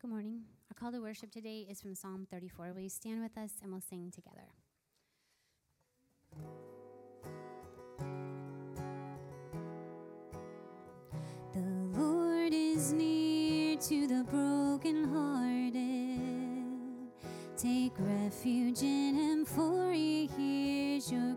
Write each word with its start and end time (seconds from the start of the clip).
Good 0.00 0.08
morning. 0.08 0.44
Our 0.70 0.74
call 0.80 0.92
to 0.92 1.02
worship 1.02 1.30
today 1.30 1.66
is 1.68 1.82
from 1.82 1.94
Psalm 1.94 2.26
34. 2.30 2.72
Will 2.72 2.80
you 2.80 2.88
stand 2.88 3.20
with 3.20 3.36
us 3.36 3.50
and 3.62 3.70
we'll 3.70 3.82
sing 3.82 4.10
together? 4.10 4.46
The 11.52 12.00
Lord 12.00 12.54
is 12.54 12.94
near 12.94 13.76
to 13.76 14.06
the 14.06 14.24
brokenhearted. 14.24 15.74
Take 17.58 17.92
refuge 17.98 18.80
in 18.82 19.14
him, 19.14 19.44
for 19.44 19.92
he 19.92 20.30
hears 20.34 21.12
your 21.12 21.36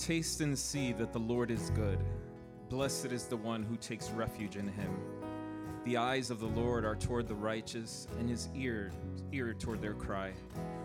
Taste 0.00 0.40
and 0.40 0.58
see 0.58 0.92
that 0.94 1.12
the 1.12 1.18
Lord 1.18 1.50
is 1.50 1.68
good. 1.70 1.98
Blessed 2.70 3.12
is 3.12 3.24
the 3.26 3.36
one 3.36 3.62
who 3.62 3.76
takes 3.76 4.08
refuge 4.10 4.56
in 4.56 4.66
him. 4.66 4.96
The 5.84 5.98
eyes 5.98 6.30
of 6.30 6.40
the 6.40 6.46
Lord 6.46 6.86
are 6.86 6.96
toward 6.96 7.28
the 7.28 7.34
righteous, 7.34 8.08
and 8.18 8.28
his 8.28 8.48
ear, 8.54 8.92
ear 9.30 9.52
toward 9.52 9.82
their 9.82 9.92
cry. 9.92 10.32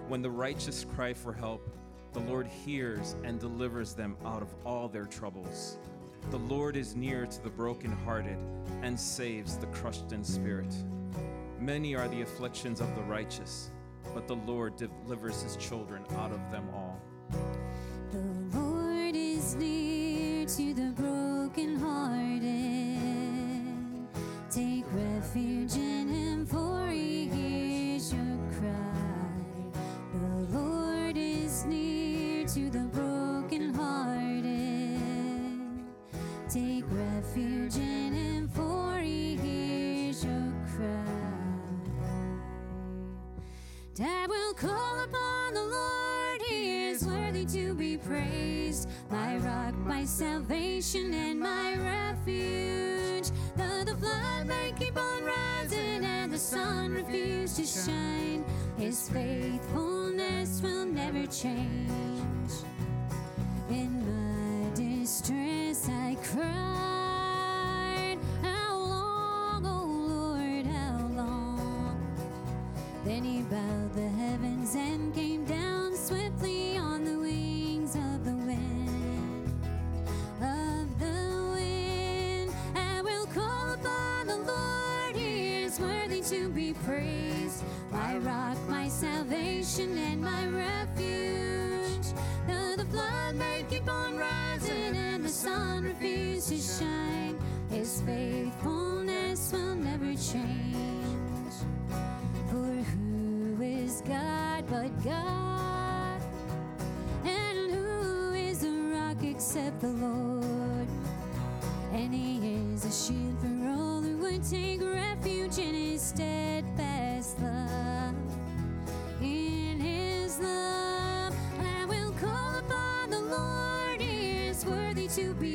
When 0.09 0.21
the 0.21 0.29
righteous 0.29 0.85
cry 0.95 1.13
for 1.13 1.31
help, 1.31 1.65
the 2.11 2.19
Lord 2.19 2.45
hears 2.47 3.15
and 3.23 3.39
delivers 3.39 3.93
them 3.93 4.17
out 4.25 4.41
of 4.41 4.53
all 4.65 4.89
their 4.89 5.05
troubles. 5.05 5.77
The 6.29 6.39
Lord 6.39 6.75
is 6.75 6.95
near 6.95 7.25
to 7.25 7.43
the 7.43 7.49
brokenhearted 7.49 8.37
and 8.81 8.99
saves 8.99 9.57
the 9.57 9.67
crushed 9.67 10.11
in 10.11 10.25
spirit. 10.25 10.73
Many 11.57 11.95
are 11.95 12.09
the 12.09 12.21
afflictions 12.21 12.81
of 12.81 12.93
the 12.95 13.03
righteous, 13.03 13.71
but 14.13 14.27
the 14.27 14.35
Lord 14.35 14.75
delivers 14.75 15.41
his 15.41 15.55
children 15.55 16.03
out 16.17 16.31
of 16.31 16.51
them 16.51 16.67
all. 16.73 16.84
To 20.55 20.73
the 20.73 20.91
brokenhearted. 20.95 22.41
Take 24.49 24.85
refuge 24.93 25.75
in 25.75 26.07
him, 26.07 26.45
for 26.45 26.87
he 26.87 27.27
hears 27.27 28.13
your 28.13 28.37
cry. 28.57 29.73
The 30.13 30.57
Lord 30.57 31.17
is 31.17 31.65
near 31.65 32.47
to 32.47 32.69
the 32.69 32.87
brokenhearted. 32.93 35.01
Take 36.49 36.85
refuge 36.89 37.75
in 37.75 38.13
him, 38.13 38.47
for 38.47 38.97
he 38.99 39.35
hears 39.35 40.23
your 40.23 40.53
cry. 40.73 41.03
Dad 43.93 44.29
will 44.29 44.53
call 44.53 45.03
upon 45.03 45.53
the 45.53 45.63
Lord, 45.63 46.41
he 46.47 46.87
is 46.87 47.05
worthy 47.05 47.45
to 47.47 47.73
be 47.73 47.97
praised. 47.97 48.87
My 49.11 49.35
salvation, 50.07 51.13
and 51.13 51.39
my 51.39 51.75
refuge. 51.75 53.31
Though 53.55 53.83
the 53.83 53.95
flood 53.95 54.47
may 54.47 54.73
keep 54.77 54.95
on 54.97 55.23
rising 55.23 56.05
and 56.05 56.31
the 56.31 56.37
sun 56.37 56.93
refuse 56.93 57.55
to 57.55 57.65
shine, 57.65 58.45
his 58.77 59.09
faithfulness 59.09 60.61
will 60.61 60.85
never 60.85 61.25
change. 61.27 62.51
In 63.69 64.05
my 64.05 64.69
distress, 64.75 65.89
I 65.89 66.15
cried, 66.23 68.19
How 68.43 68.77
long, 68.77 69.65
O 69.65 69.85
Lord, 69.85 70.65
how 70.67 71.07
long? 71.15 71.99
Then 73.03 73.23
he 73.23 73.41
bowed 73.41 73.93
the 73.95 74.09
heavens 74.09 74.75
and 74.75 75.13
came 75.15 75.45
down 75.45 75.64
to 86.29 86.49
be 86.49 86.73
praised. 86.85 87.63
My 87.91 88.17
rock, 88.17 88.57
my 88.67 88.87
salvation, 88.87 89.95
and 89.97 90.21
my 90.21 90.47
refuge. 90.47 90.64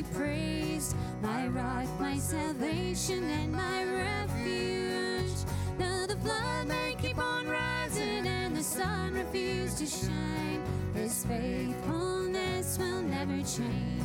Praised. 0.03 0.97
My 1.23 1.49
rock, 1.49 1.89
my 1.99 2.19
salvation, 2.19 3.25
and 3.25 3.53
my 3.53 3.85
refuge. 3.85 5.39
Though 5.79 6.07
the 6.07 6.17
flood 6.17 6.69
may 6.69 6.97
keep 7.01 7.19
on 7.19 7.47
rising 7.49 8.27
and 8.27 8.57
the 8.57 8.63
sun 8.63 9.15
refuse 9.15 9.75
to 9.75 9.87
shine, 9.87 10.63
His 10.95 11.25
faithfulness 11.25 12.79
will 12.79 13.03
never 13.03 13.39
change. 13.43 14.01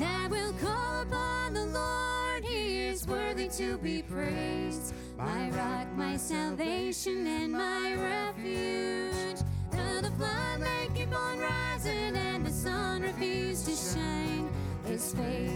I 0.00 0.26
will 0.28 0.52
call 0.54 1.02
upon 1.02 1.54
the 1.54 1.66
Lord, 1.66 2.44
He 2.44 2.88
is 2.88 3.06
worthy 3.06 3.48
to 3.50 3.78
be 3.78 4.02
praised. 4.02 4.94
My 5.18 5.50
rock, 5.50 5.86
my 5.96 6.16
salvation, 6.16 7.26
His 15.12 15.49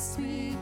blessed 0.00 0.56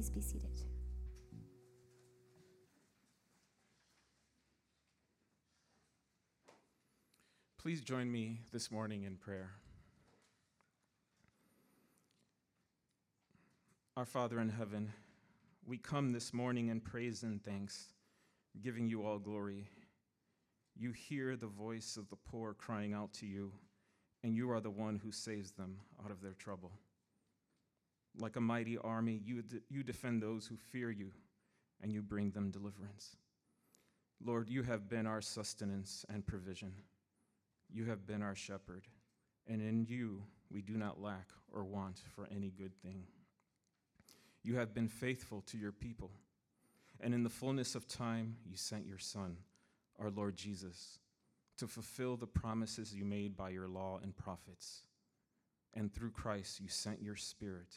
Please 0.00 0.08
be 0.08 0.20
seated. 0.22 0.56
Please 7.58 7.82
join 7.82 8.10
me 8.10 8.40
this 8.50 8.70
morning 8.70 9.02
in 9.02 9.16
prayer. 9.16 9.50
Our 13.94 14.06
Father 14.06 14.40
in 14.40 14.48
heaven, 14.48 14.94
we 15.66 15.76
come 15.76 16.12
this 16.12 16.32
morning 16.32 16.68
in 16.68 16.80
praise 16.80 17.22
and 17.22 17.44
thanks, 17.44 17.88
giving 18.62 18.88
you 18.88 19.04
all 19.04 19.18
glory. 19.18 19.68
You 20.78 20.92
hear 20.92 21.36
the 21.36 21.46
voice 21.46 21.98
of 21.98 22.08
the 22.08 22.16
poor 22.16 22.54
crying 22.54 22.94
out 22.94 23.12
to 23.14 23.26
you, 23.26 23.52
and 24.24 24.34
you 24.34 24.50
are 24.50 24.60
the 24.60 24.70
one 24.70 24.96
who 24.96 25.12
saves 25.12 25.50
them 25.50 25.76
out 26.02 26.10
of 26.10 26.22
their 26.22 26.32
trouble. 26.32 26.72
Like 28.18 28.36
a 28.36 28.40
mighty 28.40 28.76
army, 28.76 29.20
you, 29.24 29.42
de- 29.42 29.62
you 29.68 29.82
defend 29.82 30.22
those 30.22 30.46
who 30.46 30.56
fear 30.56 30.90
you, 30.90 31.12
and 31.80 31.92
you 31.92 32.02
bring 32.02 32.30
them 32.30 32.50
deliverance. 32.50 33.16
Lord, 34.22 34.48
you 34.48 34.62
have 34.64 34.88
been 34.88 35.06
our 35.06 35.22
sustenance 35.22 36.04
and 36.12 36.26
provision. 36.26 36.72
You 37.70 37.86
have 37.86 38.06
been 38.06 38.22
our 38.22 38.34
shepherd, 38.34 38.86
and 39.46 39.62
in 39.62 39.84
you 39.84 40.24
we 40.50 40.60
do 40.60 40.76
not 40.76 41.00
lack 41.00 41.28
or 41.52 41.64
want 41.64 42.02
for 42.14 42.28
any 42.34 42.50
good 42.50 42.74
thing. 42.82 43.04
You 44.42 44.56
have 44.56 44.74
been 44.74 44.88
faithful 44.88 45.42
to 45.42 45.56
your 45.56 45.72
people, 45.72 46.10
and 47.00 47.14
in 47.14 47.22
the 47.22 47.30
fullness 47.30 47.74
of 47.74 47.86
time 47.86 48.36
you 48.44 48.56
sent 48.56 48.86
your 48.86 48.98
Son, 48.98 49.36
our 49.98 50.10
Lord 50.10 50.36
Jesus, 50.36 50.98
to 51.58 51.66
fulfill 51.66 52.16
the 52.16 52.26
promises 52.26 52.94
you 52.94 53.04
made 53.04 53.36
by 53.36 53.50
your 53.50 53.68
law 53.68 54.00
and 54.02 54.16
prophets. 54.16 54.82
And 55.74 55.92
through 55.92 56.10
Christ 56.10 56.60
you 56.60 56.68
sent 56.68 57.02
your 57.02 57.16
Spirit 57.16 57.74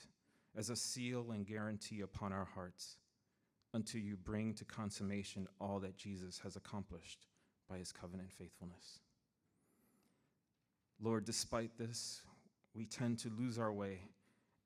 as 0.58 0.70
a 0.70 0.76
seal 0.76 1.32
and 1.32 1.46
guarantee 1.46 2.02
upon 2.02 2.32
our 2.32 2.46
hearts 2.46 2.98
until 3.74 4.02
you 4.02 4.16
bring 4.16 4.54
to 4.54 4.66
consummation 4.66 5.48
all 5.60 5.80
that 5.80 5.98
Jesus 5.98 6.40
has 6.44 6.56
accomplished 6.56 7.26
by 7.70 7.78
his 7.78 7.92
covenant 7.92 8.32
faithfulness. 8.32 9.00
Lord, 11.02 11.26
despite 11.26 11.78
this, 11.78 12.22
we 12.76 12.86
tend 12.86 13.20
to 13.20 13.32
lose 13.38 13.58
our 13.58 13.74
way 13.74 14.00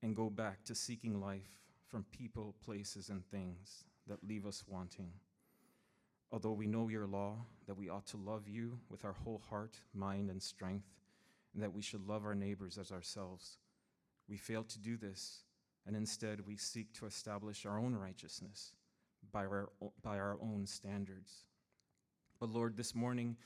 and 0.03 0.15
go 0.15 0.29
back 0.29 0.63
to 0.65 0.75
seeking 0.75 1.19
life 1.21 1.49
from 1.87 2.05
people, 2.11 2.53
places, 2.63 3.09
and 3.09 3.25
things 3.25 3.85
that 4.07 4.27
leave 4.27 4.45
us 4.45 4.63
wanting. 4.67 5.11
Although 6.31 6.51
we 6.51 6.67
know 6.67 6.89
your 6.89 7.07
law, 7.07 7.37
that 7.65 7.77
we 7.77 7.89
ought 7.89 8.05
to 8.07 8.17
love 8.17 8.47
you 8.47 8.77
with 8.89 9.05
our 9.05 9.13
whole 9.13 9.41
heart, 9.49 9.79
mind, 9.93 10.29
and 10.29 10.43
strength, 10.43 10.89
and 11.53 11.63
that 11.63 11.73
we 11.73 11.81
should 11.81 12.05
love 12.07 12.25
our 12.25 12.35
neighbors 12.35 12.77
as 12.77 12.91
ourselves, 12.91 13.57
we 14.27 14.35
fail 14.35 14.63
to 14.63 14.79
do 14.79 14.97
this, 14.97 15.43
and 15.87 15.95
instead 15.95 16.45
we 16.45 16.57
seek 16.57 16.93
to 16.93 17.05
establish 17.05 17.65
our 17.65 17.79
own 17.79 17.95
righteousness 17.95 18.73
by 19.31 19.45
our, 19.45 19.69
by 20.03 20.19
our 20.19 20.37
own 20.41 20.65
standards. 20.67 21.45
But 22.39 22.49
Lord, 22.49 22.75
this 22.75 22.93
morning, 22.93 23.37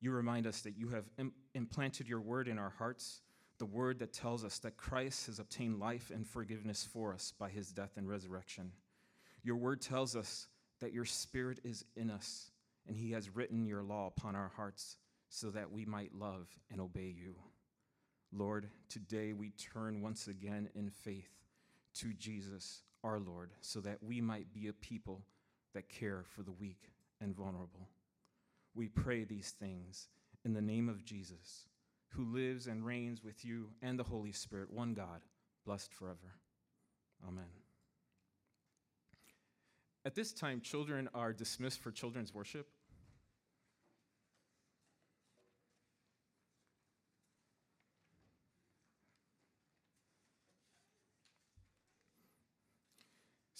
you 0.00 0.10
remind 0.10 0.46
us 0.46 0.60
that 0.62 0.76
you 0.76 0.88
have 0.88 1.04
Im- 1.18 1.32
implanted 1.54 2.08
your 2.08 2.20
word 2.20 2.48
in 2.48 2.58
our 2.58 2.72
hearts, 2.76 3.22
the 3.58 3.66
word 3.66 4.00
that 4.00 4.12
tells 4.12 4.44
us 4.44 4.58
that 4.58 4.76
Christ 4.76 5.26
has 5.26 5.38
obtained 5.38 5.78
life 5.78 6.10
and 6.12 6.26
forgiveness 6.26 6.86
for 6.92 7.14
us 7.14 7.32
by 7.38 7.48
his 7.48 7.72
death 7.72 7.92
and 7.96 8.08
resurrection. 8.08 8.72
Your 9.42 9.56
word 9.56 9.80
tells 9.80 10.16
us 10.16 10.48
that 10.80 10.92
your 10.92 11.04
spirit 11.06 11.60
is 11.64 11.84
in 11.96 12.10
us, 12.10 12.50
and 12.86 12.96
he 12.96 13.12
has 13.12 13.34
written 13.34 13.64
your 13.64 13.82
law 13.82 14.08
upon 14.08 14.34
our 14.34 14.50
hearts 14.56 14.98
so 15.28 15.50
that 15.50 15.72
we 15.72 15.84
might 15.84 16.14
love 16.14 16.48
and 16.70 16.80
obey 16.80 17.14
you. 17.16 17.36
Lord, 18.32 18.68
today 18.88 19.32
we 19.32 19.50
turn 19.50 20.02
once 20.02 20.28
again 20.28 20.68
in 20.74 20.90
faith 20.90 21.45
to 22.00 22.12
Jesus, 22.12 22.82
our 23.02 23.18
Lord, 23.18 23.50
so 23.60 23.80
that 23.80 24.02
we 24.02 24.20
might 24.20 24.52
be 24.52 24.68
a 24.68 24.72
people 24.72 25.22
that 25.74 25.88
care 25.88 26.24
for 26.34 26.42
the 26.42 26.52
weak 26.52 26.92
and 27.20 27.34
vulnerable. 27.34 27.88
We 28.74 28.88
pray 28.88 29.24
these 29.24 29.54
things 29.58 30.08
in 30.44 30.52
the 30.52 30.62
name 30.62 30.88
of 30.88 31.04
Jesus, 31.04 31.66
who 32.10 32.24
lives 32.24 32.66
and 32.66 32.84
reigns 32.84 33.22
with 33.22 33.44
you 33.44 33.68
and 33.82 33.98
the 33.98 34.04
Holy 34.04 34.32
Spirit, 34.32 34.70
one 34.72 34.94
God, 34.94 35.22
blessed 35.64 35.92
forever. 35.92 36.34
Amen. 37.26 37.44
At 40.04 40.14
this 40.14 40.32
time, 40.32 40.60
children 40.60 41.08
are 41.14 41.32
dismissed 41.32 41.80
for 41.80 41.90
children's 41.90 42.32
worship. 42.32 42.68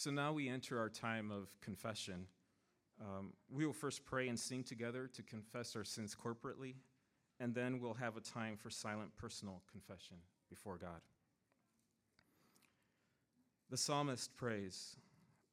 So 0.07 0.13
now 0.13 0.33
we 0.33 0.49
enter 0.49 0.79
our 0.79 0.89
time 0.89 1.33
of 1.33 1.49
confession. 1.61 2.29
Um, 3.01 3.33
we 3.51 3.67
will 3.67 3.73
first 3.73 4.05
pray 4.05 4.29
and 4.29 4.39
sing 4.39 4.63
together 4.63 5.11
to 5.13 5.21
confess 5.21 5.75
our 5.75 5.83
sins 5.83 6.15
corporately, 6.15 6.75
and 7.41 7.53
then 7.53 7.81
we'll 7.81 7.95
have 7.95 8.17
a 8.17 8.21
time 8.21 8.57
for 8.57 8.71
silent 8.71 9.11
personal 9.17 9.63
confession 9.69 10.19
before 10.49 10.79
God. 10.79 11.01
The 13.69 13.77
psalmist 13.77 14.37
prays 14.37 14.95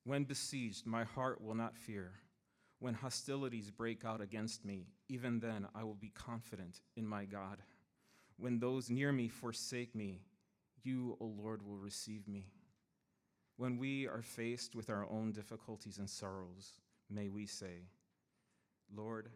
When 0.04 0.24
besieged, 0.24 0.86
my 0.86 1.04
heart 1.04 1.42
will 1.42 1.56
not 1.56 1.76
fear. 1.76 2.12
When 2.78 2.94
hostilities 2.94 3.72
break 3.72 4.06
out 4.06 4.22
against 4.22 4.64
me, 4.64 4.86
even 5.10 5.40
then 5.40 5.66
I 5.74 5.84
will 5.84 5.96
be 5.96 6.12
confident 6.14 6.82
in 6.96 7.08
my 7.08 7.26
God. 7.26 7.58
When 8.38 8.60
those 8.60 8.92
near 8.92 9.12
me 9.12 9.30
forsake 9.30 9.96
me, 9.96 10.22
you, 10.84 11.18
O 11.20 11.26
Lord, 11.26 11.66
will 11.66 11.80
receive 11.80 12.28
me. 12.28 12.52
When 13.58 13.78
we 13.78 14.08
are 14.08 14.22
faced 14.22 14.76
with 14.76 14.90
our 14.90 15.08
own 15.10 15.32
difficulties 15.32 16.00
and 16.00 16.10
sorrows, 16.10 16.74
may 17.10 17.30
we 17.30 17.46
say, 17.46 17.88
Lord, 18.96 19.30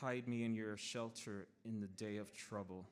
hide 0.00 0.28
me 0.28 0.44
in 0.44 0.54
your 0.54 0.76
shelter 0.76 1.48
in 1.64 1.80
the 1.80 1.88
day 1.88 2.16
of 2.16 2.32
trouble. 2.32 2.88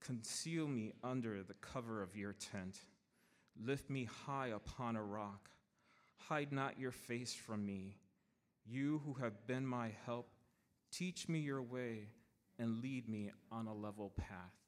Conceal 0.00 0.68
me 0.68 0.92
under 1.02 1.42
the 1.42 1.54
cover 1.54 2.02
of 2.02 2.16
your 2.16 2.34
tent. 2.34 2.78
Lift 3.60 3.90
me 3.90 4.08
high 4.26 4.48
upon 4.48 4.96
a 4.96 5.02
rock. 5.02 5.50
Hide 6.16 6.52
not 6.52 6.78
your 6.78 6.92
face 6.92 7.34
from 7.34 7.64
me. 7.64 7.96
You 8.66 9.00
who 9.04 9.14
have 9.14 9.46
been 9.46 9.66
my 9.66 9.92
help, 10.04 10.28
teach 10.92 11.28
me 11.28 11.38
your 11.38 11.62
way 11.62 12.08
and 12.58 12.82
lead 12.82 13.08
me 13.08 13.30
on 13.50 13.66
a 13.66 13.74
level 13.74 14.12
path. 14.16 14.67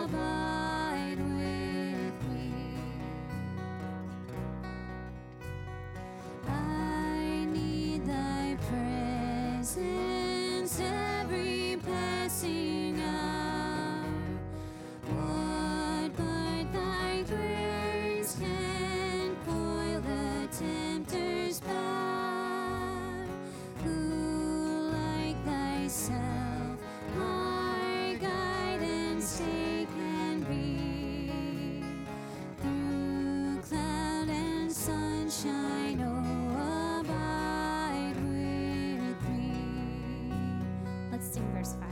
Let's 41.21 41.35
sing 41.35 41.47
verse 41.53 41.75
5. 41.79 41.90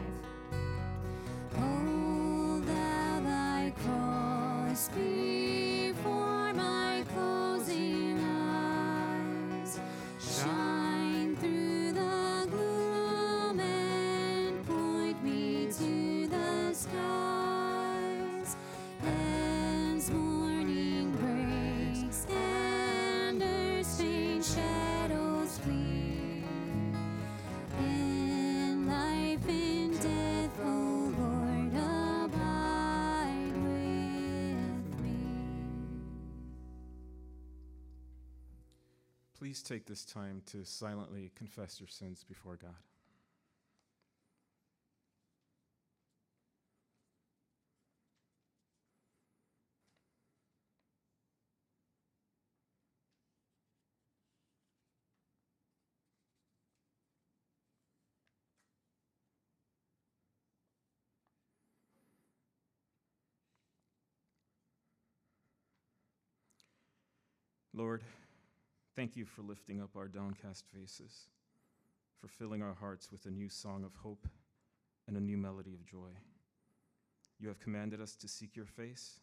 Please 39.59 39.67
take 39.67 39.85
this 39.85 40.05
time 40.05 40.41
to 40.45 40.63
silently 40.63 41.31
confess 41.35 41.81
your 41.81 41.89
sins 41.89 42.23
before 42.23 42.55
God. 42.55 42.71
Lord, 67.73 68.01
thank 68.99 69.15
you 69.15 69.23
for 69.23 69.43
lifting 69.43 69.81
up 69.81 69.95
our 69.95 70.09
downcast 70.09 70.65
faces, 70.75 71.29
for 72.19 72.27
filling 72.27 72.61
our 72.61 72.73
hearts 72.73 73.13
with 73.13 73.25
a 73.27 73.31
new 73.31 73.47
song 73.47 73.85
of 73.85 73.95
hope 73.95 74.27
and 75.07 75.15
a 75.15 75.21
new 75.21 75.37
melody 75.37 75.73
of 75.73 75.85
joy. 75.85 76.09
You 77.39 77.47
have 77.47 77.61
commanded 77.61 78.01
us 78.01 78.17
to 78.17 78.27
seek 78.27 78.57
your 78.57 78.65
face, 78.65 79.21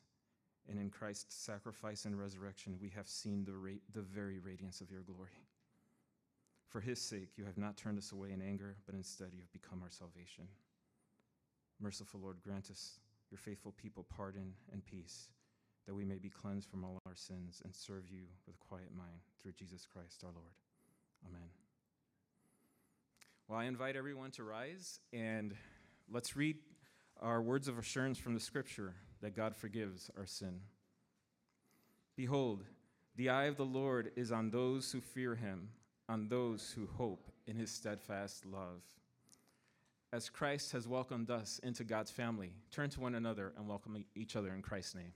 and 0.66 0.78
in 0.78 0.88
Christ's 0.88 1.34
sacrifice 1.36 2.06
and 2.06 2.18
resurrection, 2.18 2.78
we 2.80 2.88
have 2.96 3.06
seen 3.06 3.44
the, 3.44 3.52
ra- 3.52 3.82
the 3.92 4.00
very 4.00 4.38
radiance 4.38 4.80
of 4.80 4.90
your 4.90 5.02
glory. 5.02 5.44
For 6.70 6.80
his 6.80 6.98
sake, 6.98 7.32
you 7.36 7.44
have 7.44 7.58
not 7.58 7.76
turned 7.76 7.98
us 7.98 8.12
away 8.12 8.32
in 8.32 8.40
anger, 8.40 8.76
but 8.86 8.94
instead 8.94 9.28
you 9.34 9.42
have 9.42 9.52
become 9.52 9.82
our 9.82 9.90
salvation. 9.90 10.48
Merciful 11.82 12.20
Lord, 12.20 12.38
grant 12.42 12.70
us, 12.70 12.98
your 13.30 13.36
faithful 13.36 13.74
people, 13.76 14.06
pardon 14.08 14.54
and 14.72 14.82
peace 14.86 15.28
that 15.86 15.94
we 15.94 16.06
may 16.06 16.16
be 16.16 16.30
cleansed 16.30 16.70
from 16.70 16.82
all 16.82 16.98
sins 17.16 17.62
and 17.64 17.74
serve 17.74 18.08
you 18.10 18.22
with 18.46 18.54
a 18.54 18.58
quiet 18.68 18.90
mind 18.96 19.20
through 19.42 19.52
Jesus 19.52 19.86
Christ 19.90 20.22
our 20.24 20.32
Lord. 20.32 20.52
Amen. 21.26 21.48
Well, 23.48 23.58
I 23.58 23.64
invite 23.64 23.96
everyone 23.96 24.30
to 24.32 24.44
rise 24.44 25.00
and 25.12 25.54
let's 26.12 26.36
read 26.36 26.56
our 27.20 27.40
words 27.40 27.68
of 27.68 27.78
assurance 27.78 28.18
from 28.18 28.34
the 28.34 28.40
scripture 28.40 28.94
that 29.22 29.36
God 29.36 29.56
forgives 29.56 30.10
our 30.16 30.26
sin. 30.26 30.60
Behold, 32.16 32.64
the 33.16 33.30
eye 33.30 33.44
of 33.44 33.56
the 33.56 33.64
Lord 33.64 34.10
is 34.16 34.32
on 34.32 34.50
those 34.50 34.92
who 34.92 35.00
fear 35.00 35.34
him, 35.34 35.70
on 36.08 36.28
those 36.28 36.72
who 36.76 36.86
hope 36.86 37.30
in 37.46 37.56
his 37.56 37.70
steadfast 37.70 38.44
love. 38.44 38.82
As 40.12 40.28
Christ 40.28 40.72
has 40.72 40.86
welcomed 40.86 41.30
us 41.30 41.60
into 41.62 41.84
God's 41.84 42.10
family, 42.10 42.52
turn 42.70 42.90
to 42.90 43.00
one 43.00 43.14
another 43.14 43.52
and 43.56 43.66
welcome 43.68 44.04
each 44.14 44.36
other 44.36 44.54
in 44.54 44.62
Christ's 44.62 44.94
name. 44.94 45.12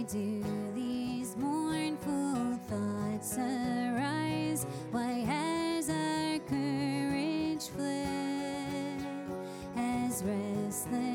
Why 0.00 0.06
do 0.06 0.72
these 0.74 1.36
mournful 1.36 2.58
thoughts 2.70 3.36
arise? 3.36 4.64
Why 4.90 5.12
has 5.28 5.90
our 5.90 6.38
courage 6.48 7.68
fled 7.68 9.04
as 9.76 10.24
restless? 10.24 11.09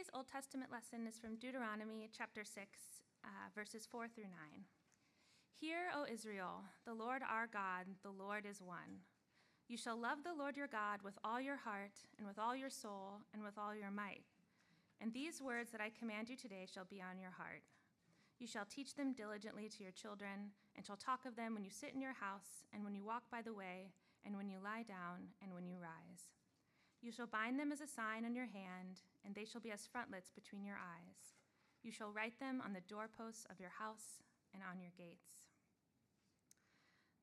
Today's 0.00 0.16
Old 0.16 0.32
Testament 0.32 0.72
lesson 0.72 1.06
is 1.06 1.18
from 1.18 1.36
Deuteronomy 1.36 2.08
chapter 2.16 2.40
6, 2.40 2.56
uh, 3.22 3.28
verses 3.54 3.84
4 3.84 4.08
through 4.08 4.32
9. 4.32 4.64
Hear, 5.60 5.92
O 5.94 6.06
Israel, 6.10 6.64
the 6.86 6.94
Lord 6.94 7.20
our 7.20 7.46
God, 7.46 7.84
the 8.02 8.08
Lord 8.08 8.46
is 8.48 8.62
one. 8.62 9.04
You 9.68 9.76
shall 9.76 10.00
love 10.00 10.24
the 10.24 10.32
Lord 10.32 10.56
your 10.56 10.72
God 10.72 11.02
with 11.04 11.18
all 11.22 11.38
your 11.38 11.56
heart, 11.56 11.92
and 12.16 12.26
with 12.26 12.38
all 12.38 12.56
your 12.56 12.70
soul, 12.70 13.20
and 13.34 13.42
with 13.42 13.58
all 13.58 13.74
your 13.74 13.90
might. 13.90 14.24
And 15.02 15.12
these 15.12 15.42
words 15.42 15.70
that 15.70 15.82
I 15.82 15.92
command 15.92 16.30
you 16.30 16.36
today 16.36 16.64
shall 16.64 16.88
be 16.88 17.02
on 17.02 17.20
your 17.20 17.36
heart. 17.36 17.60
You 18.38 18.46
shall 18.46 18.64
teach 18.64 18.94
them 18.94 19.12
diligently 19.12 19.68
to 19.68 19.82
your 19.82 19.92
children, 19.92 20.56
and 20.76 20.86
shall 20.86 20.96
talk 20.96 21.26
of 21.26 21.36
them 21.36 21.52
when 21.52 21.64
you 21.64 21.70
sit 21.70 21.92
in 21.92 22.00
your 22.00 22.16
house, 22.16 22.64
and 22.72 22.84
when 22.84 22.94
you 22.94 23.04
walk 23.04 23.24
by 23.30 23.42
the 23.42 23.52
way, 23.52 23.92
and 24.24 24.34
when 24.34 24.48
you 24.48 24.64
lie 24.64 24.84
down, 24.88 25.36
and 25.42 25.52
when 25.52 25.66
you 25.66 25.76
rise. 25.76 26.39
You 27.00 27.12
shall 27.12 27.26
bind 27.26 27.58
them 27.58 27.72
as 27.72 27.80
a 27.80 27.88
sign 27.88 28.28
on 28.28 28.36
your 28.36 28.52
hand, 28.52 29.00
and 29.24 29.34
they 29.34 29.48
shall 29.48 29.60
be 29.60 29.72
as 29.72 29.88
frontlets 29.88 30.30
between 30.30 30.68
your 30.68 30.76
eyes. 30.76 31.40
You 31.80 31.90
shall 31.90 32.12
write 32.12 32.36
them 32.38 32.60
on 32.60 32.76
the 32.76 32.84
doorposts 32.84 33.48
of 33.48 33.58
your 33.58 33.72
house 33.72 34.20
and 34.52 34.60
on 34.60 34.84
your 34.84 34.92
gates. 34.92 35.48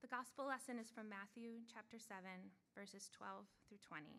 The 0.02 0.10
gospel 0.10 0.50
lesson 0.50 0.82
is 0.82 0.90
from 0.90 1.13
Matthew 1.13 1.62
chapter 1.70 2.02
7, 2.02 2.26
verses 2.74 3.13
12 3.13 3.46
through 3.70 3.82
20. 3.86 4.18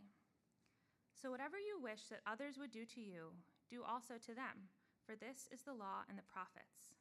So, 1.10 1.34
whatever 1.34 1.58
you 1.58 1.82
wish 1.82 2.06
that 2.14 2.22
others 2.22 2.54
would 2.54 2.70
do 2.70 2.86
to 2.94 3.02
you, 3.02 3.34
do 3.66 3.82
also 3.82 4.14
to 4.14 4.34
them, 4.38 4.70
for 5.02 5.18
this 5.18 5.50
is 5.50 5.66
the 5.66 5.74
law 5.74 6.06
and 6.06 6.14
the 6.14 6.30
prophets. 6.30 6.94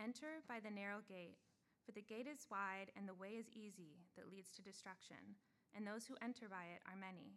Enter 0.00 0.40
by 0.48 0.56
the 0.56 0.72
narrow 0.72 1.04
gate, 1.04 1.36
for 1.84 1.92
the 1.92 2.00
gate 2.00 2.24
is 2.24 2.48
wide 2.48 2.88
and 2.96 3.04
the 3.04 3.20
way 3.20 3.36
is 3.36 3.52
easy 3.52 4.00
that 4.16 4.32
leads 4.32 4.48
to 4.56 4.64
destruction, 4.64 5.36
and 5.76 5.84
those 5.84 6.08
who 6.08 6.16
enter 6.24 6.48
by 6.48 6.72
it 6.72 6.80
are 6.88 6.96
many. 6.96 7.36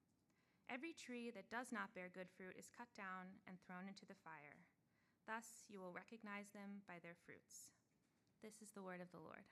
Every 0.73 0.93
tree 0.93 1.31
that 1.35 1.49
does 1.49 1.73
not 1.73 1.93
bear 1.93 2.07
good 2.13 2.29
fruit 2.37 2.55
is 2.57 2.69
cut 2.71 2.87
down 2.95 3.27
and 3.45 3.57
thrown 3.67 3.89
into 3.89 4.05
the 4.07 4.15
fire. 4.23 4.63
Thus 5.27 5.67
you 5.67 5.81
will 5.81 5.91
recognize 5.91 6.47
them 6.53 6.79
by 6.87 6.95
their 7.03 7.15
fruits. 7.25 7.75
This 8.41 8.53
is 8.63 8.71
the 8.71 8.81
word 8.81 9.01
of 9.01 9.11
the 9.11 9.19
Lord. 9.19 9.43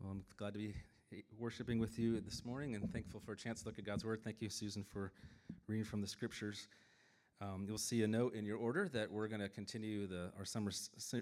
Well, 0.00 0.12
I'm 0.12 0.24
glad 0.36 0.52
to 0.52 0.60
be 0.60 0.74
worshiping 1.36 1.80
with 1.80 1.98
you 1.98 2.20
this 2.20 2.44
morning 2.44 2.76
and 2.76 2.92
thankful 2.92 3.18
for 3.18 3.32
a 3.32 3.36
chance 3.36 3.62
to 3.62 3.68
look 3.68 3.80
at 3.80 3.84
God's 3.84 4.04
Word. 4.04 4.20
Thank 4.22 4.40
you, 4.40 4.50
Susan, 4.50 4.84
for 4.84 5.10
reading 5.66 5.84
from 5.84 6.00
the 6.00 6.06
Scriptures. 6.06 6.68
Um, 7.38 7.66
you'll 7.68 7.76
see 7.76 8.02
a 8.02 8.06
note 8.06 8.34
in 8.34 8.46
your 8.46 8.56
order 8.56 8.88
that 8.94 9.12
we're 9.12 9.28
going 9.28 9.42
to 9.42 9.48
continue 9.50 10.06
the, 10.06 10.30
our 10.38 10.46
summer 10.46 10.70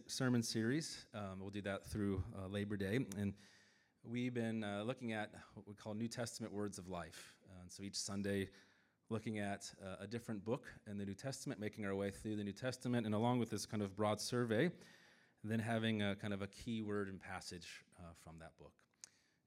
sermon 0.07 0.45
series. 0.45 1.07
Um, 1.13 1.41
we'll 1.41 1.51
do 1.51 1.63
that 1.63 1.85
through 1.85 2.23
uh, 2.39 2.47
Labor 2.47 2.77
Day. 2.77 3.01
And 3.19 3.35
we've 4.05 4.33
been 4.33 4.63
uh, 4.63 4.85
looking 4.87 5.13
at 5.13 5.33
what 5.55 5.67
we 5.67 5.75
call 5.75 5.93
New 5.93 6.07
Testament 6.07 6.53
words 6.53 6.79
of 6.79 6.87
life. 6.87 7.35
Uh, 7.51 7.65
so 7.67 7.83
each 7.83 7.97
Sunday, 7.97 8.49
looking 9.11 9.41
at 9.41 9.69
uh, 9.85 10.05
a 10.05 10.07
different 10.07 10.45
book 10.45 10.67
in 10.89 10.99
the 10.99 11.05
New 11.05 11.15
Testament, 11.15 11.59
making 11.59 11.85
our 11.85 11.97
way 11.97 12.13
through 12.13 12.37
the 12.37 12.45
New 12.45 12.53
Testament, 12.53 13.07
and 13.07 13.15
along 13.15 13.41
with 13.41 13.51
this 13.51 13.67
kind 13.67 13.83
of 13.83 13.97
broad 13.97 14.21
survey, 14.21 14.71
then 15.43 15.59
having 15.59 16.01
a 16.03 16.15
kind 16.15 16.33
of 16.33 16.43
a 16.43 16.47
key 16.47 16.81
word 16.81 17.09
and 17.09 17.21
passage 17.21 17.83
uh, 17.99 18.13
from 18.23 18.35
that 18.39 18.57
book. 18.57 18.73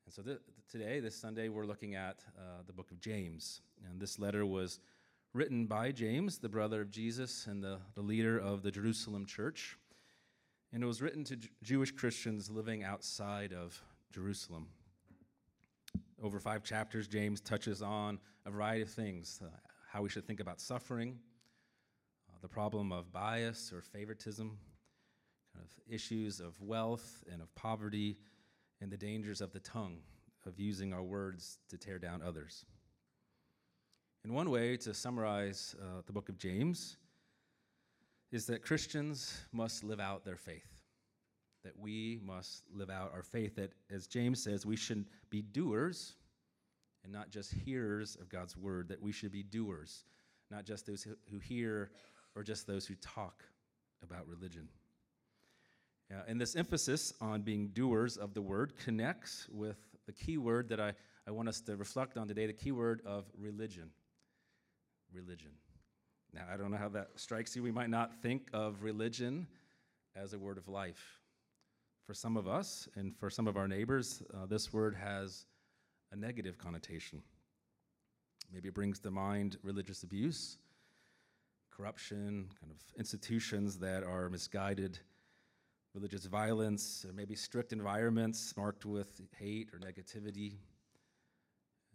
And 0.05 0.13
so 0.13 0.21
th- 0.21 0.39
today, 0.69 0.99
this 0.99 1.15
Sunday, 1.15 1.47
we're 1.47 1.65
looking 1.65 1.95
at 1.95 2.25
uh, 2.37 2.63
the 2.67 2.73
book 2.73 2.91
of 2.91 2.99
James. 2.99 3.61
And 3.89 4.01
this 4.01 4.19
letter 4.19 4.45
was 4.45 4.81
written 5.33 5.65
by 5.65 5.91
James, 5.91 6.39
the 6.39 6.49
brother 6.49 6.81
of 6.81 6.91
Jesus 6.91 7.47
and 7.47 7.63
the, 7.63 7.79
the 7.95 8.01
leader 8.01 8.37
of 8.37 8.63
the 8.63 8.71
Jerusalem 8.71 9.25
church. 9.25 9.77
And 10.73 10.83
it 10.83 10.85
was 10.85 11.01
written 11.01 11.23
to 11.25 11.35
J- 11.35 11.49
Jewish 11.63 11.91
Christians 11.91 12.49
living 12.49 12.83
outside 12.83 13.53
of 13.53 13.81
Jerusalem. 14.11 14.67
Over 16.21 16.39
five 16.39 16.63
chapters, 16.63 17.07
James 17.07 17.39
touches 17.39 17.81
on 17.81 18.19
a 18.45 18.51
variety 18.51 18.81
of 18.81 18.89
things 18.89 19.39
uh, 19.43 19.49
how 19.91 20.01
we 20.01 20.09
should 20.09 20.25
think 20.25 20.39
about 20.39 20.59
suffering, 20.59 21.17
uh, 22.29 22.37
the 22.41 22.47
problem 22.47 22.91
of 22.91 23.11
bias 23.11 23.71
or 23.73 23.81
favoritism, 23.81 24.57
kind 25.53 25.65
of 25.65 25.93
issues 25.93 26.39
of 26.39 26.59
wealth 26.61 27.23
and 27.31 27.41
of 27.41 27.53
poverty, 27.55 28.17
and 28.81 28.91
the 28.91 28.97
dangers 28.97 29.41
of 29.41 29.51
the 29.53 29.59
tongue, 29.59 29.97
of 30.45 30.59
using 30.59 30.93
our 30.93 31.03
words 31.03 31.59
to 31.69 31.77
tear 31.77 31.99
down 31.99 32.21
others. 32.21 32.65
And 34.27 34.35
one 34.35 34.49
way 34.49 34.75
to 34.75 34.93
summarize 34.93 35.73
uh, 35.81 36.01
the 36.05 36.11
book 36.11 36.27
of 36.27 36.37
James 36.37 36.97
is 38.29 38.45
that 38.47 38.61
Christians 38.61 39.39
must 39.53 39.85
live 39.85 40.01
out 40.01 40.25
their 40.25 40.35
faith. 40.35 40.81
That 41.63 41.79
we 41.79 42.19
must 42.21 42.63
live 42.75 42.89
out 42.89 43.13
our 43.13 43.23
faith. 43.23 43.55
That, 43.55 43.71
as 43.89 44.05
James 44.05 44.43
says, 44.43 44.65
we 44.65 44.75
should 44.75 45.05
be 45.29 45.41
doers 45.41 46.17
and 47.05 47.13
not 47.13 47.29
just 47.29 47.53
hearers 47.53 48.17
of 48.19 48.27
God's 48.27 48.57
word. 48.57 48.89
That 48.89 49.01
we 49.01 49.13
should 49.13 49.31
be 49.31 49.43
doers, 49.43 50.03
not 50.51 50.65
just 50.65 50.87
those 50.87 51.07
who, 51.31 51.39
hear 51.39 51.91
or 52.35 52.43
just 52.43 52.67
those 52.67 52.85
who 52.85 52.95
talk 52.95 53.45
about 54.03 54.27
religion. 54.27 54.67
And 56.27 56.41
this 56.41 56.57
emphasis 56.57 57.13
on 57.21 57.43
being 57.43 57.69
doers 57.69 58.17
of 58.17 58.33
the 58.33 58.41
word 58.41 58.75
connects 58.75 59.47
with 59.49 59.77
the 60.05 60.11
key 60.11 60.37
word 60.37 60.67
that 60.67 60.81
I, 60.81 60.91
I 61.25 61.31
want 61.31 61.47
us 61.47 61.61
to 61.61 61.77
reflect 61.77 62.17
on 62.17 62.27
today 62.27 62.45
the 62.45 62.51
key 62.51 62.73
word 62.73 63.01
of 63.05 63.23
religion. 63.37 63.89
Religion. 65.13 65.51
Now, 66.33 66.45
I 66.51 66.57
don't 66.57 66.71
know 66.71 66.77
how 66.77 66.89
that 66.89 67.11
strikes 67.15 67.55
you. 67.55 67.63
We 67.63 67.71
might 67.71 67.89
not 67.89 68.21
think 68.21 68.49
of 68.53 68.83
religion 68.83 69.47
as 70.15 70.33
a 70.33 70.39
word 70.39 70.57
of 70.57 70.67
life. 70.67 71.21
For 72.05 72.13
some 72.13 72.37
of 72.37 72.47
us 72.47 72.87
and 72.95 73.15
for 73.17 73.29
some 73.29 73.47
of 73.47 73.57
our 73.57 73.67
neighbors, 73.67 74.23
uh, 74.33 74.45
this 74.45 74.71
word 74.71 74.95
has 74.95 75.45
a 76.11 76.15
negative 76.15 76.57
connotation. 76.57 77.21
Maybe 78.53 78.69
it 78.69 78.73
brings 78.73 78.99
to 78.99 79.11
mind 79.11 79.57
religious 79.63 80.03
abuse, 80.03 80.57
corruption, 81.69 82.49
kind 82.59 82.71
of 82.71 82.77
institutions 82.97 83.77
that 83.79 84.03
are 84.03 84.29
misguided 84.29 84.99
religious 85.93 86.25
violence, 86.25 87.07
maybe 87.15 87.33
strict 87.33 87.73
environments 87.73 88.55
marked 88.55 88.85
with 88.85 89.19
hate 89.37 89.69
or 89.73 89.79
negativity. 89.79 90.53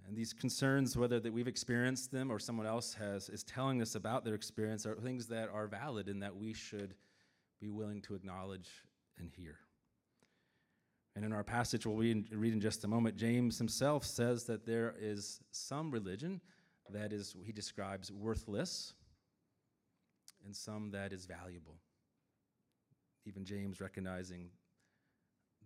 And 0.07 0.17
these 0.17 0.33
concerns, 0.33 0.97
whether 0.97 1.21
that 1.21 1.33
we've 1.33 1.49
experienced 1.49 2.11
them 2.11 2.31
or 2.31 2.39
someone 2.39 2.67
else 2.67 2.95
has 2.95 3.29
is 3.29 3.43
telling 3.45 3.81
us 3.81 3.95
about 3.95 4.25
their 4.25 4.35
experience, 4.35 4.85
are 4.85 4.97
things 4.97 5.27
that 5.29 5.49
are 5.53 5.67
valid 5.67 6.09
and 6.09 6.23
that 6.23 6.37
we 6.37 6.53
should 6.53 6.95
be 7.61 7.71
willing 7.71 8.03
to 8.03 8.15
acknowledge 8.15 8.69
and 9.19 9.31
hear. 9.31 9.57
And 11.15 11.25
in 11.25 11.33
our 11.33 11.45
passage, 11.45 11.87
we'll 11.87 11.97
read 11.97 12.27
in 12.33 12.61
just 12.61 12.85
a 12.85 12.89
moment, 12.89 13.17
James 13.17 13.59
himself 13.59 14.05
says 14.05 14.45
that 14.45 14.67
there 14.67 14.95
is 14.99 15.41
some 15.51 15.91
religion 15.91 16.41
that 16.91 17.13
is, 17.13 17.37
he 17.45 17.53
describes, 17.53 18.11
worthless 18.11 18.95
and 20.45 20.57
some 20.57 20.91
that 20.91 21.13
is 21.13 21.27
valuable. 21.27 21.77
Even 23.25 23.45
James 23.45 23.81
recognizing 23.81 24.49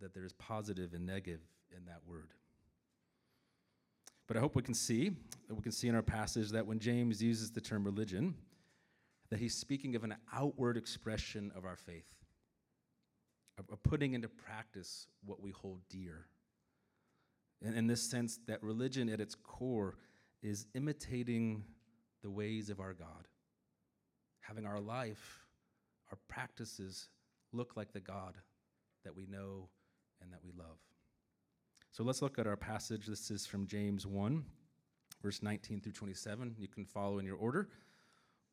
that 0.00 0.12
there 0.12 0.24
is 0.24 0.32
positive 0.34 0.92
and 0.92 1.06
negative 1.06 1.40
in 1.74 1.86
that 1.86 2.00
word. 2.06 2.34
But 4.26 4.36
I 4.36 4.40
hope 4.40 4.56
we 4.56 4.62
can 4.62 4.74
see, 4.74 5.10
that 5.48 5.54
we 5.54 5.62
can 5.62 5.72
see 5.72 5.88
in 5.88 5.94
our 5.94 6.02
passage 6.02 6.50
that 6.50 6.66
when 6.66 6.78
James 6.78 7.22
uses 7.22 7.50
the 7.50 7.60
term 7.60 7.84
religion, 7.84 8.34
that 9.30 9.38
he's 9.38 9.54
speaking 9.54 9.94
of 9.94 10.04
an 10.04 10.16
outward 10.32 10.76
expression 10.76 11.52
of 11.56 11.64
our 11.64 11.76
faith, 11.76 12.06
of, 13.58 13.82
putting 13.82 14.14
into 14.14 14.28
practice 14.28 15.06
what 15.24 15.40
we 15.40 15.50
hold 15.50 15.80
dear. 15.88 16.26
And 17.64 17.76
in 17.76 17.86
this 17.86 18.02
sense, 18.02 18.38
that 18.46 18.62
religion 18.62 19.08
at 19.08 19.20
its 19.20 19.34
core 19.34 19.96
is 20.42 20.66
imitating 20.74 21.64
the 22.22 22.30
ways 22.30 22.68
of 22.70 22.80
our 22.80 22.92
God, 22.92 23.28
having 24.40 24.66
our 24.66 24.80
life, 24.80 25.46
our 26.10 26.18
practices 26.28 27.08
look 27.52 27.76
like 27.76 27.92
the 27.92 28.00
God 28.00 28.34
that 29.04 29.14
we 29.14 29.26
know 29.26 29.68
and 30.20 30.32
that 30.32 30.40
we 30.44 30.52
love. 30.52 30.78
So 31.96 32.04
let's 32.04 32.20
look 32.20 32.38
at 32.38 32.46
our 32.46 32.58
passage. 32.58 33.06
This 33.06 33.30
is 33.30 33.46
from 33.46 33.66
James 33.66 34.06
1, 34.06 34.44
verse 35.22 35.42
19 35.42 35.80
through 35.80 35.92
27. 35.92 36.54
You 36.58 36.68
can 36.68 36.84
follow 36.84 37.18
in 37.18 37.24
your 37.24 37.38
order 37.38 37.70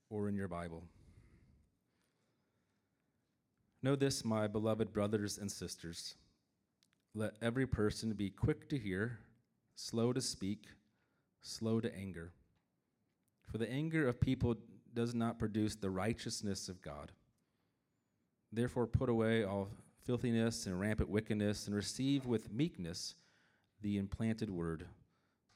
or 0.10 0.30
in 0.30 0.36
your 0.38 0.48
Bible. 0.48 0.82
Know 3.82 3.98
this, 3.98 4.24
my 4.24 4.48
beloved 4.48 4.94
brothers 4.94 5.38
and 5.38 5.52
sisters. 5.52 6.16
Let 7.14 7.34
every 7.42 7.68
person 7.68 8.14
be 8.14 8.30
quick 8.30 8.70
to 8.70 8.78
hear, 8.78 9.20
slow 9.76 10.14
to 10.14 10.22
speak, 10.22 10.68
slow 11.42 11.82
to 11.82 11.94
anger. 11.94 12.32
For 13.52 13.58
the 13.58 13.70
anger 13.70 14.08
of 14.08 14.22
people 14.22 14.56
does 14.94 15.14
not 15.14 15.38
produce 15.38 15.76
the 15.76 15.90
righteousness 15.90 16.70
of 16.70 16.82
God. 16.82 17.12
Therefore, 18.54 18.88
put 18.88 19.10
away 19.10 19.44
all 19.44 19.68
filthiness 20.06 20.66
and 20.66 20.80
rampant 20.80 21.10
wickedness, 21.10 21.68
and 21.68 21.76
receive 21.76 22.26
with 22.26 22.50
meekness 22.50 23.16
the 23.84 23.98
implanted 23.98 24.50
word, 24.50 24.86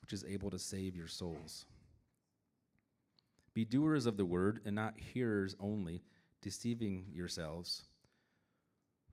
which 0.01 0.13
is 0.13 0.23
able 0.25 0.51
to 0.51 0.59
save 0.59 0.95
your 0.95 1.07
souls. 1.07 1.65
Be 3.53 3.65
doers 3.65 4.05
of 4.05 4.17
the 4.17 4.25
word, 4.25 4.59
and 4.65 4.75
not 4.75 4.99
hearers 4.99 5.55
only, 5.59 6.03
deceiving 6.43 7.05
yourselves. 7.11 7.85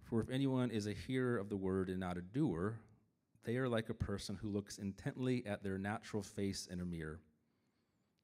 For 0.03 0.21
if 0.21 0.29
anyone 0.29 0.71
is 0.71 0.87
a 0.87 0.93
hearer 0.93 1.39
of 1.39 1.49
the 1.49 1.57
word 1.57 1.89
and 1.89 1.99
not 1.99 2.19
a 2.19 2.23
doer, 2.23 2.79
they 3.45 3.57
are 3.57 3.69
like 3.69 3.89
a 3.89 3.95
person 3.95 4.37
who 4.37 4.51
looks 4.51 4.79
intently 4.79 5.45
at 5.47 5.63
their 5.63 5.79
natural 5.79 6.23
face 6.23 6.69
in 6.71 6.81
a 6.81 6.85
mirror. 6.85 7.21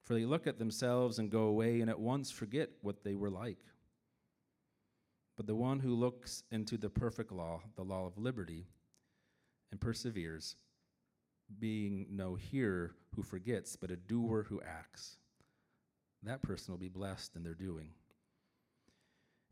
For 0.05 0.14
they 0.14 0.24
look 0.24 0.46
at 0.46 0.59
themselves 0.59 1.18
and 1.18 1.31
go 1.31 1.44
away 1.44 1.81
and 1.81 1.88
at 1.88 2.00
once 2.00 2.31
forget 2.31 2.70
what 2.83 3.05
they 3.05 3.14
were 3.14 3.31
like. 3.31 3.59
But 5.37 5.46
the 5.46 5.55
one 5.55 5.79
who 5.79 5.94
looks 5.94 6.42
into 6.50 6.76
the 6.76 6.90
perfect 6.90 7.33
law, 7.33 7.62
the 7.76 7.83
law 7.83 8.07
of 8.07 8.18
liberty, 8.18 8.66
and 9.70 9.81
perseveres, 9.81 10.57
being 11.59 12.07
no 12.11 12.35
hearer 12.35 12.95
who 13.15 13.23
forgets, 13.23 13.77
but 13.77 13.91
a 13.91 13.97
doer 13.97 14.47
who 14.49 14.61
acts, 14.63 15.17
that 16.23 16.43
person 16.43 16.73
will 16.73 16.79
be 16.79 16.89
blessed 16.89 17.35
in 17.37 17.43
their 17.43 17.55
doing. 17.55 17.91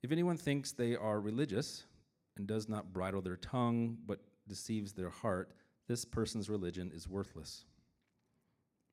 If 0.03 0.13
anyone 0.13 0.37
thinks 0.37 0.73
they 0.73 0.95
are 0.95 1.21
religious 1.21 1.85
and 2.37 2.47
does 2.47 2.69
not 2.69 2.93
bridle 2.93 3.21
their 3.21 3.37
tongue, 3.37 3.99
but 4.07 4.21
deceives 4.47 4.93
their 4.93 5.11
heart, 5.11 5.53
this 5.89 6.05
person's 6.05 6.49
religion 6.49 6.93
is 6.95 7.09
worthless. 7.09 7.65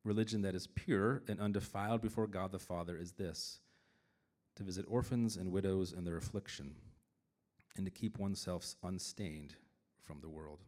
Religion 0.04 0.42
that 0.42 0.56
is 0.56 0.68
pure 0.68 1.22
and 1.28 1.40
undefiled 1.40 2.02
before 2.02 2.28
God 2.28 2.52
the 2.52 2.60
Father 2.60 2.98
is 2.98 3.12
this 3.12 3.60
to 4.56 4.64
visit 4.64 4.86
orphans 4.88 5.36
and 5.36 5.52
widows 5.52 5.92
in 5.92 6.06
their 6.06 6.16
affliction, 6.16 6.74
and 7.76 7.86
to 7.86 7.92
keep 7.92 8.18
oneself 8.18 8.76
unstained 8.84 9.54
from 10.02 10.22
the 10.22 10.30
world. 10.30 10.60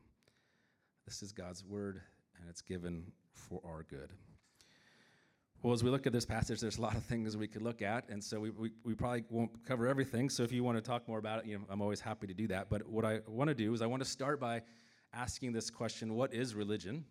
This 1.05 1.23
is 1.23 1.31
God's 1.31 1.63
word, 1.63 2.01
and 2.39 2.49
it's 2.49 2.61
given 2.61 3.11
for 3.31 3.61
our 3.65 3.85
good. 3.89 4.11
Well, 5.63 5.73
as 5.73 5.83
we 5.83 5.89
look 5.89 6.05
at 6.05 6.13
this 6.13 6.25
passage, 6.25 6.59
there's 6.59 6.77
a 6.77 6.81
lot 6.81 6.95
of 6.95 7.03
things 7.03 7.35
we 7.35 7.47
could 7.47 7.63
look 7.63 7.81
at, 7.81 8.07
and 8.09 8.23
so 8.23 8.39
we, 8.39 8.51
we, 8.51 8.71
we, 8.83 8.93
probably 8.93 9.23
won't 9.29 9.65
cover 9.65 9.87
everything. 9.87 10.29
So 10.29 10.43
if 10.43 10.51
you 10.51 10.63
want 10.63 10.77
to 10.77 10.81
talk 10.81 11.07
more 11.07 11.17
about 11.17 11.39
it, 11.39 11.45
you 11.47 11.57
know, 11.57 11.65
I'm 11.69 11.81
always 11.81 11.99
happy 11.99 12.27
to 12.27 12.33
do 12.33 12.47
that. 12.49 12.69
But 12.69 12.87
what 12.87 13.03
I 13.05 13.21
want 13.27 13.47
to 13.47 13.55
do 13.55 13.73
is 13.73 13.81
I 13.81 13.87
want 13.87 14.03
to 14.03 14.09
start 14.09 14.39
by 14.39 14.61
asking 15.13 15.53
this 15.53 15.69
question 15.71 16.13
What 16.13 16.33
is 16.33 16.53
religion? 16.53 17.05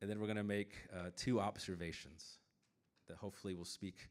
And 0.00 0.08
then 0.08 0.20
we're 0.20 0.26
going 0.26 0.36
to 0.36 0.44
make 0.44 0.74
uh, 0.94 1.10
two 1.16 1.40
observations 1.40 2.38
that 3.08 3.16
hopefully 3.16 3.54
will 3.54 3.64
speak 3.64 4.08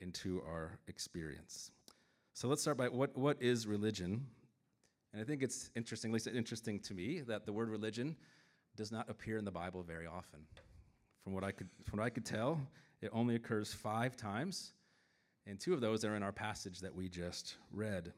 into 0.00 0.40
our 0.46 0.78
experience. 0.86 1.72
So 2.34 2.46
let's 2.48 2.62
start 2.62 2.76
by 2.76 2.88
what, 2.88 3.16
what 3.16 3.38
is 3.40 3.66
religion? 3.66 4.26
And 5.12 5.20
I 5.20 5.24
think 5.24 5.42
it's 5.42 5.70
interesting, 5.74 6.10
at 6.10 6.14
least 6.14 6.26
interesting 6.28 6.78
to 6.80 6.94
me, 6.94 7.22
that 7.26 7.46
the 7.46 7.52
word 7.52 7.68
religion 7.68 8.14
does 8.76 8.92
not 8.92 9.08
appear 9.08 9.38
in 9.38 9.44
the 9.44 9.50
Bible 9.50 9.82
very 9.82 10.06
often. 10.06 10.40
From 11.24 11.32
what 11.32 11.42
I 11.42 11.50
could, 11.50 11.68
from 11.84 11.98
what 11.98 12.06
I 12.06 12.10
could 12.10 12.24
tell, 12.24 12.60
it 13.00 13.10
only 13.12 13.34
occurs 13.34 13.72
five 13.72 14.16
times, 14.16 14.72
and 15.46 15.58
two 15.58 15.74
of 15.74 15.80
those 15.80 16.04
are 16.04 16.14
in 16.14 16.22
our 16.22 16.32
passage 16.32 16.80
that 16.80 16.94
we 16.94 17.08
just 17.08 17.56
read. 17.72 18.12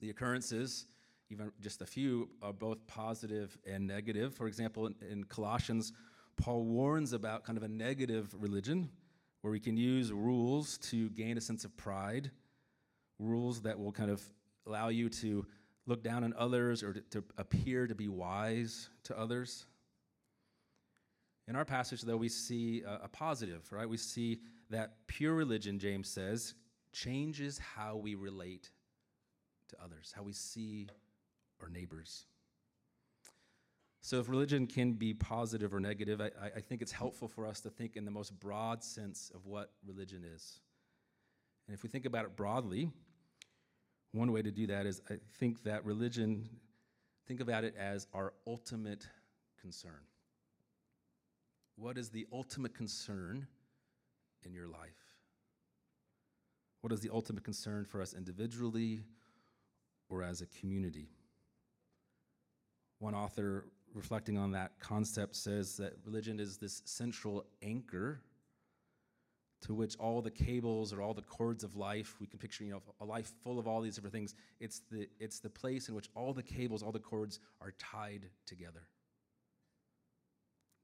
The 0.00 0.10
occurrences, 0.10 0.86
even 1.30 1.52
just 1.60 1.82
a 1.82 1.86
few, 1.86 2.28
are 2.42 2.52
both 2.52 2.86
positive 2.86 3.56
and 3.66 3.86
negative. 3.86 4.34
For 4.34 4.46
example, 4.46 4.86
in, 4.86 4.94
in 5.08 5.24
Colossians, 5.24 5.92
Paul 6.36 6.64
warns 6.64 7.12
about 7.12 7.44
kind 7.44 7.56
of 7.56 7.62
a 7.62 7.68
negative 7.68 8.34
religion 8.38 8.90
where 9.40 9.52
we 9.52 9.60
can 9.60 9.76
use 9.76 10.12
rules 10.12 10.78
to 10.78 11.08
gain 11.10 11.38
a 11.38 11.40
sense 11.40 11.64
of 11.64 11.76
pride, 11.76 12.30
rules 13.18 13.62
that 13.62 13.78
will 13.78 13.92
kind 13.92 14.10
of 14.10 14.22
allow 14.66 14.88
you 14.88 15.08
to 15.08 15.46
look 15.86 16.02
down 16.02 16.24
on 16.24 16.34
others 16.36 16.82
or 16.82 16.94
to, 17.10 17.24
appear 17.38 17.86
to 17.86 17.94
be 17.94 18.08
wise 18.08 18.88
to 19.04 19.18
others. 19.18 19.66
In 21.48 21.54
our 21.54 21.64
passage, 21.64 22.02
though, 22.02 22.16
we 22.16 22.28
see 22.28 22.82
a, 22.82 23.04
a 23.04 23.08
positive, 23.08 23.70
right? 23.70 23.88
We 23.88 23.96
see 23.96 24.40
that 24.70 25.06
pure 25.06 25.34
religion, 25.34 25.78
James 25.78 26.08
says, 26.08 26.54
changes 26.92 27.58
how 27.58 27.96
we 27.96 28.14
relate 28.14 28.70
to 29.68 29.76
others, 29.82 30.12
how 30.14 30.22
we 30.22 30.32
see 30.32 30.88
our 31.62 31.68
neighbors. 31.68 32.26
So, 34.00 34.20
if 34.20 34.28
religion 34.28 34.66
can 34.66 34.92
be 34.92 35.14
positive 35.14 35.74
or 35.74 35.80
negative, 35.80 36.20
I, 36.20 36.30
I, 36.56 36.60
think 36.60 36.80
it's 36.80 36.92
helpful 36.92 37.26
for 37.26 37.44
us 37.44 37.60
to 37.62 37.70
think 37.70 37.96
in 37.96 38.04
the 38.04 38.10
most 38.12 38.38
broad 38.38 38.84
sense 38.84 39.32
of 39.34 39.46
what 39.46 39.72
religion 39.84 40.22
is. 40.24 40.60
And 41.66 41.74
if 41.74 41.82
we 41.82 41.88
think 41.88 42.06
about 42.06 42.24
it 42.24 42.36
broadly, 42.36 42.88
one 44.16 44.32
way 44.32 44.42
to 44.42 44.50
do 44.50 44.66
that 44.68 44.86
is 44.86 45.00
I 45.10 45.14
think 45.38 45.62
that 45.64 45.84
religion, 45.84 46.48
think 47.26 47.40
about 47.40 47.64
it 47.64 47.74
as 47.78 48.06
our 48.14 48.32
ultimate 48.46 49.06
concern. 49.60 50.00
What 51.76 51.98
is 51.98 52.08
the 52.08 52.26
ultimate 52.32 52.74
concern 52.74 53.46
in 54.44 54.54
your 54.54 54.66
life? 54.66 54.96
What 56.80 56.92
is 56.92 57.00
the 57.00 57.10
ultimate 57.12 57.44
concern 57.44 57.84
for 57.84 58.00
us 58.00 58.14
individually 58.14 59.02
or 60.08 60.22
as 60.22 60.40
a 60.40 60.46
community? 60.46 61.08
One 62.98 63.14
author 63.14 63.66
reflecting 63.92 64.38
on 64.38 64.52
that 64.52 64.78
concept 64.78 65.36
says 65.36 65.76
that 65.76 65.94
religion 66.04 66.40
is 66.40 66.56
this 66.56 66.82
central 66.84 67.44
anchor 67.62 68.20
to 69.62 69.74
which 69.74 69.96
all 69.96 70.20
the 70.20 70.30
cables 70.30 70.92
or 70.92 71.00
all 71.00 71.14
the 71.14 71.22
cords 71.22 71.64
of 71.64 71.76
life 71.76 72.16
we 72.20 72.26
can 72.26 72.38
picture 72.38 72.64
you 72.64 72.72
know 72.72 72.82
a 73.00 73.04
life 73.04 73.32
full 73.42 73.58
of 73.58 73.66
all 73.66 73.80
these 73.80 73.94
different 73.94 74.14
things 74.14 74.34
it's 74.60 74.82
the 74.90 75.08
it's 75.18 75.40
the 75.40 75.50
place 75.50 75.88
in 75.88 75.94
which 75.94 76.08
all 76.14 76.32
the 76.32 76.42
cables 76.42 76.82
all 76.82 76.92
the 76.92 76.98
cords 76.98 77.40
are 77.60 77.72
tied 77.78 78.26
together 78.46 78.82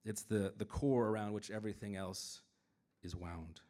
it's 0.04 0.22
the, 0.22 0.52
the 0.56 0.64
core 0.64 1.08
around 1.08 1.32
which 1.32 1.50
everything 1.50 1.96
else 1.96 2.40
is 3.02 3.14
wound. 3.14 3.60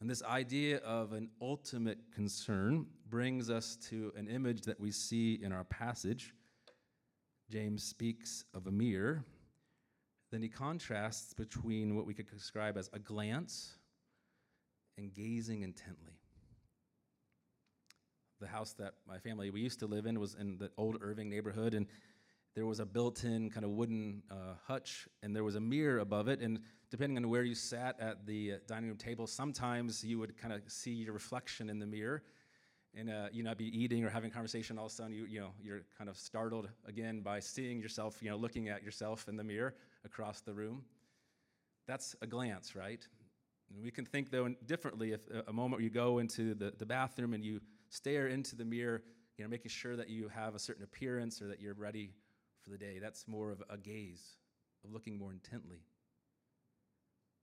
And 0.00 0.08
this 0.08 0.22
idea 0.22 0.78
of 0.78 1.12
an 1.12 1.28
ultimate 1.40 1.98
concern 2.14 2.86
brings 3.10 3.50
us 3.50 3.76
to 3.88 4.12
an 4.16 4.28
image 4.28 4.62
that 4.62 4.78
we 4.78 4.90
see 4.90 5.40
in 5.42 5.52
our 5.52 5.64
passage. 5.64 6.34
James 7.50 7.82
speaks 7.82 8.44
of 8.54 8.66
a 8.66 8.70
mirror. 8.70 9.24
Then 10.30 10.42
he 10.42 10.48
contrasts 10.48 11.32
between 11.32 11.96
what 11.96 12.06
we 12.06 12.12
could 12.12 12.28
describe 12.30 12.76
as 12.76 12.90
a 12.92 12.98
glance 12.98 13.76
and 14.98 15.12
gazing 15.14 15.62
intently. 15.62 16.12
The 18.40 18.46
house 18.46 18.74
that 18.74 18.94
my 19.06 19.18
family 19.18 19.50
we 19.50 19.60
used 19.60 19.80
to 19.80 19.86
live 19.86 20.06
in 20.06 20.20
was 20.20 20.34
in 20.34 20.58
the 20.58 20.70
old 20.76 20.98
Irving 21.00 21.28
neighborhood, 21.30 21.74
and 21.74 21.86
there 22.54 22.66
was 22.66 22.78
a 22.78 22.86
built-in 22.86 23.50
kind 23.50 23.64
of 23.64 23.70
wooden 23.70 24.22
uh, 24.30 24.54
hutch, 24.66 25.08
and 25.22 25.34
there 25.34 25.44
was 25.44 25.54
a 25.54 25.60
mirror 25.60 26.00
above 26.00 26.28
it. 26.28 26.40
And 26.40 26.60
depending 26.90 27.16
on 27.16 27.28
where 27.30 27.42
you 27.42 27.54
sat 27.54 27.98
at 27.98 28.26
the 28.26 28.54
uh, 28.54 28.56
dining 28.66 28.88
room 28.88 28.98
table, 28.98 29.26
sometimes 29.26 30.04
you 30.04 30.18
would 30.18 30.36
kind 30.36 30.52
of 30.52 30.60
see 30.66 30.92
your 30.92 31.14
reflection 31.14 31.70
in 31.70 31.78
the 31.78 31.86
mirror, 31.86 32.22
and 32.94 33.10
uh, 33.10 33.28
you 33.32 33.42
know, 33.42 33.54
be 33.54 33.66
eating 33.76 34.04
or 34.04 34.10
having 34.10 34.30
conversation. 34.30 34.78
All 34.78 34.86
of 34.86 34.92
a 34.92 34.94
sudden, 34.94 35.12
you 35.12 35.24
you 35.24 35.40
know, 35.40 35.50
you're 35.62 35.82
kind 35.96 36.10
of 36.10 36.16
startled 36.16 36.68
again 36.86 37.22
by 37.22 37.40
seeing 37.40 37.80
yourself, 37.80 38.18
you 38.22 38.30
know, 38.30 38.36
looking 38.36 38.68
at 38.68 38.82
yourself 38.82 39.26
in 39.28 39.36
the 39.36 39.44
mirror 39.44 39.74
across 40.04 40.40
the 40.40 40.52
room. 40.52 40.84
That's 41.86 42.14
a 42.22 42.26
glance, 42.26 42.74
right? 42.76 43.06
And 43.70 43.82
we 43.82 43.90
can 43.90 44.04
think, 44.04 44.30
though, 44.30 44.48
differently 44.66 45.12
if 45.12 45.20
uh, 45.34 45.42
a 45.48 45.52
moment 45.52 45.82
you 45.82 45.90
go 45.90 46.18
into 46.18 46.54
the, 46.54 46.72
the 46.78 46.86
bathroom 46.86 47.34
and 47.34 47.44
you 47.44 47.60
stare 47.90 48.28
into 48.28 48.56
the 48.56 48.64
mirror, 48.64 49.02
you 49.36 49.44
know, 49.44 49.50
making 49.50 49.70
sure 49.70 49.96
that 49.96 50.08
you 50.08 50.28
have 50.28 50.54
a 50.54 50.58
certain 50.58 50.84
appearance 50.84 51.40
or 51.40 51.48
that 51.48 51.60
you're 51.60 51.74
ready 51.74 52.12
for 52.62 52.70
the 52.70 52.78
day. 52.78 52.98
That's 53.00 53.26
more 53.28 53.50
of 53.50 53.62
a 53.70 53.76
gaze, 53.76 54.36
of 54.84 54.92
looking 54.92 55.18
more 55.18 55.32
intently. 55.32 55.82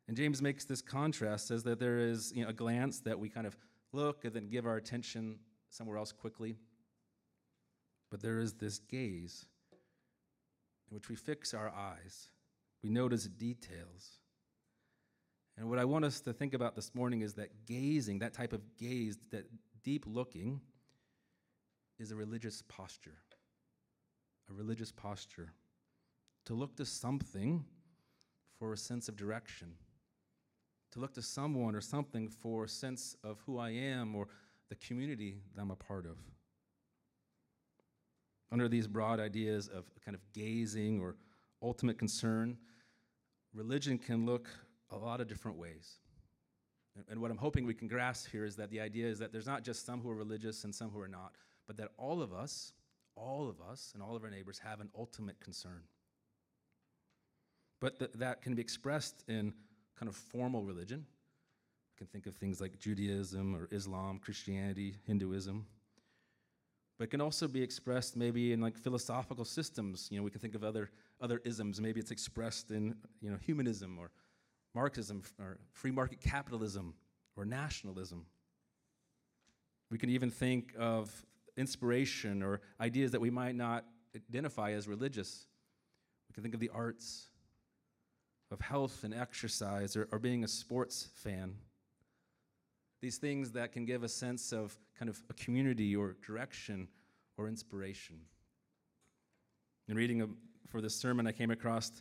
And 0.08 0.16
James 0.16 0.42
makes 0.42 0.66
this 0.66 0.82
contrast, 0.82 1.48
says 1.48 1.64
that 1.64 1.80
there 1.80 1.98
is 2.00 2.32
you 2.36 2.44
know, 2.44 2.50
a 2.50 2.54
glance 2.54 3.00
that 3.02 3.18
we 3.18 3.30
kind 3.30 3.48
of 3.48 3.58
look 3.92 4.26
and 4.26 4.34
then 4.34 4.50
give 4.50 4.66
our 4.66 4.76
attention 4.76 5.40
somewhere 5.70 5.98
else 5.98 6.12
quickly. 6.12 6.58
But 8.12 8.22
there 8.22 8.40
is 8.40 8.54
this 8.54 8.80
gaze 8.80 9.46
in 10.90 10.96
which 10.96 11.10
we 11.10 11.16
fix 11.16 11.54
our 11.54 11.70
eyes, 11.70 12.30
we 12.86 12.92
notice 12.92 13.24
details. 13.26 14.20
And 15.58 15.68
what 15.68 15.80
I 15.80 15.86
want 15.86 16.06
us 16.06 16.20
to 16.22 16.34
think 16.34 16.54
about 16.54 16.76
this 16.76 16.94
morning 16.94 17.22
is 17.22 17.34
that 17.34 17.66
gazing, 17.66 18.20
that 18.20 18.34
type 18.34 18.54
of 18.54 18.62
gaze, 18.78 19.18
that 19.32 19.46
deep 19.84 20.06
looking, 20.06 20.62
is 21.98 22.12
a 22.12 22.16
religious 22.16 22.62
posture. 22.68 23.18
A 24.52 24.54
religious 24.54 24.92
posture. 24.92 25.52
To 26.46 26.54
look 26.54 26.76
to 26.76 26.86
something 26.86 27.66
for 28.60 28.72
a 28.72 28.78
sense 28.78 29.10
of 29.10 29.16
direction 29.16 29.74
to 30.96 31.02
look 31.02 31.14
to 31.14 31.22
someone 31.22 31.76
or 31.76 31.82
something 31.82 32.30
for 32.30 32.64
a 32.64 32.70
sense 32.70 33.18
of 33.22 33.42
who 33.46 33.60
I 33.60 33.72
am 33.72 34.16
or 34.16 34.30
the 34.70 34.76
community 34.76 35.40
that 35.54 35.62
I'm 35.62 35.72
a 35.72 35.76
part 35.76 36.06
of. 36.06 36.18
Under 38.50 38.70
these 38.70 38.88
broad 38.88 39.20
ideas 39.20 39.68
of 39.68 39.84
kind 40.06 40.16
of 40.16 40.22
gazing 40.32 41.02
or 41.02 41.18
ultimate 41.62 41.98
concern, 41.98 42.58
religion 43.56 43.98
can 43.98 44.26
look 44.26 44.48
a 44.92 44.98
lot 44.98 45.22
of 45.22 45.28
different 45.28 45.58
ways. 45.58 45.96
And 47.10 47.22
what 47.22 47.32
I'm 47.32 47.38
hoping 47.38 47.66
we 47.66 47.74
can 47.74 47.88
grasp 47.88 48.30
here 48.32 48.46
is 48.46 48.56
that 48.56 48.70
the 48.70 48.80
idea 48.80 49.08
is 49.08 49.20
that 49.20 49.34
there's 49.34 49.48
not 49.48 49.64
just 49.64 49.86
some 49.86 50.00
who 50.00 50.10
are 50.10 50.16
religious 50.16 50.64
and 50.64 50.74
some 50.74 50.90
who 50.90 51.02
are 51.02 51.08
not, 51.08 51.34
but 51.68 51.78
that 51.78 51.90
all 51.98 52.22
of 52.22 52.34
us, 52.34 52.74
all 53.16 53.50
of 53.50 53.60
us, 53.60 53.92
and 53.94 54.02
all 54.02 54.16
of 54.16 54.24
our 54.24 54.30
neighbors 54.30 54.60
have 54.60 54.80
an 54.80 54.90
ultimate 54.98 55.40
concern. 55.40 55.82
But 57.82 58.00
th- 58.00 58.12
that 58.16 58.42
can 58.42 58.56
be 58.56 58.62
expressed 58.62 59.24
in 59.28 59.54
kind 60.00 60.10
of 60.10 60.16
formal 60.16 60.64
religion. 60.64 61.00
You 61.00 61.98
can 61.98 62.08
think 62.08 62.28
of 62.28 62.36
things 62.36 62.62
like 62.62 62.80
Judaism 62.80 63.56
or 63.56 63.68
Islam, 63.72 64.20
Christianity, 64.20 64.96
Hinduism. 65.06 65.66
But 66.98 67.06
it 67.06 67.12
can 67.12 67.22
also 67.22 67.48
be 67.48 67.62
expressed 67.62 68.16
maybe 68.16 68.54
in 68.54 68.62
like 68.62 68.78
philosophical 68.78 69.46
systems. 69.46 70.08
You 70.10 70.18
know, 70.18 70.24
we 70.24 70.32
can 70.32 70.40
think 70.40 70.56
of 70.56 70.64
other 70.64 70.92
other 71.22 71.42
isms. 71.44 71.82
Maybe 71.82 72.00
it's 72.00 72.12
expressed 72.12 72.72
in 72.72 72.96
you 73.22 73.30
know 73.30 73.38
humanism 73.46 73.98
or 74.00 74.12
Marxism 74.74 75.24
or 75.40 75.58
free 75.72 75.92
market 75.92 76.22
capitalism 76.22 76.94
or 77.36 77.46
nationalism. 77.46 78.26
We 79.90 79.98
can 79.98 80.10
even 80.10 80.30
think 80.30 80.74
of 80.78 81.26
inspiration 81.58 82.44
or 82.44 82.62
ideas 82.80 83.12
that 83.12 83.22
we 83.22 83.30
might 83.30 83.56
not 83.56 83.86
identify 84.16 84.72
as 84.72 84.88
religious. 84.88 85.46
We 86.30 86.34
can 86.34 86.44
think 86.44 86.54
of 86.54 86.60
the 86.60 86.70
arts 86.74 87.30
of 88.52 88.62
health 88.62 89.04
and 89.04 89.14
exercise 89.14 89.96
or, 89.96 90.08
or 90.12 90.20
being 90.20 90.44
a 90.44 90.48
sports 90.48 91.08
fan. 91.16 91.56
These 93.02 93.18
things 93.18 93.52
that 93.52 93.72
can 93.72 93.86
give 93.86 94.04
a 94.04 94.10
sense 94.10 94.52
of 94.52 94.78
kind 94.98 95.10
of 95.10 95.22
a 95.30 95.34
community 95.34 95.96
or 95.96 96.16
direction 96.26 96.88
or 97.38 97.48
inspiration. 97.48 98.20
In 99.88 99.96
reading 99.96 100.22
a, 100.22 100.28
for 100.70 100.82
this 100.82 100.96
sermon, 100.96 101.28
I 101.28 101.32
came 101.32 101.52
across 101.52 101.92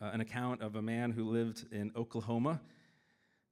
uh, 0.00 0.10
an 0.12 0.20
account 0.20 0.60
of 0.60 0.76
a 0.76 0.82
man 0.82 1.12
who 1.12 1.24
lived 1.24 1.66
in 1.72 1.92
Oklahoma 1.96 2.60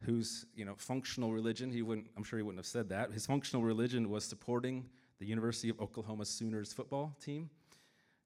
whose 0.04 0.46
you 0.56 0.64
know 0.64 0.74
functional 0.76 1.32
religion 1.32 1.70
he 1.70 1.80
wouldn't 1.80 2.08
i'm 2.16 2.24
sure 2.24 2.36
he 2.36 2.42
wouldn't 2.42 2.58
have 2.58 2.66
said 2.66 2.88
that 2.88 3.12
his 3.12 3.24
functional 3.24 3.62
religion 3.62 4.10
was 4.10 4.24
supporting 4.24 4.84
the 5.20 5.24
university 5.24 5.68
of 5.68 5.80
oklahoma 5.80 6.24
sooners 6.24 6.72
football 6.72 7.14
team 7.24 7.48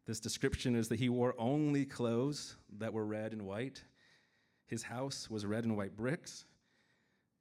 this 0.07 0.19
description 0.19 0.75
is 0.75 0.88
that 0.88 0.99
he 0.99 1.11
wore 1.11 1.35
only 1.37 1.85
clothes 1.85 2.57
that 2.79 2.95
were 2.95 3.05
red 3.05 3.33
and 3.33 3.42
white 3.42 3.83
his 4.66 4.83
house 4.83 5.31
was 5.31 5.47
red 5.47 5.64
and 5.64 5.77
white 5.77 5.97
bricks. 5.97 6.45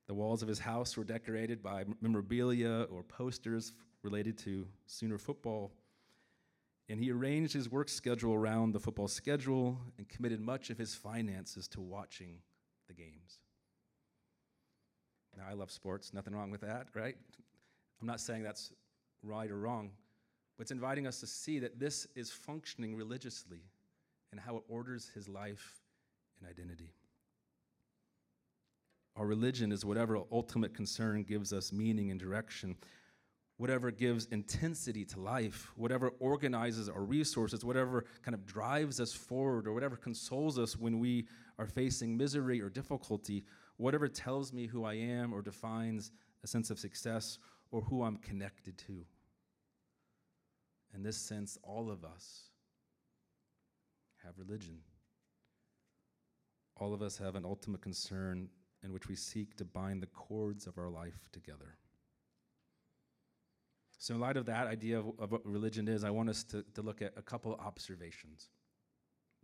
The 0.07 0.13
walls 0.13 0.41
of 0.41 0.47
his 0.47 0.59
house 0.59 0.95
were 0.95 1.03
decorated 1.03 1.63
by 1.63 1.85
memorabilia 2.01 2.85
or 2.91 3.03
posters 3.03 3.73
related 4.03 4.37
to 4.39 4.67
Sooner 4.85 5.17
football. 5.17 5.71
And 6.87 6.99
he 6.99 7.11
arranged 7.11 7.53
his 7.53 7.69
work 7.69 7.89
schedule 7.89 8.33
around 8.33 8.73
the 8.73 8.79
football 8.79 9.07
schedule 9.07 9.79
and 9.97 10.07
committed 10.07 10.39
much 10.39 10.69
of 10.69 10.77
his 10.77 10.93
finances 10.93 11.67
to 11.69 11.81
watching 11.81 12.37
the 12.87 12.93
games. 12.93 13.39
Now, 15.35 15.45
I 15.49 15.53
love 15.53 15.71
sports, 15.71 16.13
nothing 16.13 16.33
wrong 16.33 16.51
with 16.51 16.61
that, 16.61 16.87
right? 16.93 17.15
I'm 17.99 18.07
not 18.07 18.19
saying 18.19 18.43
that's 18.43 18.71
right 19.23 19.49
or 19.49 19.57
wrong, 19.57 19.91
but 20.55 20.63
it's 20.63 20.71
inviting 20.71 21.07
us 21.07 21.19
to 21.21 21.27
see 21.27 21.59
that 21.59 21.79
this 21.79 22.07
is 22.15 22.31
functioning 22.31 22.95
religiously 22.95 23.63
and 24.31 24.39
how 24.39 24.57
it 24.57 24.63
orders 24.69 25.09
his 25.13 25.27
life 25.27 25.81
and 26.39 26.49
identity. 26.49 26.93
Our 29.15 29.25
religion 29.25 29.71
is 29.71 29.85
whatever 29.85 30.19
ultimate 30.31 30.73
concern 30.73 31.23
gives 31.23 31.53
us 31.53 31.71
meaning 31.71 32.11
and 32.11 32.19
direction, 32.19 32.75
whatever 33.57 33.89
gives 33.89 34.25
intensity 34.25 35.05
to 35.05 35.21
life, 35.21 35.71
whatever 35.75 36.09
organizes 36.19 36.89
our 36.89 37.03
resources, 37.03 37.63
whatever 37.63 38.05
kind 38.23 38.35
of 38.35 38.45
drives 38.45 38.99
us 38.99 39.13
forward, 39.13 39.67
or 39.67 39.73
whatever 39.73 39.95
consoles 39.95 40.59
us 40.59 40.77
when 40.77 40.99
we 40.99 41.25
are 41.57 41.65
facing 41.65 42.17
misery 42.17 42.61
or 42.61 42.69
difficulty, 42.69 43.45
whatever 43.77 44.09
tells 44.09 44.51
me 44.51 44.67
who 44.67 44.83
I 44.83 44.95
am 44.95 45.33
or 45.33 45.41
defines 45.41 46.11
a 46.43 46.47
sense 46.47 46.69
of 46.69 46.77
success 46.77 47.39
or 47.71 47.81
who 47.81 48.03
I'm 48.03 48.17
connected 48.17 48.77
to. 48.79 49.05
In 50.93 51.03
this 51.03 51.17
sense, 51.17 51.57
all 51.63 51.89
of 51.89 52.03
us 52.03 52.49
have 54.23 54.37
religion. 54.37 54.79
All 56.77 56.93
of 56.93 57.01
us 57.01 57.17
have 57.17 57.35
an 57.35 57.45
ultimate 57.45 57.81
concern 57.81 58.49
in 58.85 58.93
which 58.93 59.07
we 59.07 59.15
seek 59.15 59.57
to 59.57 59.65
bind 59.65 60.01
the 60.01 60.07
cords 60.07 60.67
of 60.67 60.77
our 60.77 60.89
life 60.89 61.27
together. 61.33 61.75
So, 63.97 64.13
in 64.13 64.19
light 64.19 64.37
of 64.37 64.45
that 64.45 64.67
idea 64.67 64.99
of, 64.99 65.07
of 65.17 65.31
what 65.31 65.43
religion 65.43 65.87
is, 65.87 66.03
I 66.03 66.11
want 66.11 66.29
us 66.29 66.43
to, 66.45 66.63
to 66.75 66.83
look 66.83 67.01
at 67.01 67.13
a 67.17 67.21
couple 67.23 67.53
observations, 67.55 68.49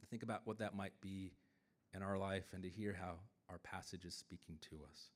think 0.09 0.23
about 0.23 0.41
what 0.43 0.59
that 0.59 0.75
might 0.75 0.93
be 1.01 1.31
in 1.95 2.03
our 2.03 2.17
life, 2.17 2.45
and 2.53 2.61
to 2.63 2.69
hear 2.69 2.95
how 2.99 3.13
our 3.49 3.57
passage 3.59 4.05
is 4.05 4.13
speaking 4.13 4.57
to 4.69 4.75
us. 4.89 5.09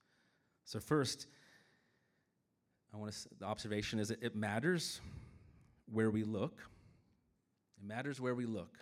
So, 0.64 0.80
first, 0.80 1.28
I 2.92 2.98
want 2.98 3.12
to, 3.14 3.30
the 3.40 3.46
observation 3.46 4.00
is 4.00 4.10
it 4.10 4.36
matters 4.36 5.02
where 5.92 6.10
we 6.10 6.24
look. 6.24 6.60
It 7.78 7.86
matters 7.86 8.20
where 8.20 8.34
we 8.34 8.46
look 8.46 8.80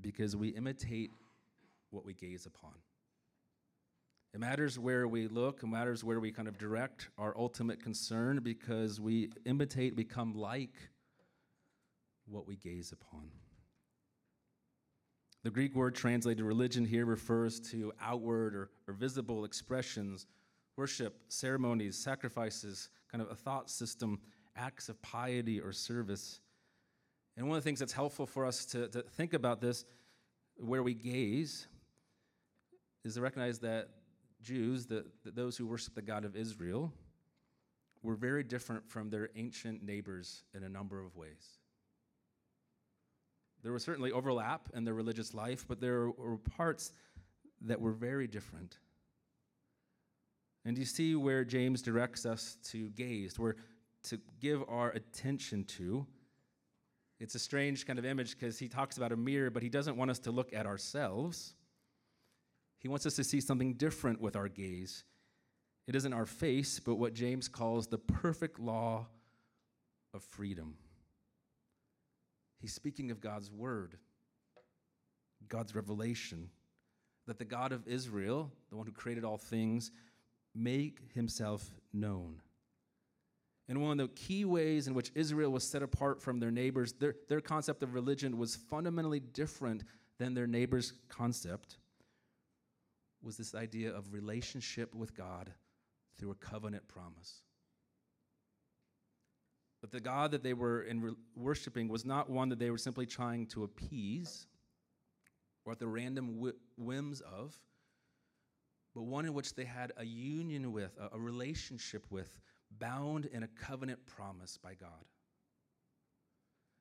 because 0.00 0.36
we 0.36 0.48
imitate 0.48 1.12
what 1.90 2.04
we 2.04 2.12
gaze 2.12 2.44
upon. 2.44 2.72
It 4.34 4.40
matters 4.40 4.80
where 4.80 5.06
we 5.06 5.28
look, 5.28 5.62
it 5.62 5.66
matters 5.68 6.02
where 6.02 6.18
we 6.18 6.32
kind 6.32 6.48
of 6.48 6.58
direct 6.58 7.08
our 7.18 7.38
ultimate 7.38 7.80
concern 7.80 8.40
because 8.42 9.00
we 9.00 9.30
imitate, 9.46 9.94
become 9.94 10.34
like 10.34 10.74
what 12.26 12.44
we 12.44 12.56
gaze 12.56 12.90
upon. 12.90 13.30
The 15.44 15.50
Greek 15.50 15.76
word 15.76 15.94
translated 15.94 16.44
religion 16.44 16.84
here 16.84 17.06
refers 17.06 17.60
to 17.70 17.92
outward 18.02 18.56
or, 18.56 18.70
or 18.88 18.94
visible 18.94 19.44
expressions, 19.44 20.26
worship, 20.76 21.14
ceremonies, 21.28 21.96
sacrifices, 21.96 22.88
kind 23.12 23.22
of 23.22 23.30
a 23.30 23.36
thought 23.36 23.70
system, 23.70 24.18
acts 24.56 24.88
of 24.88 25.00
piety 25.00 25.60
or 25.60 25.70
service. 25.70 26.40
And 27.36 27.46
one 27.46 27.56
of 27.56 27.62
the 27.62 27.68
things 27.68 27.78
that's 27.78 27.92
helpful 27.92 28.26
for 28.26 28.46
us 28.46 28.64
to, 28.66 28.88
to 28.88 29.02
think 29.02 29.32
about 29.32 29.60
this, 29.60 29.84
where 30.56 30.82
we 30.82 30.94
gaze, 30.94 31.68
is 33.04 33.14
to 33.14 33.20
recognize 33.20 33.60
that 33.60 33.90
Jews, 34.44 34.86
the, 34.86 35.04
the, 35.24 35.32
those 35.32 35.56
who 35.56 35.66
worship 35.66 35.94
the 35.94 36.02
God 36.02 36.24
of 36.24 36.36
Israel, 36.36 36.92
were 38.02 38.14
very 38.14 38.44
different 38.44 38.88
from 38.88 39.10
their 39.10 39.30
ancient 39.34 39.82
neighbors 39.82 40.44
in 40.54 40.62
a 40.62 40.68
number 40.68 41.00
of 41.00 41.16
ways. 41.16 41.58
There 43.62 43.72
was 43.72 43.82
certainly 43.82 44.12
overlap 44.12 44.68
in 44.74 44.84
their 44.84 44.94
religious 44.94 45.32
life, 45.32 45.64
but 45.66 45.80
there 45.80 46.10
were 46.10 46.36
parts 46.36 46.92
that 47.62 47.80
were 47.80 47.92
very 47.92 48.26
different. 48.26 48.76
And 50.66 50.76
you 50.76 50.84
see 50.84 51.14
where 51.14 51.44
James 51.44 51.80
directs 51.80 52.26
us 52.26 52.58
to 52.64 52.90
gaze, 52.90 53.38
where 53.38 53.56
to 54.04 54.20
give 54.40 54.62
our 54.68 54.90
attention 54.90 55.64
to. 55.64 56.06
It's 57.20 57.34
a 57.34 57.38
strange 57.38 57.86
kind 57.86 57.98
of 57.98 58.04
image 58.04 58.38
because 58.38 58.58
he 58.58 58.68
talks 58.68 58.98
about 58.98 59.12
a 59.12 59.16
mirror, 59.16 59.50
but 59.50 59.62
he 59.62 59.70
doesn't 59.70 59.96
want 59.96 60.10
us 60.10 60.18
to 60.20 60.30
look 60.30 60.52
at 60.52 60.66
ourselves. 60.66 61.54
He 62.84 62.88
wants 62.88 63.06
us 63.06 63.16
to 63.16 63.24
see 63.24 63.40
something 63.40 63.72
different 63.72 64.20
with 64.20 64.36
our 64.36 64.46
gaze. 64.46 65.04
It 65.86 65.96
isn't 65.96 66.12
our 66.12 66.26
face, 66.26 66.78
but 66.78 66.96
what 66.96 67.14
James 67.14 67.48
calls 67.48 67.86
the 67.86 67.96
perfect 67.96 68.60
law 68.60 69.06
of 70.12 70.22
freedom. 70.22 70.74
He's 72.60 72.74
speaking 72.74 73.10
of 73.10 73.22
God's 73.22 73.50
word, 73.50 73.96
God's 75.48 75.74
revelation, 75.74 76.50
that 77.26 77.38
the 77.38 77.46
God 77.46 77.72
of 77.72 77.88
Israel, 77.88 78.52
the 78.68 78.76
one 78.76 78.84
who 78.84 78.92
created 78.92 79.24
all 79.24 79.38
things, 79.38 79.90
make 80.54 80.98
himself 81.14 81.66
known. 81.94 82.42
And 83.66 83.80
one 83.80 83.98
of 83.98 84.10
the 84.10 84.14
key 84.14 84.44
ways 84.44 84.88
in 84.88 84.92
which 84.92 85.10
Israel 85.14 85.50
was 85.50 85.66
set 85.66 85.82
apart 85.82 86.20
from 86.20 86.38
their 86.38 86.50
neighbors, 86.50 86.92
their, 86.92 87.14
their 87.30 87.40
concept 87.40 87.82
of 87.82 87.94
religion 87.94 88.36
was 88.36 88.56
fundamentally 88.56 89.20
different 89.20 89.84
than 90.18 90.34
their 90.34 90.46
neighbors' 90.46 90.92
concept, 91.08 91.78
was 93.24 93.36
this 93.36 93.54
idea 93.54 93.92
of 93.92 94.12
relationship 94.12 94.94
with 94.94 95.16
God 95.16 95.50
through 96.16 96.30
a 96.30 96.36
covenant 96.36 96.86
promise. 96.88 97.42
But 99.80 99.90
the 99.90 100.00
God 100.00 100.30
that 100.30 100.42
they 100.42 100.54
were 100.54 100.82
in 100.82 101.00
re- 101.02 101.14
worshiping 101.36 101.88
was 101.88 102.04
not 102.04 102.30
one 102.30 102.48
that 102.50 102.58
they 102.58 102.70
were 102.70 102.78
simply 102.78 103.06
trying 103.06 103.46
to 103.48 103.64
appease 103.64 104.46
or 105.64 105.72
at 105.72 105.78
the 105.78 105.86
random 105.86 106.40
wh- 106.40 106.80
whims 106.80 107.20
of, 107.20 107.54
but 108.94 109.02
one 109.02 109.26
in 109.26 109.34
which 109.34 109.54
they 109.54 109.64
had 109.64 109.92
a 109.96 110.04
union 110.04 110.72
with, 110.72 110.96
a, 110.98 111.16
a 111.16 111.18
relationship 111.18 112.06
with, 112.10 112.38
bound 112.78 113.26
in 113.26 113.42
a 113.42 113.48
covenant 113.48 114.06
promise 114.06 114.56
by 114.56 114.74
God. 114.74 115.04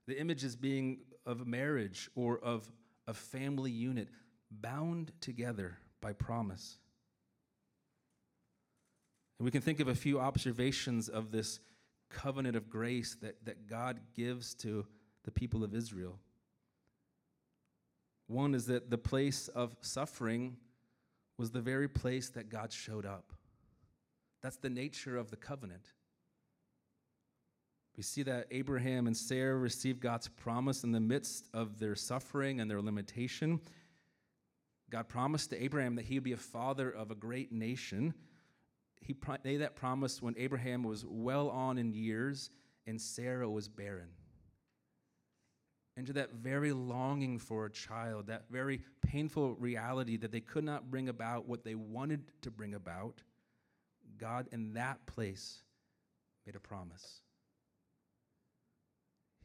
The 0.07 0.19
image 0.19 0.43
is 0.43 0.55
being 0.55 0.99
of 1.25 1.47
marriage 1.47 2.09
or 2.15 2.39
of 2.39 2.69
a 3.07 3.13
family 3.13 3.71
unit 3.71 4.09
bound 4.51 5.11
together 5.21 5.77
by 6.03 6.13
promise. 6.13 6.77
And 9.39 9.45
we 9.45 9.51
can 9.51 9.61
think 9.61 9.79
of 9.79 9.87
a 9.87 9.95
few 9.95 10.19
observations 10.19 11.09
of 11.09 11.31
this 11.31 11.59
covenant 12.09 12.55
of 12.55 12.69
grace 12.69 13.15
that, 13.21 13.43
that 13.45 13.67
God 13.67 13.99
gives 14.15 14.53
to 14.55 14.85
the 15.23 15.31
people 15.31 15.63
of 15.63 15.73
Israel. 15.73 16.19
One 18.27 18.53
is 18.53 18.65
that 18.67 18.89
the 18.89 18.97
place 18.97 19.47
of 19.47 19.75
suffering 19.81 20.57
was 21.37 21.51
the 21.51 21.61
very 21.61 21.87
place 21.87 22.29
that 22.31 22.49
God 22.49 22.71
showed 22.71 23.05
up. 23.05 23.33
That's 24.41 24.57
the 24.57 24.69
nature 24.69 25.17
of 25.17 25.31
the 25.31 25.37
covenant. 25.37 25.87
We 27.95 28.03
see 28.03 28.23
that 28.23 28.47
Abraham 28.51 29.07
and 29.07 29.15
Sarah 29.15 29.55
received 29.55 30.01
God's 30.01 30.27
promise 30.27 30.83
in 30.83 30.91
the 30.91 30.99
midst 30.99 31.47
of 31.53 31.79
their 31.79 31.95
suffering 31.95 32.59
and 32.59 32.69
their 32.69 32.81
limitation. 32.81 33.61
God 34.93 35.09
promised 35.09 35.49
to 35.49 35.63
Abraham 35.63 35.95
that 35.95 36.05
he 36.05 36.13
would 36.13 36.23
be 36.23 36.33
a 36.33 36.37
father 36.37 36.87
of 36.87 37.09
a 37.09 37.15
great 37.15 37.51
nation. 37.51 38.13
He 39.01 39.15
made 39.43 39.57
that 39.57 39.75
promise 39.75 40.21
when 40.21 40.35
Abraham 40.37 40.83
was 40.83 41.03
well 41.03 41.49
on 41.49 41.79
in 41.79 41.91
years 41.91 42.51
and 42.85 43.01
Sarah 43.01 43.49
was 43.49 43.67
barren. 43.67 44.09
And 45.97 46.05
to 46.05 46.13
that 46.13 46.33
very 46.33 46.73
longing 46.73 47.39
for 47.39 47.65
a 47.65 47.71
child, 47.71 48.27
that 48.27 48.43
very 48.51 48.81
painful 49.01 49.55
reality 49.55 50.15
that 50.17 50.31
they 50.31 50.41
could 50.41 50.63
not 50.63 50.91
bring 50.91 51.09
about 51.09 51.47
what 51.47 51.63
they 51.63 51.73
wanted 51.73 52.21
to 52.43 52.51
bring 52.51 52.75
about, 52.75 53.23
God 54.19 54.47
in 54.51 54.73
that 54.73 55.03
place 55.07 55.63
made 56.45 56.55
a 56.55 56.59
promise. 56.59 57.21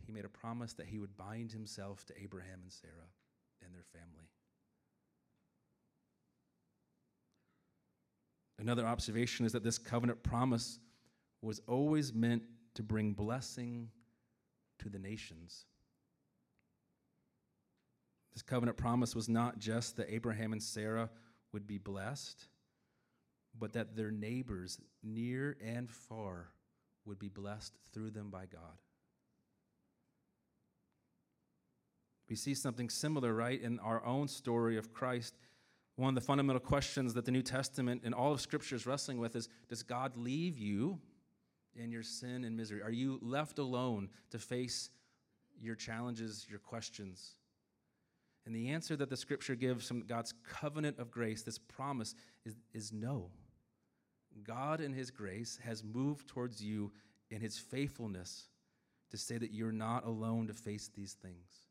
He 0.05 0.13
made 0.13 0.27
a 0.27 0.29
promise 0.29 0.75
that 0.75 0.89
he 0.89 0.99
would 0.99 1.17
bind 1.17 1.53
himself 1.53 2.05
to 2.05 2.23
Abraham 2.23 2.61
and 2.63 2.71
Sarah 2.71 2.93
and 3.65 3.75
their 3.75 3.87
family. 3.95 4.29
Another 8.59 8.85
observation 8.85 9.47
is 9.47 9.53
that 9.53 9.63
this 9.63 9.79
covenant 9.79 10.23
promise 10.23 10.79
was 11.43 11.61
always 11.69 12.13
meant 12.13 12.43
to 12.75 12.83
bring 12.83 13.13
blessing 13.13 13.91
to 14.81 14.89
the 14.89 14.99
nations. 14.99 15.65
This 18.33 18.43
covenant 18.43 18.77
promise 18.77 19.15
was 19.15 19.29
not 19.29 19.59
just 19.59 19.97
that 19.97 20.13
Abraham 20.13 20.53
and 20.53 20.63
Sarah 20.63 21.11
would 21.53 21.67
be 21.67 21.79
blessed, 21.79 22.47
but 23.59 23.73
that 23.73 23.97
their 23.97 24.11
neighbors, 24.11 24.79
near 25.03 25.57
and 25.65 25.91
far, 25.91 26.49
would 27.05 27.19
be 27.19 27.29
blessed 27.29 27.73
through 27.93 28.11
them 28.11 28.31
by 28.31 28.47
God. 28.47 28.79
We 32.29 32.37
see 32.37 32.55
something 32.55 32.91
similar, 32.91 33.33
right, 33.33 33.61
in 33.61 33.79
our 33.81 34.05
own 34.05 34.29
story 34.29 34.77
of 34.77 34.93
Christ. 34.93 35.35
One 35.99 36.11
of 36.11 36.15
the 36.15 36.21
fundamental 36.21 36.61
questions 36.61 37.13
that 37.15 37.25
the 37.25 37.33
New 37.33 37.43
Testament 37.43 38.03
and 38.05 38.15
all 38.15 38.33
of 38.33 38.41
Scripture 38.41 38.77
is 38.77 38.87
wrestling 38.87 39.19
with 39.19 39.35
is 39.35 39.49
Does 39.69 39.83
God 39.83 40.17
leave 40.17 40.57
you 40.57 41.01
in 41.75 41.91
your 41.91 42.05
sin 42.05 42.45
and 42.45 42.57
misery? 42.57 42.81
Are 42.85 42.91
you 42.93 43.19
left 43.21 43.59
alone 43.59 44.09
to 44.31 44.39
face 44.39 44.91
your 45.61 45.75
challenges, 45.75 46.47
your 46.49 46.61
questions? 46.61 47.33
And 48.47 48.55
the 48.55 48.69
answer 48.69 48.95
that 48.95 49.11
the 49.11 49.17
Scripture 49.17 49.57
gives 49.57 49.89
from 49.89 50.03
God's 50.03 50.35
covenant 50.49 51.01
of 51.01 51.11
grace, 51.11 51.43
this 51.43 51.59
promise, 51.59 52.15
is, 52.47 52.55
is 52.73 52.93
no. 52.93 53.33
God, 54.45 54.81
in 54.81 54.93
His 54.93 55.11
grace, 55.11 55.59
has 55.65 55.83
moved 55.83 56.29
towards 56.29 56.63
you 56.63 56.93
in 57.33 57.41
His 57.41 57.59
faithfulness 57.59 58.51
to 59.11 59.19
say 59.19 59.37
that 59.37 59.53
you're 59.53 59.73
not 59.73 60.07
alone 60.07 60.47
to 60.47 60.55
face 60.55 60.93
these 60.95 61.15
things. 61.15 61.68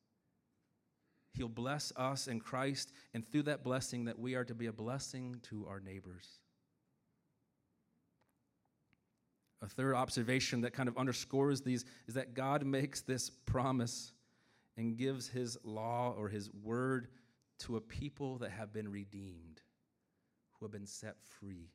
He'll 1.34 1.48
bless 1.48 1.94
us 1.96 2.28
in 2.28 2.40
Christ, 2.40 2.92
and 3.14 3.30
through 3.30 3.44
that 3.44 3.64
blessing, 3.64 4.06
that 4.06 4.18
we 4.18 4.36
are 4.36 4.46
to 4.46 4.56
be 4.56 4.66
a 4.68 4.74
blessing 4.74 5.40
to 5.50 5.68
our 5.68 5.80
neighbors. 5.80 6.28
A 9.62 9.68
third 9.68 9.96
observation 9.96 10.62
that 10.62 10.74
kind 10.74 10.88
of 10.88 10.98
underscores 10.98 11.62
these 11.62 11.86
is 12.08 12.14
that 12.14 12.34
God 12.34 12.66
makes 12.66 13.02
this 13.02 13.30
promise 13.30 14.14
and 14.78 14.98
gives 14.98 15.28
his 15.28 15.58
law 15.64 16.14
or 16.18 16.30
his 16.30 16.52
word 16.64 17.08
to 17.60 17.78
a 17.78 17.82
people 17.82 18.38
that 18.38 18.52
have 18.52 18.72
been 18.72 18.90
redeemed, 18.90 19.62
who 20.54 20.66
have 20.66 20.72
been 20.72 20.86
set 20.86 21.16
free. 21.40 21.72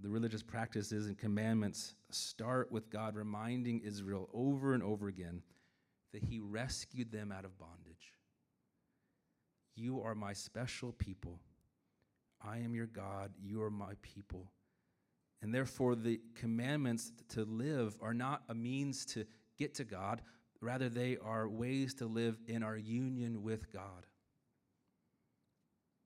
The 0.00 0.08
religious 0.08 0.42
practices 0.42 1.06
and 1.06 1.18
commandments 1.18 1.94
start 2.10 2.70
with 2.70 2.90
God 2.90 3.16
reminding 3.16 3.80
Israel 3.80 4.28
over 4.32 4.74
and 4.74 4.82
over 4.82 5.08
again 5.08 5.42
that 6.14 6.22
he 6.22 6.38
rescued 6.38 7.10
them 7.10 7.32
out 7.32 7.44
of 7.44 7.58
bondage. 7.58 8.14
You 9.74 10.00
are 10.00 10.14
my 10.14 10.32
special 10.32 10.92
people. 10.92 11.40
I 12.40 12.58
am 12.58 12.72
your 12.72 12.86
God. 12.86 13.32
You 13.42 13.62
are 13.64 13.70
my 13.70 13.94
people. 14.00 14.52
And 15.42 15.52
therefore, 15.52 15.96
the 15.96 16.20
commandments 16.36 17.10
to 17.30 17.44
live 17.44 17.98
are 18.00 18.14
not 18.14 18.44
a 18.48 18.54
means 18.54 19.04
to 19.06 19.26
get 19.58 19.74
to 19.74 19.84
God, 19.84 20.22
rather, 20.60 20.88
they 20.88 21.18
are 21.18 21.48
ways 21.48 21.94
to 21.94 22.06
live 22.06 22.38
in 22.46 22.62
our 22.62 22.76
union 22.76 23.42
with 23.42 23.72
God. 23.72 24.06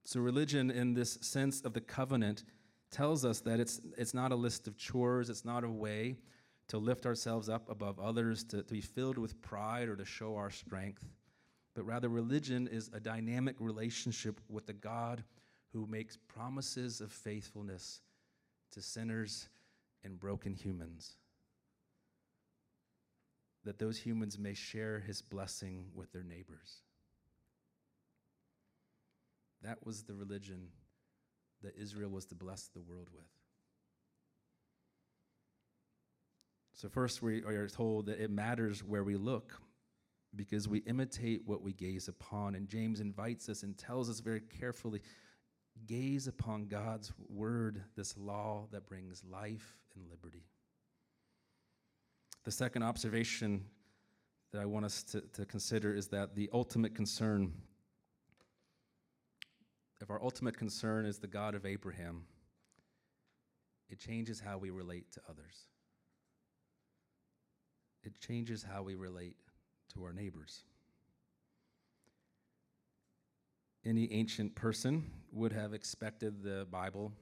So, 0.07 0.21
religion, 0.21 0.71
in 0.71 0.95
this 0.95 1.19
sense 1.21 1.61
of 1.61 1.75
the 1.75 1.83
covenant, 1.83 2.45
tells 2.91 3.27
us 3.27 3.41
that 3.41 3.61
it's, 3.61 3.83
it's 3.99 4.15
not 4.15 4.33
a 4.33 4.37
list 4.37 4.67
of 4.67 4.79
chores, 4.79 5.29
it's 5.29 5.45
not 5.45 5.65
a 5.65 5.71
way 5.71 6.17
to 6.69 6.79
lift 6.79 7.07
ourselves 7.07 7.49
up 7.49 7.71
above 7.71 7.99
others, 7.99 8.45
to, 8.45 8.63
to 8.63 8.75
be 8.75 8.81
filled 8.81 9.19
with 9.19 9.41
pride 9.43 9.89
or 9.89 9.97
to 9.97 10.05
show 10.05 10.37
our 10.37 10.51
strength. 10.51 11.05
But 11.75 11.87
rather, 11.87 12.09
religion 12.09 12.69
is 12.71 12.91
a 12.93 13.01
dynamic 13.01 13.57
relationship 13.59 14.41
with 14.49 14.67
the 14.67 14.73
God 14.73 15.25
who 15.73 15.87
makes 15.87 16.17
promises 16.17 17.01
of 17.01 17.13
faithfulness 17.13 18.01
to 18.73 18.83
sinners 18.83 19.49
and 20.05 20.19
broken 20.19 20.55
humans. 20.55 21.17
That 23.65 23.79
those 23.79 23.99
humans 23.99 24.39
may 24.39 24.55
share 24.55 25.01
his 25.01 25.23
blessing 25.23 25.87
with 25.95 26.13
their 26.13 26.23
neighbors. 26.23 26.83
That 29.63 29.85
was 29.85 30.03
the 30.03 30.15
religion 30.15 30.69
that 31.63 31.77
Israel 31.77 32.11
was 32.11 32.27
to 32.27 32.35
bless 32.35 32.69
the 32.69 32.81
world 32.81 33.09
with. 33.13 33.38
So, 36.79 36.89
first, 36.89 37.23
we 37.23 37.43
are 37.43 37.69
told 37.69 38.07
that 38.07 38.21
it 38.21 38.31
matters 38.31 38.85
where 38.85 39.03
we 39.03 39.17
look 39.17 39.61
because 40.37 40.69
we 40.69 40.79
imitate 40.87 41.43
what 41.45 41.61
we 41.61 41.73
gaze 41.73 42.07
upon. 42.07 42.55
And 42.55 42.69
James 42.69 43.01
invites 43.01 43.49
us 43.49 43.65
and 43.65 43.77
tells 43.77 44.09
us 44.09 44.21
very 44.21 44.43
carefully 44.61 45.03
gaze 45.89 46.29
upon 46.29 46.69
God's 46.69 47.13
word, 47.29 47.83
this 47.97 48.17
law 48.17 48.69
that 48.71 48.87
brings 48.87 49.25
life 49.29 49.75
and 49.97 50.09
liberty. 50.09 50.45
The 52.45 52.53
second 52.53 52.85
observation 52.85 53.65
that 54.53 54.63
I 54.63 54.65
want 54.65 54.85
us 54.85 55.03
to, 55.03 55.21
to 55.33 55.45
consider 55.47 55.93
is 55.93 56.07
that 56.11 56.37
the 56.37 56.49
ultimate 56.53 56.95
concern, 56.95 57.55
if 60.01 60.11
our 60.11 60.23
ultimate 60.23 60.57
concern 60.57 61.07
is 61.07 61.19
the 61.19 61.27
God 61.27 61.57
of 61.57 61.67
Abraham, 61.67 62.23
it 63.91 63.99
changes 63.99 64.39
how 64.39 64.59
we 64.59 64.71
relate 64.71 65.11
to 65.15 65.21
others 65.29 65.67
it 68.05 68.19
changes 68.21 68.63
how 68.63 68.83
we 68.83 68.95
relate 68.95 69.37
to 69.95 70.05
our 70.05 70.13
neighbors. 70.13 70.63
Any 73.85 74.13
ancient 74.13 74.55
person 74.55 75.11
would 75.33 75.53
have 75.53 75.73
expected 75.73 76.43
the 76.43 76.67
Bible 76.71 77.13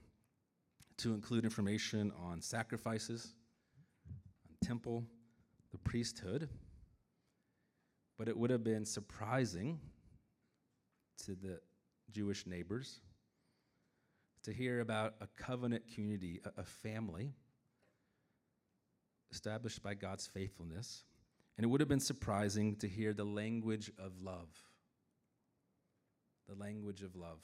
to 0.97 1.13
include 1.13 1.43
information 1.43 2.11
on 2.19 2.41
sacrifices, 2.41 3.33
on 4.49 4.55
temple, 4.67 5.03
the 5.71 5.77
priesthood, 5.77 6.49
but 8.17 8.27
it 8.27 8.35
would 8.35 8.49
have 8.49 8.63
been 8.63 8.85
surprising 8.85 9.79
to 11.25 11.35
the 11.35 11.59
Jewish 12.11 12.47
neighbors, 12.47 13.01
to 14.43 14.53
hear 14.53 14.79
about 14.79 15.15
a 15.21 15.27
covenant 15.37 15.83
community, 15.93 16.39
a, 16.57 16.63
family 16.63 17.33
established 19.31 19.83
by 19.83 19.93
God's 19.93 20.27
faithfulness. 20.27 21.03
And 21.57 21.63
it 21.63 21.67
would 21.67 21.81
have 21.81 21.89
been 21.89 21.99
surprising 21.99 22.75
to 22.77 22.87
hear 22.87 23.13
the 23.13 23.23
language 23.23 23.91
of 23.97 24.21
love. 24.21 24.49
The 26.47 26.55
language 26.55 27.01
of 27.01 27.15
love. 27.15 27.41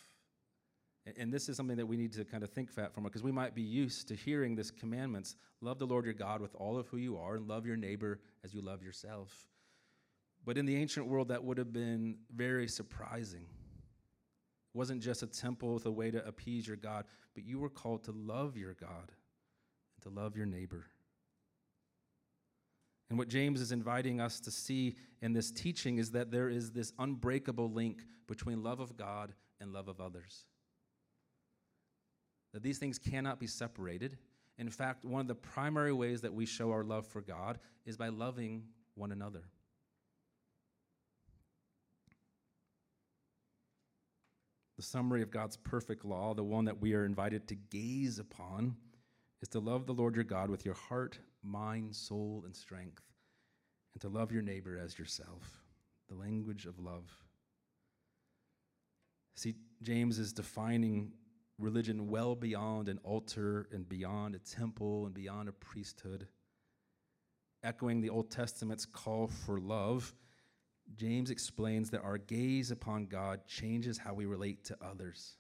And, 1.18 1.34
this 1.34 1.50
is 1.50 1.58
something 1.58 1.76
that 1.76 1.86
we 1.86 1.98
need 1.98 2.14
to 2.14 2.24
kind 2.24 2.44
of 2.44 2.50
think 2.50 2.72
fat 2.72 2.94
from 2.94 3.04
because 3.04 3.24
we 3.24 3.32
might 3.32 3.54
be 3.54 3.62
used 3.62 4.08
to 4.08 4.16
hearing 4.16 4.56
this 4.56 4.72
commandments 4.72 5.36
love 5.60 5.78
the 5.78 5.86
Lord 5.86 6.06
your 6.06 6.14
God 6.14 6.40
with 6.40 6.56
all 6.56 6.78
of 6.78 6.88
who 6.88 6.96
you 6.96 7.18
are 7.18 7.36
and 7.36 7.46
love 7.46 7.66
your 7.66 7.76
neighbor 7.76 8.22
as 8.44 8.54
you 8.54 8.62
love 8.62 8.82
yourself. 8.82 9.50
But 10.46 10.58
in 10.58 10.66
the 10.66 10.78
ancient 10.78 11.08
world, 11.08 11.28
that 11.28 11.44
would 11.44 11.58
have 11.58 11.74
been 11.74 12.20
very 12.34 12.70
surprising. 12.70 13.42
It 13.42 14.78
wasn't 14.78 15.02
just 15.02 15.24
a 15.24 15.28
temple 15.28 15.74
with 15.74 15.86
a 15.86 15.92
way 15.92 16.10
to 16.10 16.26
appease 16.26 16.68
your 16.68 16.78
God, 16.78 17.06
but 17.34 17.44
you 17.44 17.60
were 17.60 17.70
called 17.70 18.06
to 18.06 18.12
love 18.12 18.56
your 18.56 18.74
God 18.74 19.12
and 19.12 20.04
to 20.04 20.10
love 20.10 20.38
your 20.38 20.46
neighbor. 20.46 20.86
And 23.10 23.20
what 23.20 23.28
James 23.28 23.62
is 23.62 23.72
inviting 23.72 24.20
us 24.20 24.40
to 24.40 24.52
see 24.52 24.96
in 25.22 25.34
this 25.34 25.52
teaching 25.52 25.98
is 25.98 26.12
that 26.12 26.32
there 26.32 26.50
is 26.50 26.72
this 26.72 26.94
unbreakable 26.98 27.72
link 27.72 28.04
between 28.28 28.64
love 28.64 28.80
of 28.80 28.98
God 28.98 29.34
and 29.60 29.72
love 29.72 29.88
of 29.88 30.02
others. 30.02 30.46
That 32.54 32.64
these 32.64 32.78
things 32.78 32.98
cannot 32.98 33.40
be 33.40 33.48
separated. 33.48 34.18
In 34.58 34.70
fact, 34.70 35.06
one 35.06 35.22
of 35.22 35.28
the 35.28 35.36
primary 35.36 35.94
ways 35.94 36.22
that 36.22 36.34
we 36.34 36.46
show 36.46 36.72
our 36.72 36.84
love 36.84 37.08
for 37.08 37.22
God 37.22 37.60
is 37.86 37.98
by 37.98 38.10
loving 38.10 38.64
one 38.96 39.12
another. 39.12 39.44
The 44.78 44.84
summary 44.84 45.22
of 45.22 45.32
God's 45.32 45.58
perfect 45.58 46.04
law, 46.04 46.34
the 46.34 46.44
one 46.44 46.66
that 46.66 46.82
we 46.82 46.94
are 46.94 47.06
invited 47.06 47.48
to 47.48 47.56
gaze 47.56 48.20
upon, 48.20 48.76
is 49.42 49.50
to 49.50 49.60
love 49.60 49.86
the 49.86 49.94
Lord 49.94 50.16
your 50.16 50.24
God 50.24 50.50
with 50.50 50.66
your 50.66 50.74
heart, 50.74 51.20
mind, 51.44 51.96
soul, 51.96 52.44
and 52.46 52.56
strength, 52.56 53.04
and 53.94 54.02
to 54.02 54.10
love 54.10 54.32
your 54.32 54.42
neighbor 54.42 54.78
as 54.78 54.98
yourself. 54.98 55.62
The 56.10 56.16
language 56.16 56.66
of 56.66 56.80
love. 56.80 57.10
See, 59.36 59.56
James 59.82 60.20
is 60.20 60.34
defining 60.34 61.12
religion 61.58 62.08
well 62.08 62.36
beyond 62.36 62.90
an 62.90 63.00
altar 63.04 63.68
and 63.72 63.88
beyond 63.88 64.36
a 64.36 64.40
temple 64.40 65.06
and 65.06 65.14
beyond 65.14 65.50
a 65.50 65.54
priesthood. 65.54 66.28
Echoing 67.64 68.02
the 68.02 68.10
Old 68.10 68.30
Testament's 68.30 68.86
call 68.86 69.28
for 69.28 69.60
love, 69.60 70.14
James 70.96 71.32
explains 71.32 71.90
that 71.92 72.04
our 72.04 72.18
gaze 72.18 72.72
upon 72.72 73.06
God 73.06 73.48
changes 73.48 73.98
how 73.98 74.14
we 74.14 74.26
relate 74.26 74.66
to 74.66 74.78
others. 74.82 75.38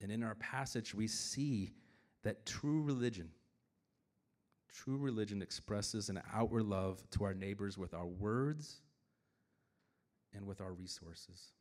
And 0.00 0.10
in 0.10 0.22
our 0.22 0.34
passage, 0.36 0.94
we 0.94 1.06
see 1.06 1.72
that 2.22 2.46
true 2.46 2.82
religion, 2.82 3.30
true 4.74 4.96
religion 4.96 5.42
expresses 5.42 6.08
an 6.08 6.20
outward 6.32 6.64
love 6.64 7.02
to 7.10 7.24
our 7.24 7.34
neighbors 7.34 7.76
with 7.76 7.94
our 7.94 8.06
words 8.06 8.80
and 10.34 10.46
with 10.46 10.60
our 10.60 10.72
resources. 10.72 11.52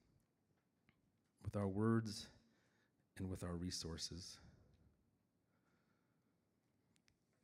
With 1.44 1.56
our 1.56 1.68
words 1.68 2.28
and 3.18 3.30
with 3.30 3.44
our 3.44 3.56
resources. 3.56 4.38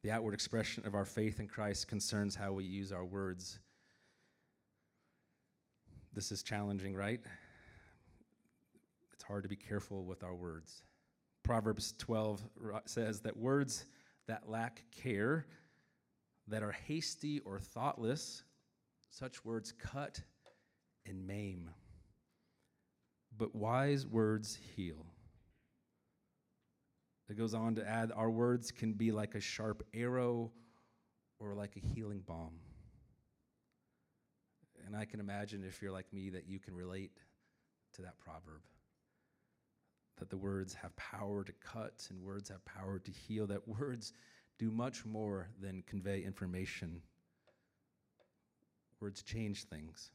The 0.03 0.11
outward 0.11 0.33
expression 0.33 0.85
of 0.85 0.93
our 0.93 1.05
faith 1.05 1.39
in 1.39 1.47
Christ 1.47 1.87
concerns 1.87 2.35
how 2.35 2.53
we 2.53 2.63
use 2.63 2.91
our 2.91 3.05
words 3.05 3.59
this 6.15 6.31
is 6.31 6.41
challenging, 6.43 6.95
right? 6.95 7.19
It's 9.13 9.23
hard 9.23 9.43
to 9.43 9.49
be 9.49 9.57
careful 9.57 10.05
with 10.05 10.23
our 10.23 10.33
words. 10.33 10.83
Proverbs 11.43 11.93
12 11.97 12.41
says 12.85 13.19
that 13.19 13.35
words 13.35 13.83
that 14.27 14.49
lack 14.49 14.83
care, 14.91 15.45
that 16.47 16.63
are 16.63 16.71
hasty 16.71 17.39
or 17.39 17.59
thoughtless, 17.59 18.43
such 19.09 19.43
words 19.45 19.71
cut 19.71 20.21
and 21.05 21.25
maim. 21.25 21.69
But 23.37 23.55
wise 23.55 24.05
words 24.05 24.57
heal. 24.75 25.05
It 27.29 27.37
goes 27.37 27.53
on 27.53 27.75
to 27.75 27.87
add, 27.87 28.11
our 28.15 28.29
words 28.29 28.71
can 28.71 28.93
be 28.93 29.11
like 29.11 29.35
a 29.35 29.39
sharp 29.39 29.83
arrow 29.93 30.51
or 31.39 31.55
like 31.55 31.75
a 31.75 31.79
healing 31.79 32.21
balm. 32.25 32.53
And 34.85 34.95
I 34.95 35.05
can 35.05 35.19
imagine 35.19 35.63
if 35.67 35.81
you're 35.81 35.91
like 35.91 36.11
me 36.13 36.29
that 36.29 36.47
you 36.47 36.59
can 36.59 36.75
relate 36.75 37.17
to 37.95 38.03
that 38.03 38.19
proverb. 38.19 38.61
That 40.17 40.29
the 40.29 40.37
words 40.37 40.73
have 40.75 40.95
power 40.95 41.43
to 41.43 41.51
cut 41.53 42.07
and 42.09 42.23
words 42.23 42.49
have 42.49 42.63
power 42.65 42.99
to 42.99 43.11
heal, 43.11 43.47
that 43.47 43.67
words 43.67 44.13
do 44.57 44.71
much 44.71 45.05
more 45.05 45.49
than 45.61 45.83
convey 45.87 46.23
information. 46.23 47.01
Words 49.01 49.21
change 49.23 49.65
things. 49.65 50.11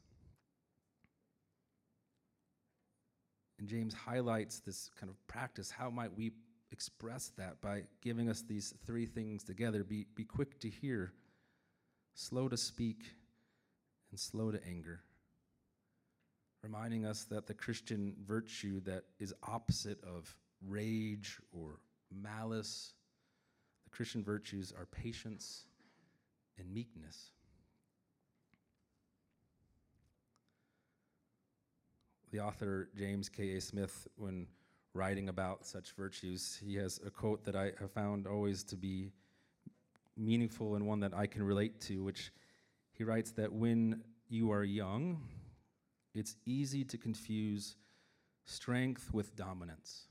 And 3.58 3.68
James 3.68 3.92
highlights 3.92 4.60
this 4.60 4.88
kind 4.98 5.10
of 5.10 5.26
practice. 5.26 5.70
How 5.70 5.90
might 5.90 6.16
we 6.16 6.32
express 6.72 7.30
that 7.36 7.60
by 7.60 7.82
giving 8.00 8.30
us 8.30 8.42
these 8.48 8.72
three 8.86 9.04
things 9.04 9.44
together? 9.44 9.84
Be, 9.84 10.06
be 10.14 10.24
quick 10.24 10.58
to 10.60 10.70
hear, 10.70 11.12
slow 12.14 12.48
to 12.48 12.56
speak, 12.56 13.02
and 14.10 14.18
slow 14.18 14.50
to 14.50 14.58
anger, 14.66 15.02
reminding 16.62 17.06
us 17.06 17.24
that 17.24 17.46
the 17.46 17.54
Christian 17.54 18.14
virtue 18.26 18.80
that 18.80 19.04
is 19.18 19.34
opposite 19.42 20.02
of 20.04 20.36
rage 20.66 21.38
or 21.52 21.80
malice, 22.10 22.92
the 23.84 23.90
Christian 23.90 24.22
virtues 24.22 24.72
are 24.76 24.86
patience 24.86 25.64
and 26.58 26.72
meekness. 26.72 27.32
The 32.30 32.40
author 32.40 32.88
James 32.96 33.28
K.A. 33.28 33.60
Smith, 33.60 34.06
when 34.16 34.46
writing 34.94 35.28
about 35.28 35.66
such 35.66 35.92
virtues, 35.92 36.60
he 36.64 36.76
has 36.76 37.00
a 37.04 37.10
quote 37.10 37.44
that 37.44 37.56
I 37.56 37.72
have 37.80 37.90
found 37.92 38.26
always 38.26 38.62
to 38.64 38.76
be 38.76 39.12
meaningful 40.16 40.76
and 40.76 40.86
one 40.86 41.00
that 41.00 41.14
I 41.14 41.26
can 41.26 41.42
relate 41.42 41.80
to, 41.82 42.02
which 42.04 42.32
he 42.92 43.04
writes 43.04 43.30
that 43.32 43.52
when 43.52 44.02
you 44.28 44.52
are 44.52 44.62
young, 44.62 45.22
it's 46.14 46.36
easy 46.44 46.84
to 46.84 46.98
confuse 46.98 47.76
strength 48.44 49.10
with 49.12 49.36
dominance. 49.36 50.06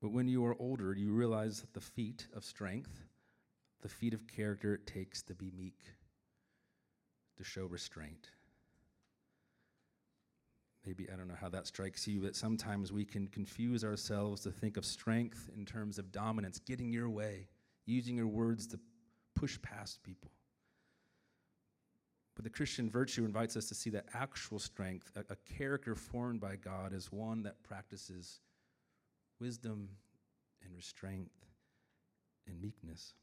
But 0.00 0.12
when 0.12 0.28
you 0.28 0.44
are 0.44 0.56
older, 0.60 0.94
you 0.94 1.12
realize 1.12 1.60
that 1.60 1.72
the 1.74 1.80
feat 1.80 2.28
of 2.34 2.44
strength, 2.44 3.04
the 3.82 3.88
feat 3.88 4.14
of 4.14 4.26
character 4.28 4.74
it 4.74 4.86
takes 4.86 5.22
to 5.22 5.34
be 5.34 5.50
meek, 5.56 5.80
to 7.38 7.44
show 7.44 7.66
restraint. 7.66 8.30
Maybe, 10.86 11.08
I 11.12 11.16
don't 11.16 11.26
know 11.26 11.34
how 11.40 11.48
that 11.48 11.66
strikes 11.66 12.06
you, 12.06 12.20
but 12.20 12.36
sometimes 12.36 12.92
we 12.92 13.04
can 13.04 13.26
confuse 13.26 13.82
ourselves 13.82 14.42
to 14.42 14.52
think 14.52 14.76
of 14.76 14.84
strength 14.84 15.50
in 15.56 15.64
terms 15.64 15.98
of 15.98 16.12
dominance, 16.12 16.60
getting 16.60 16.92
your 16.92 17.10
way, 17.10 17.48
using 17.86 18.16
your 18.16 18.28
words 18.28 18.68
to 18.68 18.78
push 19.34 19.60
past 19.62 20.00
people. 20.04 20.30
But 22.36 22.44
the 22.44 22.50
Christian 22.50 22.88
virtue 22.88 23.24
invites 23.24 23.56
us 23.56 23.66
to 23.68 23.74
see 23.74 23.90
that 23.90 24.04
actual 24.14 24.58
strength, 24.58 25.10
a, 25.16 25.20
a 25.32 25.36
character 25.58 25.94
formed 25.94 26.40
by 26.40 26.56
God, 26.56 26.92
is 26.92 27.10
one 27.10 27.42
that 27.44 27.62
practices 27.64 28.40
wisdom 29.40 29.88
and 30.62 30.76
restraint 30.76 31.30
and 32.46 32.60
meekness. 32.60 33.14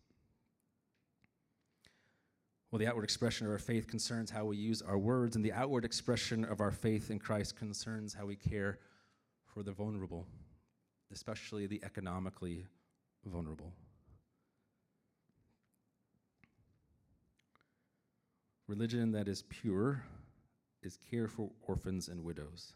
Well, 2.72 2.80
the 2.80 2.88
outward 2.88 3.04
expression 3.04 3.46
of 3.46 3.52
our 3.52 3.60
faith 3.60 3.86
concerns 3.86 4.32
how 4.32 4.46
we 4.46 4.58
use 4.58 4.82
our 4.82 4.98
words, 4.98 5.36
and 5.36 5.46
the 5.46 5.54
outward 5.54 5.86
expression 5.86 6.44
of 6.44 6.60
our 6.60 6.72
faith 6.72 7.12
in 7.12 7.20
Christ 7.20 7.56
concerns 7.56 8.16
how 8.16 8.26
we 8.26 8.36
care 8.36 8.80
for 9.46 9.62
the 9.62 9.72
vulnerable, 9.72 10.26
especially 11.12 11.68
the 11.68 11.84
economically 11.84 12.66
vulnerable. 13.24 13.74
Religion 18.74 19.12
that 19.12 19.28
is 19.28 19.44
pure 19.50 20.04
is 20.82 20.98
care 21.12 21.28
for 21.28 21.52
orphans 21.62 22.08
and 22.08 22.24
widows. 22.24 22.74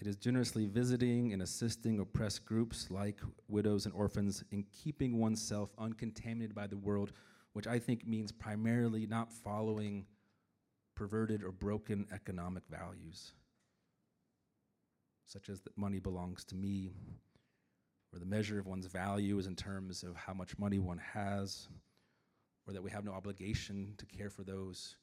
It 0.00 0.06
is 0.06 0.16
generously 0.16 0.64
visiting 0.64 1.34
and 1.34 1.42
assisting 1.42 2.00
oppressed 2.00 2.46
groups 2.46 2.90
like 2.90 3.20
widows 3.48 3.84
and 3.84 3.94
orphans 3.94 4.42
in 4.52 4.64
keeping 4.72 5.18
oneself 5.18 5.74
uncontaminated 5.76 6.54
by 6.54 6.68
the 6.68 6.78
world, 6.78 7.12
which 7.52 7.66
I 7.66 7.78
think 7.78 8.06
means 8.06 8.32
primarily 8.32 9.04
not 9.04 9.30
following 9.30 10.06
perverted 10.94 11.42
or 11.42 11.52
broken 11.52 12.06
economic 12.10 12.62
values, 12.70 13.32
such 15.26 15.50
as 15.50 15.60
that 15.60 15.76
money 15.76 15.98
belongs 15.98 16.46
to 16.46 16.54
me, 16.54 16.94
or 18.10 18.18
the 18.18 18.24
measure 18.24 18.58
of 18.58 18.66
one's 18.66 18.86
value 18.86 19.38
is 19.38 19.46
in 19.46 19.54
terms 19.54 20.02
of 20.02 20.16
how 20.16 20.32
much 20.32 20.58
money 20.58 20.78
one 20.78 21.02
has, 21.12 21.68
or 22.66 22.72
that 22.72 22.82
we 22.82 22.90
have 22.90 23.04
no 23.04 23.12
obligation 23.12 23.94
to 23.98 24.06
care 24.06 24.30
for 24.30 24.42
those 24.42 24.96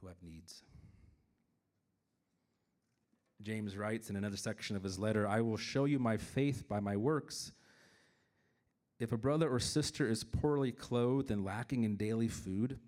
who 0.00 0.08
have 0.08 0.22
needs. 0.22 0.62
James 3.42 3.76
writes 3.76 4.08
in 4.08 4.16
another 4.16 4.36
section 4.36 4.76
of 4.76 4.82
his 4.82 4.98
letter 4.98 5.26
I 5.26 5.40
will 5.40 5.56
show 5.56 5.84
you 5.84 5.98
my 5.98 6.16
faith 6.16 6.68
by 6.68 6.80
my 6.80 6.96
works. 6.96 7.52
If 8.98 9.10
a 9.10 9.16
brother 9.16 9.48
or 9.48 9.58
sister 9.58 10.08
is 10.08 10.22
poorly 10.22 10.70
clothed 10.70 11.30
and 11.30 11.44
lacking 11.44 11.82
in 11.82 11.96
daily 11.96 12.28
food, 12.28 12.78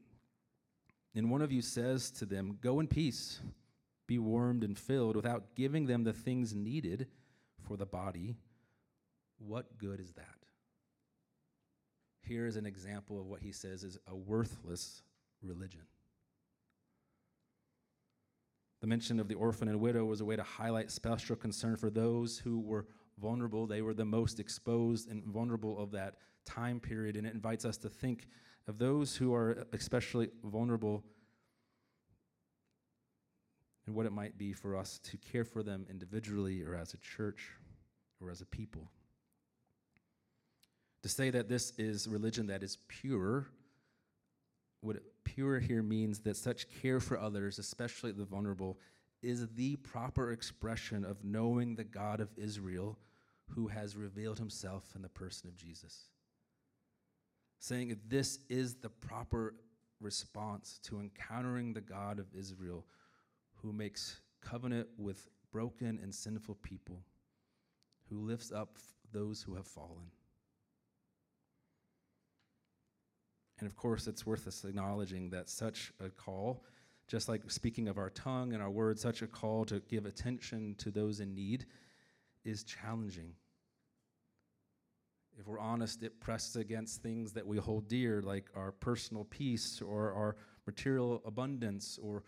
and 1.15 1.31
one 1.31 1.43
of 1.43 1.51
you 1.51 1.63
says 1.63 2.11
to 2.13 2.27
them, 2.27 2.59
Go 2.61 2.79
in 2.81 2.87
peace, 2.87 3.41
be 4.07 4.19
warmed 4.19 4.63
and 4.63 4.79
filled, 4.79 5.17
without 5.17 5.55
giving 5.57 5.87
them 5.87 6.05
the 6.05 6.13
things 6.13 6.55
needed 6.55 7.09
for 7.67 7.77
the 7.77 7.87
body, 7.87 8.37
what 9.39 9.79
good 9.79 10.01
is 10.01 10.13
that? 10.13 10.34
Here 12.27 12.47
is 12.47 12.57
an 12.57 12.67
example 12.67 13.21
of 13.21 13.27
what 13.27 13.41
he 13.41 13.53
says 13.53 13.85
is 13.85 13.99
a 14.07 14.17
worthless 14.17 15.03
religion. 15.43 15.83
The 18.81 18.87
mention 18.87 19.21
of 19.21 19.29
the 19.29 19.35
orphan 19.35 19.69
and 19.69 19.81
widow 19.81 20.05
was 20.05 20.21
a 20.21 20.25
way 20.25 20.37
to 20.37 20.43
highlight 20.43 20.91
special 20.91 21.37
concern 21.37 21.77
for 21.77 21.91
those 21.91 22.39
who 22.39 22.61
were 22.61 22.87
vulnerable. 23.21 23.67
They 23.67 23.83
were 23.83 23.95
the 23.95 24.05
most 24.05 24.41
exposed 24.41 25.11
and 25.11 25.25
vulnerable 25.25 25.79
of 25.79 25.91
that 25.93 26.17
time 26.45 26.81
period, 26.81 27.17
and 27.17 27.27
it 27.27 27.35
invites 27.35 27.65
us 27.65 27.77
to 27.79 27.89
think 27.89 28.27
of 28.69 28.79
those 28.79 29.17
who 29.17 29.35
are 29.35 29.67
especially 29.73 30.31
vulnerable 30.45 31.05
and 33.87 33.95
what 33.95 34.07
it 34.07 34.13
might 34.13 34.39
be 34.39 34.53
for 34.53 34.77
us 34.77 34.99
to 35.05 35.17
care 35.19 35.45
for 35.45 35.63
them 35.63 35.87
individually 35.91 36.63
or 36.63 36.75
as 36.75 36.95
a 36.95 36.99
church 36.99 37.51
or 38.21 38.31
as 38.31 38.41
a 38.41 38.47
people. 38.47 38.91
To 41.05 41.11
say 41.11 41.29
that 41.29 41.51
this 41.51 41.75
is 41.77 42.09
religion 42.09 42.47
that 42.47 42.63
is 42.63 42.79
pure, 42.89 43.47
what 44.81 45.03
pure 45.23 45.61
here 45.61 45.83
means 45.83 46.21
that 46.21 46.35
such 46.35 46.67
care 46.81 46.99
for 46.99 47.19
others, 47.19 47.59
especially 47.59 48.13
the 48.13 48.25
vulnerable, 48.25 48.79
is 49.21 49.47
the 49.49 49.77
proper 49.77 50.33
expression 50.33 51.05
of 51.05 51.23
knowing 51.23 51.75
the 51.75 51.85
God 51.85 52.21
of 52.21 52.31
Israel 52.39 52.99
who 53.51 53.67
has 53.67 53.99
revealed 53.99 54.39
himself 54.39 54.93
in 54.97 55.03
the 55.03 55.11
person 55.11 55.47
of 55.47 55.59
Jesus. 55.59 56.09
Saying 57.59 57.95
this 58.09 58.39
is 58.49 58.77
the 58.77 58.89
proper 58.89 59.57
response 60.01 60.81
to 60.85 61.01
encountering 61.01 61.75
the 61.75 61.83
God 61.83 62.19
of 62.19 62.29
Israel 62.35 62.87
who 63.57 63.75
makes 63.75 64.23
covenant 64.41 64.89
with 64.97 65.29
broken 65.53 66.01
and 66.03 66.15
sinful 66.15 66.55
people, 66.63 67.03
who 68.09 68.25
lifts 68.25 68.51
up 68.51 68.79
those 69.13 69.43
who 69.43 69.55
have 69.55 69.67
fallen. 69.67 70.11
And 73.59 73.67
of 73.67 73.77
course, 73.77 74.07
it's 74.07 74.27
worth 74.27 74.47
us 74.47 74.65
acknowledging 74.65 75.31
that 75.31 75.49
such 75.49 75.93
a 76.01 76.11
call, 76.11 76.65
just 77.07 77.29
like 77.29 77.51
speaking 77.51 77.89
of 77.89 77.99
our 77.99 78.11
tongue 78.11 78.53
and 78.53 78.63
our 78.63 78.71
words, 78.71 79.01
such 79.01 79.23
a 79.23 79.27
call 79.27 79.65
to 79.67 79.81
give 79.89 80.07
attention 80.07 80.75
to 80.79 80.91
those 80.91 81.21
in 81.21 81.35
need 81.35 81.67
is 82.45 82.65
challenging. 82.65 83.33
If 85.39 85.47
we're 85.47 85.59
honest, 85.59 86.03
it 86.03 86.21
presses 86.21 86.57
against 86.57 87.03
things 87.03 87.33
that 87.33 87.47
we 87.47 87.59
hold 87.59 87.89
dear, 87.89 88.23
like 88.23 88.47
our 88.55 88.73
personal 88.73 89.25
peace 89.25 89.83
or 89.83 90.13
our 90.13 90.37
material 90.67 91.23
abundance 91.25 91.99
or 92.01 92.25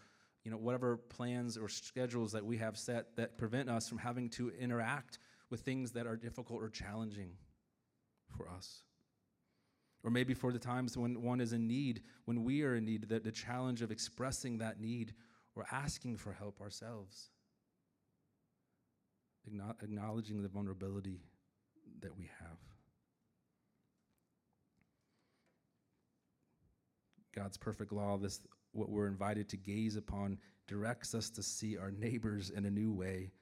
you 0.47 0.53
know, 0.53 0.59
whatever 0.59 0.97
plans 0.97 1.59
or 1.59 1.69
schedules 1.69 2.31
that 2.31 2.47
we 2.47 2.57
have 2.57 2.79
set 2.79 3.17
that 3.17 3.37
prevent 3.37 3.69
us 3.69 3.89
from 3.89 3.99
having 3.99 4.31
to 4.31 4.53
interact 4.61 5.19
with 5.51 5.61
things 5.63 5.91
that 5.91 6.07
are 6.07 6.17
difficult 6.17 6.63
or 6.63 6.69
challenging 6.69 7.31
for 8.37 8.49
us. 8.49 8.85
Or 10.07 10.11
maybe 10.11 10.35
for 10.35 10.53
the 10.53 10.59
times 10.61 10.97
when 10.97 11.21
one 11.21 11.41
is 11.41 11.53
in 11.53 11.67
need, 11.67 12.03
when 12.27 12.45
we 12.45 12.63
are 12.63 12.77
in 12.77 12.85
need, 12.85 13.09
that 13.09 13.25
the 13.25 13.33
challenge 13.33 13.83
of 13.83 13.91
expressing 13.91 14.59
that 14.59 14.81
need 14.81 15.13
or 15.57 15.67
asking 15.73 16.17
for 16.19 16.33
help 16.33 16.61
ourselves. 16.61 17.31
Acknowledging 19.83 20.43
the 20.43 20.49
vulnerability 20.49 21.19
that 22.01 22.17
we 22.17 22.31
have. 22.39 22.59
God's 27.35 27.57
perfect 27.57 27.93
law, 27.93 28.17
this 28.17 28.41
what 28.73 28.89
we're 28.89 29.09
invited 29.09 29.49
to 29.49 29.57
gaze 29.57 29.97
upon, 29.97 30.39
directs 30.69 31.17
us 31.17 31.31
to 31.31 31.43
see 31.43 31.77
our 31.77 31.91
neighbors 31.91 32.51
in 32.51 32.65
a 32.65 32.71
new 32.71 32.93
way, 32.93 33.33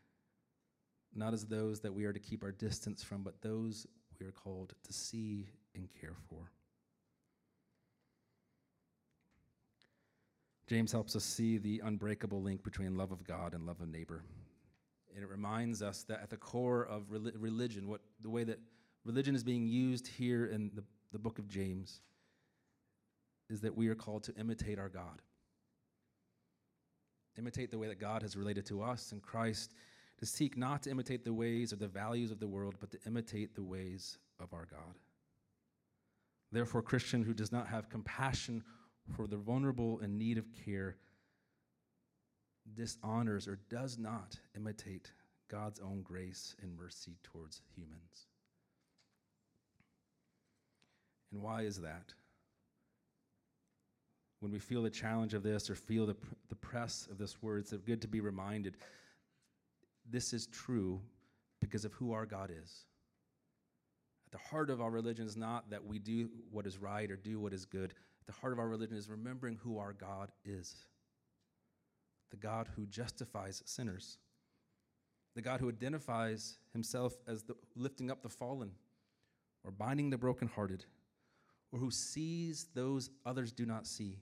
not 1.14 1.34
as 1.34 1.44
those 1.44 1.80
that 1.80 1.92
we 1.92 2.06
are 2.06 2.12
to 2.12 2.18
keep 2.18 2.42
our 2.42 2.52
distance 2.52 3.02
from, 3.02 3.22
but 3.22 3.42
those 3.42 3.86
we 4.18 4.24
are 4.26 4.32
called 4.32 4.72
to 4.82 4.92
see 4.94 5.46
and 5.74 5.88
care 6.00 6.16
for. 6.28 6.50
James 10.66 10.92
helps 10.92 11.14
us 11.14 11.24
see 11.24 11.58
the 11.58 11.80
unbreakable 11.84 12.42
link 12.42 12.62
between 12.62 12.96
love 12.96 13.12
of 13.12 13.22
God 13.24 13.54
and 13.54 13.66
love 13.66 13.80
of 13.80 13.88
neighbor. 13.88 14.24
And 15.14 15.22
it 15.22 15.28
reminds 15.28 15.82
us 15.82 16.04
that 16.04 16.22
at 16.22 16.30
the 16.30 16.36
core 16.36 16.86
of 16.86 17.04
religion, 17.10 17.86
what 17.88 18.00
the 18.22 18.30
way 18.30 18.44
that 18.44 18.58
religion 19.04 19.34
is 19.34 19.44
being 19.44 19.66
used 19.66 20.06
here 20.06 20.46
in 20.46 20.70
the, 20.74 20.82
the 21.12 21.18
book 21.18 21.38
of 21.38 21.48
James, 21.48 22.00
is 23.50 23.60
that 23.60 23.76
we 23.76 23.88
are 23.88 23.94
called 23.94 24.22
to 24.24 24.34
imitate 24.36 24.78
our 24.78 24.88
God. 24.88 25.20
Imitate 27.38 27.70
the 27.70 27.78
way 27.78 27.88
that 27.88 28.00
God 28.00 28.22
has 28.22 28.36
related 28.36 28.64
to 28.66 28.82
us 28.82 29.12
in 29.12 29.20
Christ, 29.20 29.74
to 30.18 30.26
seek 30.26 30.56
not 30.56 30.82
to 30.84 30.90
imitate 30.90 31.24
the 31.24 31.32
ways 31.32 31.72
or 31.72 31.76
the 31.76 31.88
values 31.88 32.30
of 32.30 32.40
the 32.40 32.46
world, 32.46 32.76
but 32.80 32.90
to 32.92 32.98
imitate 33.06 33.54
the 33.54 33.62
ways 33.62 34.18
of 34.40 34.52
our 34.54 34.66
God. 34.70 34.94
Therefore, 36.54 36.82
Christian 36.82 37.22
who 37.22 37.34
does 37.34 37.52
not 37.52 37.68
have 37.68 37.90
compassion 37.90 38.62
for 39.14 39.26
the 39.26 39.36
vulnerable 39.36 39.98
in 39.98 40.16
need 40.16 40.38
of 40.38 40.46
care 40.64 40.96
dishonors 42.74 43.46
or 43.46 43.58
does 43.68 43.98
not 43.98 44.38
imitate 44.56 45.12
God's 45.50 45.80
own 45.80 46.00
grace 46.02 46.56
and 46.62 46.74
mercy 46.74 47.18
towards 47.22 47.60
humans. 47.76 48.28
And 51.30 51.42
why 51.42 51.62
is 51.62 51.80
that? 51.80 52.14
when 54.44 54.52
we 54.52 54.58
feel 54.58 54.82
the 54.82 54.90
challenge 54.90 55.32
of 55.32 55.42
this 55.42 55.70
or 55.70 55.74
feel 55.74 56.04
the, 56.04 56.14
the 56.50 56.54
press 56.54 57.08
of 57.10 57.16
this 57.16 57.42
word, 57.42 57.60
it's 57.60 57.72
good 57.72 58.02
to 58.02 58.06
be 58.06 58.20
reminded 58.20 58.76
this 60.10 60.34
is 60.34 60.48
true 60.48 61.00
because 61.62 61.86
of 61.86 61.94
who 61.94 62.12
our 62.12 62.26
God 62.26 62.50
is. 62.50 62.84
The 64.34 64.40
heart 64.50 64.68
of 64.68 64.80
our 64.80 64.90
religion 64.90 65.26
is 65.26 65.36
not 65.36 65.70
that 65.70 65.86
we 65.86 66.00
do 66.00 66.28
what 66.50 66.66
is 66.66 66.76
right 66.76 67.08
or 67.08 67.14
do 67.14 67.38
what 67.38 67.52
is 67.52 67.64
good. 67.64 67.94
The 68.26 68.32
heart 68.32 68.52
of 68.52 68.58
our 68.58 68.66
religion 68.66 68.96
is 68.96 69.08
remembering 69.08 69.60
who 69.62 69.78
our 69.78 69.92
God 69.92 70.32
is 70.44 70.74
the 72.32 72.36
God 72.36 72.68
who 72.74 72.84
justifies 72.86 73.62
sinners, 73.64 74.18
the 75.36 75.40
God 75.40 75.60
who 75.60 75.68
identifies 75.68 76.58
himself 76.72 77.14
as 77.28 77.44
the, 77.44 77.54
lifting 77.76 78.10
up 78.10 78.24
the 78.24 78.28
fallen 78.28 78.72
or 79.62 79.70
binding 79.70 80.10
the 80.10 80.18
brokenhearted, 80.18 80.84
or 81.70 81.78
who 81.78 81.92
sees 81.92 82.66
those 82.74 83.10
others 83.24 83.52
do 83.52 83.64
not 83.64 83.86
see 83.86 84.18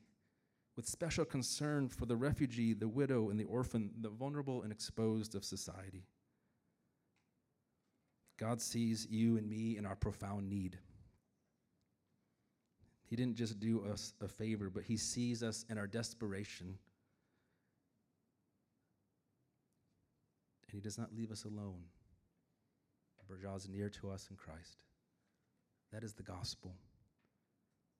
with 0.76 0.86
special 0.86 1.24
concern 1.24 1.88
for 1.88 2.04
the 2.04 2.16
refugee, 2.16 2.74
the 2.74 2.86
widow, 2.86 3.30
and 3.30 3.40
the 3.40 3.44
orphan, 3.44 3.90
the 4.02 4.10
vulnerable 4.10 4.62
and 4.62 4.72
exposed 4.72 5.34
of 5.34 5.42
society. 5.42 6.04
God 8.42 8.60
sees 8.60 9.06
you 9.08 9.36
and 9.36 9.48
me 9.48 9.76
in 9.78 9.86
our 9.86 9.94
profound 9.94 10.50
need. 10.50 10.76
He 13.08 13.14
didn't 13.14 13.36
just 13.36 13.60
do 13.60 13.84
us 13.84 14.14
a 14.20 14.26
favor, 14.26 14.68
but 14.68 14.82
He 14.82 14.96
sees 14.96 15.44
us 15.44 15.64
in 15.70 15.78
our 15.78 15.86
desperation. 15.86 16.66
And 16.66 16.76
He 20.72 20.80
does 20.80 20.98
not 20.98 21.14
leave 21.14 21.30
us 21.30 21.44
alone, 21.44 21.84
but 23.28 23.40
draws 23.40 23.68
near 23.68 23.88
to 23.90 24.10
us 24.10 24.26
in 24.28 24.34
Christ. 24.34 24.82
That 25.92 26.02
is 26.02 26.12
the 26.12 26.24
gospel. 26.24 26.74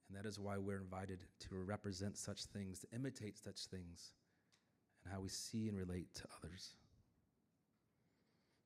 And 0.09 0.19
that 0.19 0.29
is 0.29 0.41
why 0.41 0.59
we're 0.59 0.81
invited 0.81 1.21
to 1.49 1.55
represent 1.55 2.19
such 2.19 2.47
things, 2.47 2.81
to 2.81 2.89
imitate 2.93 3.39
such 3.39 3.67
things, 3.67 4.11
and 5.05 5.15
how 5.15 5.21
we 5.21 5.29
see 5.29 5.69
and 5.69 5.79
relate 5.79 6.13
to 6.17 6.25
others. 6.43 6.75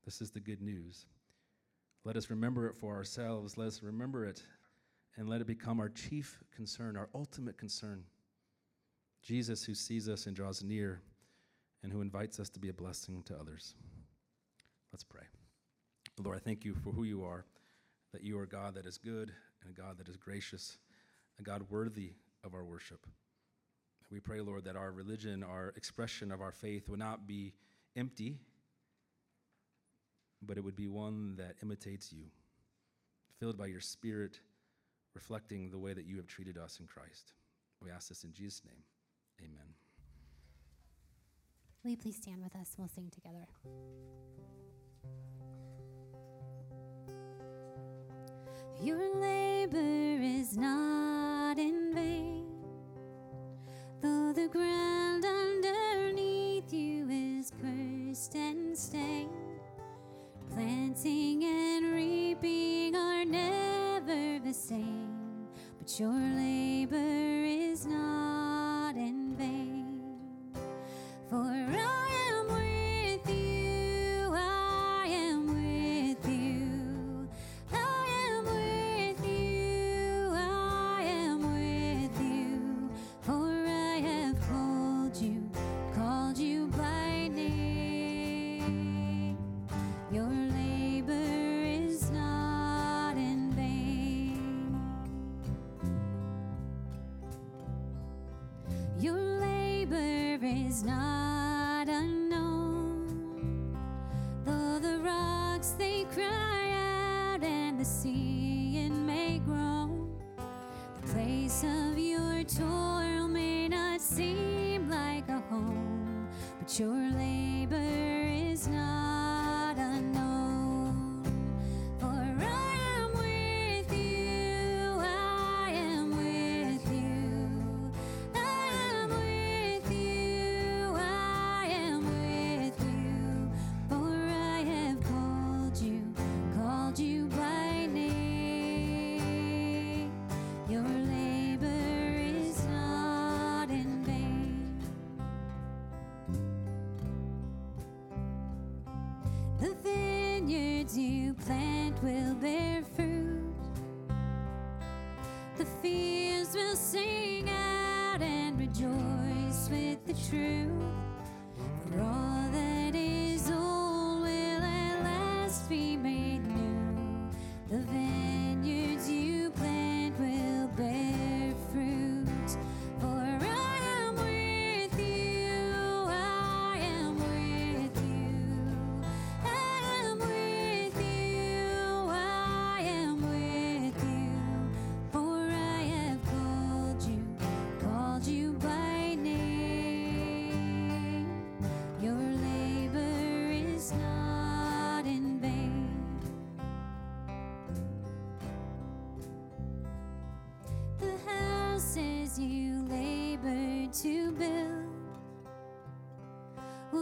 This 0.07 0.23
is 0.23 0.31
the 0.31 0.41
good 0.41 0.63
news. 0.63 1.05
Let 2.07 2.17
us 2.17 2.31
remember 2.31 2.69
it 2.69 2.77
for 2.77 2.95
ourselves. 2.95 3.59
Let 3.59 3.67
us 3.67 3.83
remember 3.83 4.25
it 4.27 4.41
and 5.17 5.29
let 5.29 5.41
it 5.41 5.49
become 5.49 5.81
our 5.81 5.89
chief 5.89 6.39
concern, 6.55 6.97
our 6.97 7.09
ultimate 7.13 7.59
concern. 7.59 8.05
Jesus, 9.25 9.65
who 9.65 9.75
sees 9.75 10.09
us 10.09 10.27
and 10.27 10.37
draws 10.37 10.63
near, 10.63 11.01
and 11.83 11.93
who 11.93 12.03
invites 12.03 12.39
us 12.39 12.49
to 12.51 12.61
be 12.61 12.69
a 12.69 12.73
blessing 12.73 13.25
to 13.25 13.37
others. 13.37 13.75
Let's 14.93 15.03
pray. 15.03 15.25
Lord, 16.23 16.37
I 16.37 16.39
thank 16.39 16.65
you 16.65 16.77
for 16.77 16.93
who 16.93 17.03
you 17.03 17.25
are, 17.25 17.45
that 18.13 18.23
you 18.23 18.39
are 18.39 18.47
God 18.47 18.77
that 18.77 18.87
is 18.87 18.99
good 18.99 19.33
and 19.61 19.69
a 19.69 19.73
God 19.73 19.99
that 19.99 20.09
is 20.09 20.17
gracious 20.17 20.79
a 21.41 21.43
God 21.43 21.65
worthy 21.71 22.13
of 22.45 22.55
our 22.55 22.65
worship. 22.65 23.05
We 24.13 24.21
pray, 24.21 24.41
Lord, 24.41 24.65
that 24.67 24.77
our 24.77 24.93
religion, 24.93 25.43
our 25.43 25.75
expression 25.77 26.31
of 26.31 26.41
our 26.41 26.53
faith 26.53 26.89
would 26.89 27.01
not 27.01 27.27
be 27.27 27.53
empty, 27.97 28.39
but 30.43 30.57
it 30.57 30.65
would 30.65 30.77
be 30.77 30.89
one 30.89 31.37
that 31.37 31.57
imitates 31.63 32.13
you, 32.13 32.25
filled 33.39 33.59
by 33.59 33.67
your 33.67 33.81
Spirit, 33.81 34.41
reflecting 35.15 35.71
the 35.71 35.79
way 35.79 35.93
that 35.93 36.07
you 36.07 36.17
have 36.17 36.27
treated 36.27 36.59
us 36.59 36.79
in 36.81 36.87
Christ. 36.87 37.33
We 37.83 37.91
ask 37.91 38.09
this 38.09 38.25
in 38.25 38.33
Jesus' 38.33 38.63
name. 38.65 38.83
Amen. 39.41 39.75
Will 41.85 41.91
you 41.91 41.97
please 41.97 42.17
stand 42.17 42.43
with 42.43 42.57
us? 42.57 42.75
We'll 42.77 42.89
sing 42.89 43.11
together. 43.15 43.47
Your 48.83 49.15
labor 49.21 49.79
is 50.23 50.57
not 50.57 51.59
in 51.59 51.95
vain, 51.95 52.47
though 54.01 54.33
the 54.33 54.49
ground 54.49 55.26
sure 65.97 66.26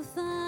find 0.04 0.43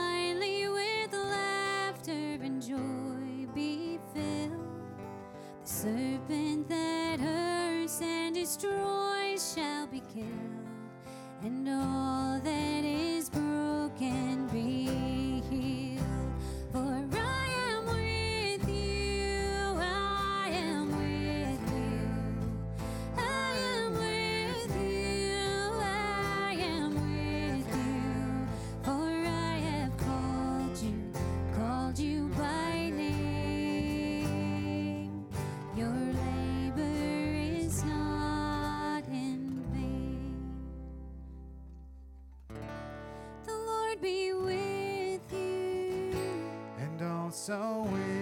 so 47.47 47.87
we. 47.93 48.16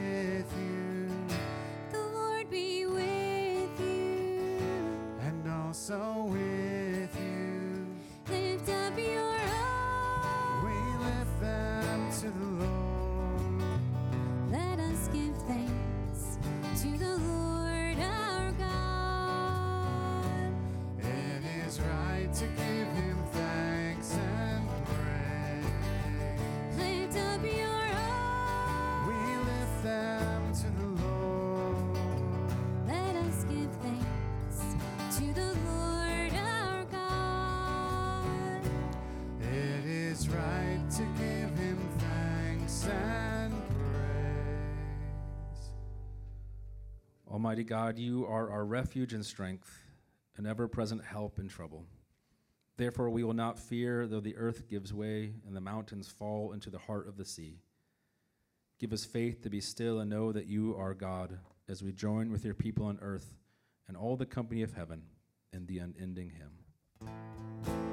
Almighty 47.45 47.63
God, 47.63 47.99
you 47.99 48.25
are 48.25 48.51
our 48.51 48.65
refuge 48.65 49.13
and 49.13 49.23
strength, 49.23 49.71
an 50.39 50.47
ever 50.47 50.67
present 50.67 51.05
help 51.05 51.39
in 51.39 51.47
trouble. 51.47 51.85
Therefore, 52.79 53.11
we 53.11 53.23
will 53.23 53.35
not 53.35 53.59
fear 53.59 54.07
though 54.07 54.21
the 54.21 54.39
earth 54.39 54.67
gives 54.67 54.95
way 54.95 55.35
and 55.47 55.55
the 55.55 55.61
mountains 55.61 56.09
fall 56.09 56.55
into 56.55 56.71
the 56.71 56.79
heart 56.79 57.07
of 57.07 57.19
the 57.19 57.25
sea. 57.27 57.59
Give 58.81 58.95
us 58.95 59.05
faith 59.05 59.43
to 59.43 59.51
be 59.51 59.61
still 59.61 60.01
and 60.01 60.09
know 60.09 60.33
that 60.33 60.47
you 60.47 60.75
are 60.79 60.95
God 60.95 61.39
as 61.69 61.83
we 61.83 61.93
join 61.93 62.33
with 62.33 62.47
your 62.47 62.55
people 62.55 62.87
on 62.87 62.99
earth 63.03 63.35
and 63.89 63.95
all 63.95 64.17
the 64.17 64.25
company 64.25 64.63
of 64.63 64.73
heaven 64.73 65.03
in 65.53 65.67
the 65.67 65.81
unending 65.81 66.31
hymn. 66.31 67.84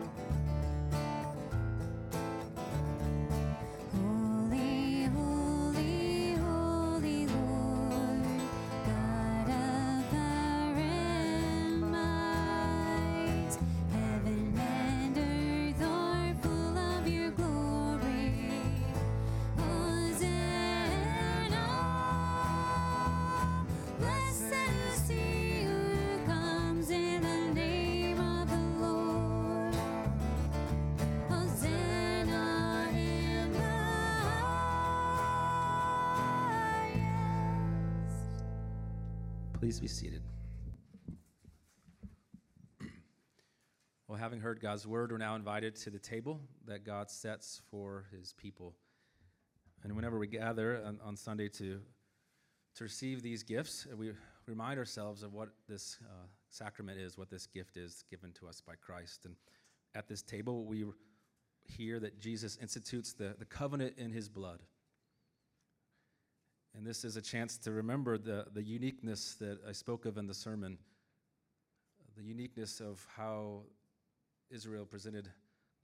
Be 39.80 39.88
seated. 39.88 40.22
Well, 44.08 44.20
having 44.20 44.42
heard 44.42 44.60
God's 44.60 44.86
word, 44.86 45.12
we're 45.12 45.18
now 45.18 45.36
invited 45.36 45.76
to 45.78 45.90
the 45.90 46.00
table 46.00 46.42
that 46.68 46.86
God 46.86 47.10
sets 47.10 47.62
for 47.72 48.08
his 48.12 48.34
people. 48.34 48.74
And 49.84 49.96
whenever 49.96 50.20
we 50.20 50.28
gather 50.28 50.84
on, 50.86 51.00
on 51.04 51.16
Sunday 51.16 51.48
to, 51.48 51.80
to 52.76 52.84
receive 52.84 53.22
these 53.22 53.44
gifts, 53.44 53.88
we 53.98 54.12
remind 54.46 54.78
ourselves 54.80 55.24
of 55.24 55.34
what 55.34 55.50
this 55.70 55.98
uh, 56.04 56.26
sacrament 56.50 57.00
is, 57.00 57.18
what 57.18 57.30
this 57.30 57.48
gift 57.48 57.78
is 57.78 58.04
given 58.10 58.34
to 58.34 58.48
us 58.48 58.60
by 58.60 58.74
Christ. 58.76 59.26
And 59.26 59.36
at 59.96 60.10
this 60.10 60.22
table, 60.22 60.66
we 60.66 60.84
hear 61.64 62.00
that 62.00 62.20
Jesus 62.20 62.58
institutes 62.62 63.14
the, 63.14 63.36
the 63.40 63.46
covenant 63.46 63.94
in 63.98 64.12
his 64.12 64.28
blood. 64.28 64.60
And 66.76 66.86
this 66.86 67.04
is 67.04 67.18
a 67.18 67.22
chance 67.22 67.58
to 67.60 67.72
remember 67.72 68.18
the, 68.18 68.46
the 68.54 68.64
uniqueness 68.64 69.36
that 69.36 69.60
I 69.68 69.74
spoke 69.74 70.06
of 70.06 70.18
in 70.18 70.28
the 70.28 70.34
sermon, 70.34 70.78
the 72.18 72.24
uniqueness 72.24 72.80
of 72.80 73.06
how 73.16 73.64
Israel 74.50 74.86
presented 74.86 75.28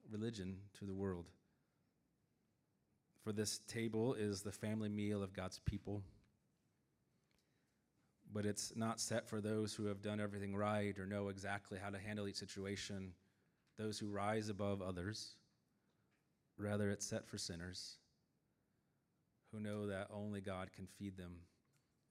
religion 0.10 0.58
to 0.80 0.86
the 0.86 0.94
world. 0.94 1.26
For 3.24 3.34
this 3.34 3.60
table 3.68 4.14
is 4.14 4.42
the 4.42 4.52
family 4.52 4.88
meal 4.88 5.22
of 5.22 5.34
God's 5.34 5.60
people. 5.60 6.02
But 8.32 8.46
it's 8.46 8.74
not 8.76 9.00
set 9.00 9.28
for 9.28 9.42
those 9.42 9.74
who 9.74 9.86
have 9.86 10.02
done 10.02 10.20
everything 10.20 10.56
right 10.56 10.98
or 10.98 11.06
know 11.06 11.28
exactly 11.30 11.80
how 11.82 11.90
to 11.90 12.00
handle 12.00 12.28
each 12.28 12.36
situation, 12.36 13.12
those 13.78 14.00
who 14.00 14.08
rise 14.08 14.50
above 14.50 14.82
others. 14.82 15.36
Rather, 16.58 16.90
it's 16.90 17.06
set 17.06 17.28
for 17.28 17.38
sinners 17.38 17.98
who 19.52 19.60
know 19.60 19.88
that 19.88 20.08
only 20.14 20.42
God 20.42 20.72
can 20.74 20.88
feed 20.98 21.18
them 21.18 21.38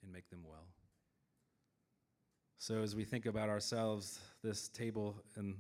and 0.03 0.13
make 0.13 0.29
them 0.31 0.43
well. 0.45 0.67
So, 2.59 2.83
as 2.83 2.97
we 2.97 3.05
think 3.05 3.27
about 3.27 3.49
ourselves, 3.49 4.19
this 4.43 4.69
table 4.69 5.17
and 5.37 5.57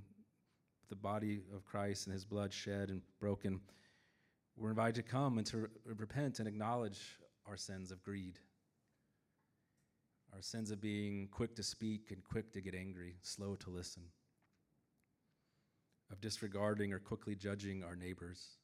the 0.88 0.96
body 0.96 1.42
of 1.54 1.64
Christ 1.64 2.06
and 2.06 2.14
his 2.14 2.24
blood 2.24 2.52
shed 2.52 2.88
and 2.88 3.02
broken, 3.20 3.60
we're 4.56 4.70
invited 4.70 4.94
to 4.96 5.02
come 5.02 5.36
and 5.36 5.46
to 5.48 5.68
repent 5.84 6.38
and 6.38 6.48
acknowledge 6.48 7.18
our 7.46 7.56
sins 7.56 7.90
of 7.90 8.02
greed, 8.02 8.38
our 10.32 10.40
sins 10.40 10.70
of 10.70 10.80
being 10.80 11.28
quick 11.30 11.54
to 11.56 11.62
speak 11.62 12.10
and 12.10 12.24
quick 12.24 12.52
to 12.54 12.60
get 12.60 12.74
angry, 12.74 13.16
slow 13.20 13.56
to 13.56 13.70
listen, 13.70 14.04
of 16.10 16.20
disregarding 16.20 16.92
or 16.92 16.98
quickly 16.98 17.34
judging 17.34 17.84
our 17.84 17.94
neighbors 17.94 18.56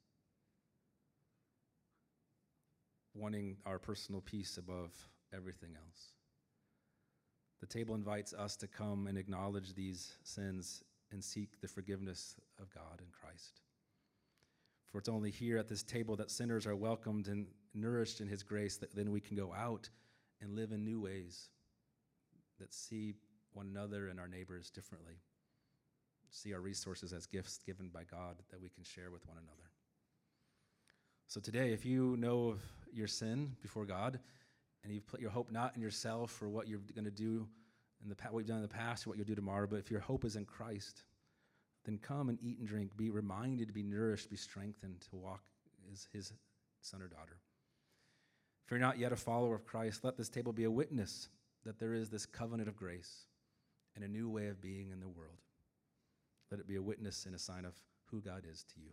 wanting 3.15 3.57
our 3.67 3.79
personal 3.79 4.21
peace 4.21 4.57
above 4.57 4.91
everything 5.35 5.71
else. 5.77 6.13
The 7.61 7.67
table 7.67 7.95
invites 7.95 8.35
us 8.35 8.57
to 8.57 8.67
come 8.67 9.07
and 9.07 9.17
acknowledge 9.17 9.75
these 9.75 10.17
sins 10.25 10.83
and 11.13 11.23
seek 11.23 11.61
the 11.61 11.69
forgiveness 11.69 12.37
of 12.61 12.73
God 12.75 13.01
in 13.01 13.07
Christ. 13.13 13.61
For 14.91 14.99
it's 14.99 15.09
only 15.09 15.31
here 15.31 15.59
at 15.59 15.69
this 15.69 15.83
table 15.83 16.17
that 16.17 16.31
sinners 16.31 16.67
are 16.67 16.77
welcomed 16.77 17.29
and 17.29 17.47
nourished 17.75 18.21
in 18.21 18.29
His 18.29 18.43
grace 18.43 18.77
that 18.79 18.95
then 18.95 19.13
we 19.13 19.21
can 19.21 19.37
go 19.37 19.53
out 19.53 19.89
and 20.41 20.57
live 20.57 20.73
in 20.73 20.85
new 20.85 21.01
ways 21.01 21.49
that 22.59 22.75
see 22.75 23.15
one 23.53 23.67
another 23.67 24.09
and 24.09 24.19
our 24.19 24.29
neighbors 24.29 24.71
differently, 24.71 25.15
see 26.31 26.53
our 26.53 26.61
resources 26.61 27.13
as 27.13 27.27
gifts 27.27 27.61
given 27.65 27.89
by 27.89 28.03
God 28.11 28.37
that 28.51 28.61
we 28.61 28.69
can 28.69 28.85
share 28.85 29.11
with 29.11 29.27
one 29.27 29.39
another. 29.39 29.71
So 31.27 31.41
today, 31.41 31.73
if 31.73 31.87
you 31.87 32.17
know 32.19 32.49
of 32.49 32.61
your 32.93 33.07
sin 33.07 33.57
before 33.63 33.85
God, 33.85 34.19
and 34.85 34.93
you've 34.93 35.07
put 35.07 35.21
your 35.21 35.31
hope 35.31 35.51
not 35.51 35.75
in 35.75 35.83
yourself 35.83 36.41
or 36.43 36.49
what 36.49 36.69
you're 36.69 36.81
going 36.95 37.05
to 37.05 37.11
do 37.11 37.47
in 38.03 38.09
the 38.09 38.17
what 38.31 38.41
you've 38.41 38.49
done 38.49 38.57
in 38.57 38.63
the 38.63 38.69
past 38.69 39.07
or 39.07 39.11
what 39.11 39.19
you'll 39.19 39.27
do 39.27 39.35
tomorrow, 39.35 39.67
but 39.69 39.79
if 39.79 39.91
your 39.91 40.01
hope 40.01 40.25
is 40.25 40.37
in 40.37 40.45
Christ, 40.45 41.05
then 41.85 41.99
come 41.99 42.29
and 42.29 42.39
eat 42.43 42.59
and 42.59 42.67
drink. 42.67 42.97
Be 42.97 43.11
reminded, 43.11 43.73
be 43.73 43.83
nourished, 43.83 44.31
be 44.31 44.37
strengthened 44.37 45.01
to 45.11 45.17
walk 45.17 45.43
as 45.93 46.09
His 46.13 46.33
son 46.81 47.03
or 47.03 47.09
daughter. 47.09 47.39
If 48.65 48.71
you're 48.71 48.81
not 48.81 48.99
yet 48.99 49.13
a 49.13 49.17
follower 49.17 49.55
of 49.55 49.67
Christ, 49.67 50.05
let 50.05 50.17
this 50.17 50.29
table 50.29 50.53
be 50.53 50.65
a 50.65 50.71
witness 50.71 51.29
that 51.65 51.79
there 51.79 51.95
is 51.95 52.11
this 52.11 52.27
covenant 52.27 52.69
of 52.69 52.77
grace 52.77 53.27
and 53.95 54.05
a 54.05 54.09
new 54.09 54.29
way 54.29 54.49
of 54.49 54.61
being 54.61 54.91
in 54.91 55.01
the 55.01 55.09
world. 55.09 55.43
Let 56.51 56.61
it 56.61 56.67
be 56.67 56.77
a 56.77 56.83
witness 56.83 57.27
and 57.27 57.35
a 57.35 57.39
sign 57.39 57.65
of 57.65 57.75
who 58.11 58.21
God 58.21 58.45
is 58.51 58.65
to 58.75 58.81
you. 58.81 58.91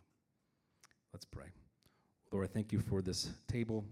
Let's 1.13 1.25
pray. 1.25 1.45
Lord, 2.31 2.45
I 2.45 2.53
thank 2.53 2.71
you 2.71 2.79
for 2.79 3.01
this 3.01 3.29
table. 3.47 3.83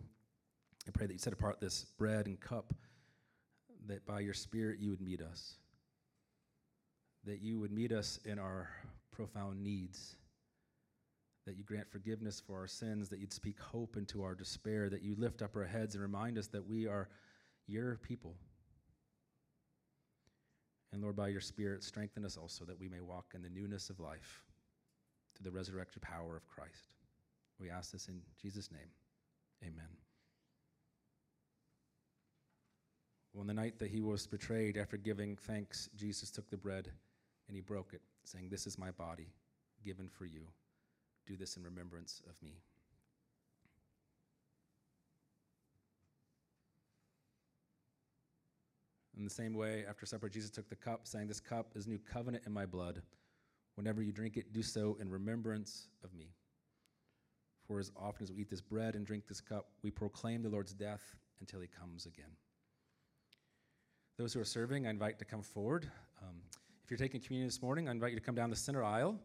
I 0.87 0.91
pray 0.91 1.07
that 1.07 1.13
you 1.13 1.19
set 1.19 1.33
apart 1.33 1.59
this 1.59 1.85
bread 1.97 2.27
and 2.27 2.39
cup, 2.39 2.73
that 3.87 4.05
by 4.05 4.19
your 4.19 4.35
Spirit 4.35 4.79
you 4.79 4.91
would 4.91 5.01
meet 5.01 5.21
us, 5.21 5.55
that 7.25 7.41
you 7.41 7.59
would 7.59 7.71
meet 7.71 7.91
us 7.91 8.19
in 8.25 8.37
our 8.37 8.69
profound 9.11 9.63
needs, 9.63 10.15
that 11.47 11.57
you 11.57 11.63
grant 11.63 11.89
forgiveness 11.89 12.39
for 12.39 12.59
our 12.59 12.67
sins, 12.67 13.09
that 13.09 13.19
you'd 13.19 13.33
speak 13.33 13.59
hope 13.59 13.97
into 13.97 14.21
our 14.23 14.35
despair, 14.35 14.87
that 14.89 15.01
you 15.01 15.15
lift 15.17 15.41
up 15.41 15.55
our 15.55 15.65
heads 15.65 15.95
and 15.95 16.01
remind 16.01 16.37
us 16.37 16.47
that 16.47 16.67
we 16.67 16.85
are 16.85 17.09
your 17.65 17.95
people. 17.97 18.35
And 20.93 21.01
Lord, 21.01 21.15
by 21.15 21.29
your 21.29 21.41
Spirit, 21.41 21.83
strengthen 21.83 22.23
us 22.23 22.37
also 22.37 22.65
that 22.65 22.79
we 22.79 22.87
may 22.87 23.01
walk 23.01 23.33
in 23.33 23.41
the 23.41 23.49
newness 23.49 23.89
of 23.89 23.99
life 23.99 24.43
through 25.35 25.49
the 25.49 25.57
resurrected 25.57 26.01
power 26.03 26.37
of 26.37 26.47
Christ. 26.47 26.96
We 27.59 27.69
ask 27.69 27.91
this 27.91 28.07
in 28.07 28.21
Jesus' 28.41 28.71
name. 28.71 28.89
Amen. 29.63 29.89
On 33.39 33.45
the 33.45 33.53
night 33.53 33.77
that 33.79 33.89
he 33.89 34.01
was 34.01 34.25
betrayed, 34.25 34.77
after 34.77 34.97
giving 34.97 35.35
thanks, 35.35 35.89
Jesus 35.95 36.31
took 36.31 36.49
the 36.49 36.57
bread 36.57 36.89
and 37.47 37.55
he 37.55 37.61
broke 37.61 37.93
it, 37.93 38.01
saying, 38.23 38.49
This 38.49 38.65
is 38.65 38.77
my 38.77 38.91
body 38.91 39.27
given 39.85 40.09
for 40.09 40.25
you. 40.25 40.47
Do 41.25 41.35
this 41.35 41.55
in 41.55 41.63
remembrance 41.63 42.21
of 42.27 42.35
me. 42.41 42.55
In 49.17 49.23
the 49.23 49.29
same 49.29 49.53
way, 49.53 49.83
after 49.89 50.05
supper, 50.05 50.29
Jesus 50.29 50.51
took 50.51 50.69
the 50.69 50.75
cup, 50.75 51.01
saying, 51.07 51.27
This 51.27 51.39
cup 51.39 51.71
is 51.75 51.87
new 51.87 51.99
covenant 51.99 52.43
in 52.45 52.53
my 52.53 52.65
blood. 52.65 53.01
Whenever 53.75 54.01
you 54.01 54.11
drink 54.11 54.37
it, 54.37 54.53
do 54.53 54.63
so 54.63 54.97
in 54.99 55.09
remembrance 55.09 55.87
of 56.03 56.13
me. 56.13 56.29
For 57.67 57.79
as 57.79 57.91
often 57.97 58.23
as 58.23 58.31
we 58.31 58.41
eat 58.41 58.49
this 58.49 58.61
bread 58.61 58.95
and 58.95 59.05
drink 59.05 59.27
this 59.27 59.41
cup, 59.41 59.67
we 59.83 59.91
proclaim 59.91 60.41
the 60.41 60.49
Lord's 60.49 60.73
death 60.73 61.15
until 61.41 61.59
he 61.59 61.67
comes 61.67 62.05
again. 62.05 62.31
Those 64.17 64.33
who 64.33 64.39
are 64.39 64.45
serving, 64.45 64.87
I 64.87 64.89
invite 64.89 65.19
to 65.19 65.25
come 65.25 65.41
forward. 65.41 65.89
Um, 66.21 66.37
if 66.83 66.89
you're 66.89 66.97
taking 66.97 67.19
communion 67.19 67.47
this 67.47 67.61
morning, 67.61 67.89
I 67.89 67.91
invite 67.91 68.11
you 68.11 68.19
to 68.19 68.25
come 68.25 68.35
down 68.35 68.49
the 68.49 68.55
center 68.55 68.83
aisle. 68.83 69.19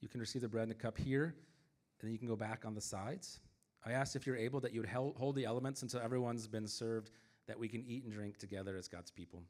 You 0.00 0.08
can 0.08 0.20
receive 0.20 0.42
the 0.42 0.48
bread 0.48 0.62
and 0.62 0.70
the 0.70 0.76
cup 0.76 0.96
here, 0.96 1.24
and 1.24 2.06
then 2.06 2.12
you 2.12 2.18
can 2.18 2.28
go 2.28 2.36
back 2.36 2.64
on 2.64 2.74
the 2.74 2.80
sides. 2.80 3.40
I 3.84 3.92
ask 3.92 4.14
if 4.14 4.26
you're 4.26 4.36
able 4.36 4.60
that 4.60 4.72
you 4.72 4.80
would 4.80 4.88
hold 4.88 5.34
the 5.34 5.44
elements 5.44 5.82
until 5.82 6.00
everyone's 6.00 6.46
been 6.46 6.68
served, 6.68 7.10
that 7.46 7.58
we 7.58 7.68
can 7.68 7.84
eat 7.86 8.04
and 8.04 8.12
drink 8.12 8.38
together 8.38 8.76
as 8.76 8.86
God's 8.86 9.10
people. 9.10 9.42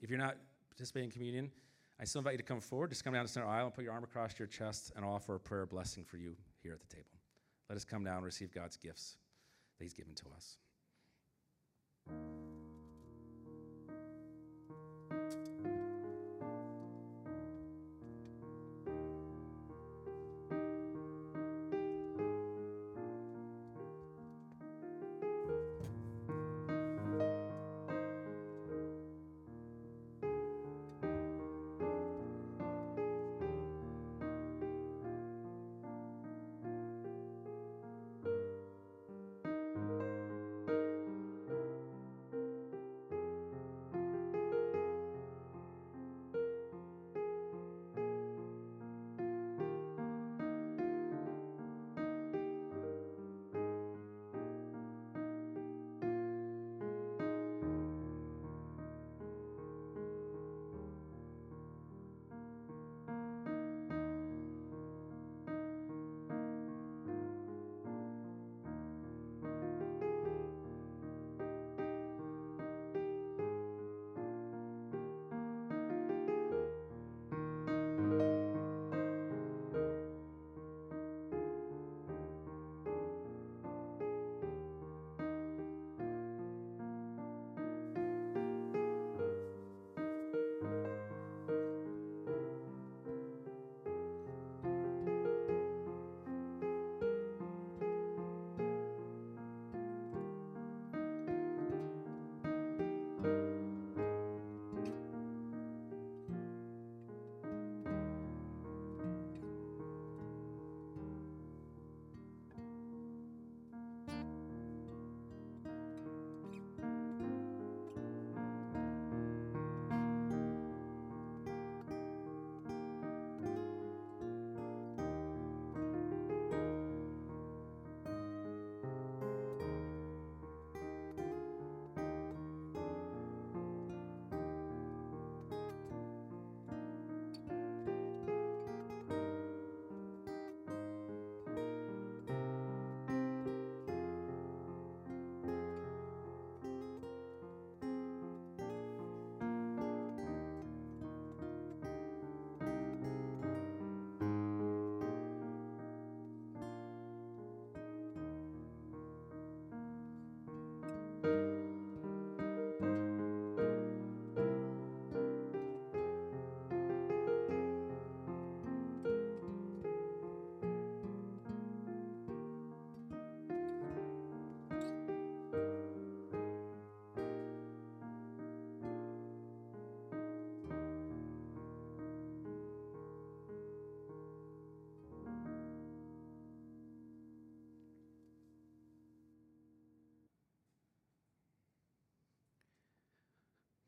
If 0.00 0.08
you're 0.08 0.18
not 0.18 0.36
participating 0.70 1.08
in 1.08 1.12
communion, 1.12 1.50
I 2.00 2.04
still 2.04 2.20
invite 2.20 2.34
you 2.34 2.38
to 2.38 2.44
come 2.44 2.60
forward. 2.60 2.90
Just 2.90 3.04
come 3.04 3.14
down 3.14 3.24
the 3.24 3.28
center 3.28 3.46
aisle 3.46 3.66
and 3.66 3.74
put 3.74 3.84
your 3.84 3.92
arm 3.92 4.04
across 4.04 4.38
your 4.38 4.48
chest, 4.48 4.92
and 4.94 5.04
I'll 5.04 5.12
offer 5.12 5.34
a 5.34 5.40
prayer 5.40 5.66
blessing 5.66 6.04
for 6.04 6.16
you 6.16 6.36
here 6.62 6.72
at 6.72 6.80
the 6.80 6.86
table. 6.86 7.21
Let 7.72 7.76
us 7.76 7.84
come 7.86 8.04
down 8.04 8.16
and 8.16 8.24
receive 8.26 8.52
God's 8.52 8.76
gifts 8.76 9.16
that 9.78 9.84
He's 9.84 9.94
given 9.94 10.12
to 10.16 10.24
us. 10.36 10.58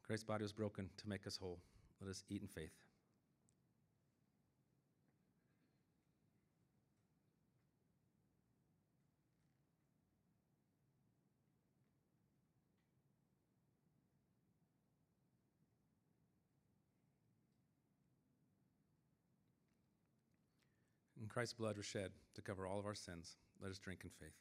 Christ's 0.06 0.24
body 0.24 0.42
was 0.42 0.52
broken 0.52 0.90
to 0.98 1.08
make 1.08 1.26
us 1.26 1.36
whole. 1.36 1.58
Let 2.00 2.10
us 2.10 2.24
eat 2.28 2.42
in 2.42 2.48
faith. 2.48 2.72
And 21.18 21.30
Christ's 21.30 21.54
blood 21.54 21.78
was 21.78 21.86
shed 21.86 22.10
to 22.34 22.42
cover 22.42 22.66
all 22.66 22.78
of 22.78 22.84
our 22.84 22.94
sins. 22.94 23.36
Let 23.62 23.70
us 23.70 23.78
drink 23.78 24.00
in 24.04 24.10
faith. 24.10 24.34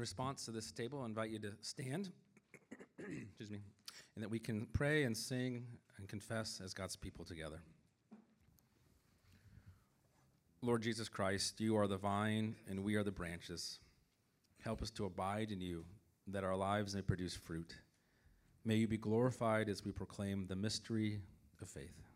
In 0.00 0.02
response 0.02 0.46
to 0.46 0.50
this 0.50 0.72
table, 0.72 1.02
I 1.02 1.04
invite 1.04 1.28
you 1.28 1.38
to 1.40 1.52
stand, 1.60 2.08
excuse 2.98 3.50
me, 3.50 3.58
and 4.14 4.24
that 4.24 4.30
we 4.30 4.38
can 4.38 4.66
pray 4.72 5.02
and 5.02 5.14
sing 5.14 5.66
and 5.98 6.08
confess 6.08 6.58
as 6.64 6.72
God's 6.72 6.96
people 6.96 7.26
together. 7.26 7.60
Lord 10.62 10.80
Jesus 10.80 11.10
Christ, 11.10 11.60
you 11.60 11.76
are 11.76 11.86
the 11.86 11.98
vine 11.98 12.56
and 12.66 12.82
we 12.82 12.94
are 12.94 13.04
the 13.04 13.10
branches. 13.10 13.78
Help 14.64 14.80
us 14.80 14.90
to 14.92 15.04
abide 15.04 15.50
in 15.50 15.60
you, 15.60 15.84
that 16.28 16.44
our 16.44 16.56
lives 16.56 16.94
may 16.94 17.02
produce 17.02 17.34
fruit. 17.34 17.76
May 18.64 18.76
you 18.76 18.88
be 18.88 18.96
glorified 18.96 19.68
as 19.68 19.84
we 19.84 19.92
proclaim 19.92 20.46
the 20.46 20.56
mystery 20.56 21.20
of 21.60 21.68
faith. 21.68 22.09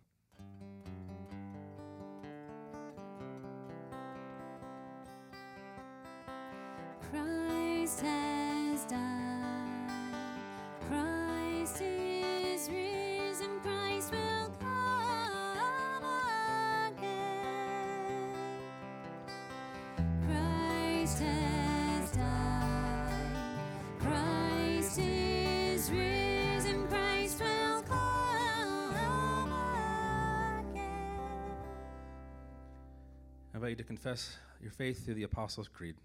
To 33.76 33.82
confess 33.82 34.36
your 34.62 34.70
faith 34.70 35.04
through 35.04 35.14
the 35.14 35.24
Apostles' 35.24 35.66
Creed. 35.66 35.96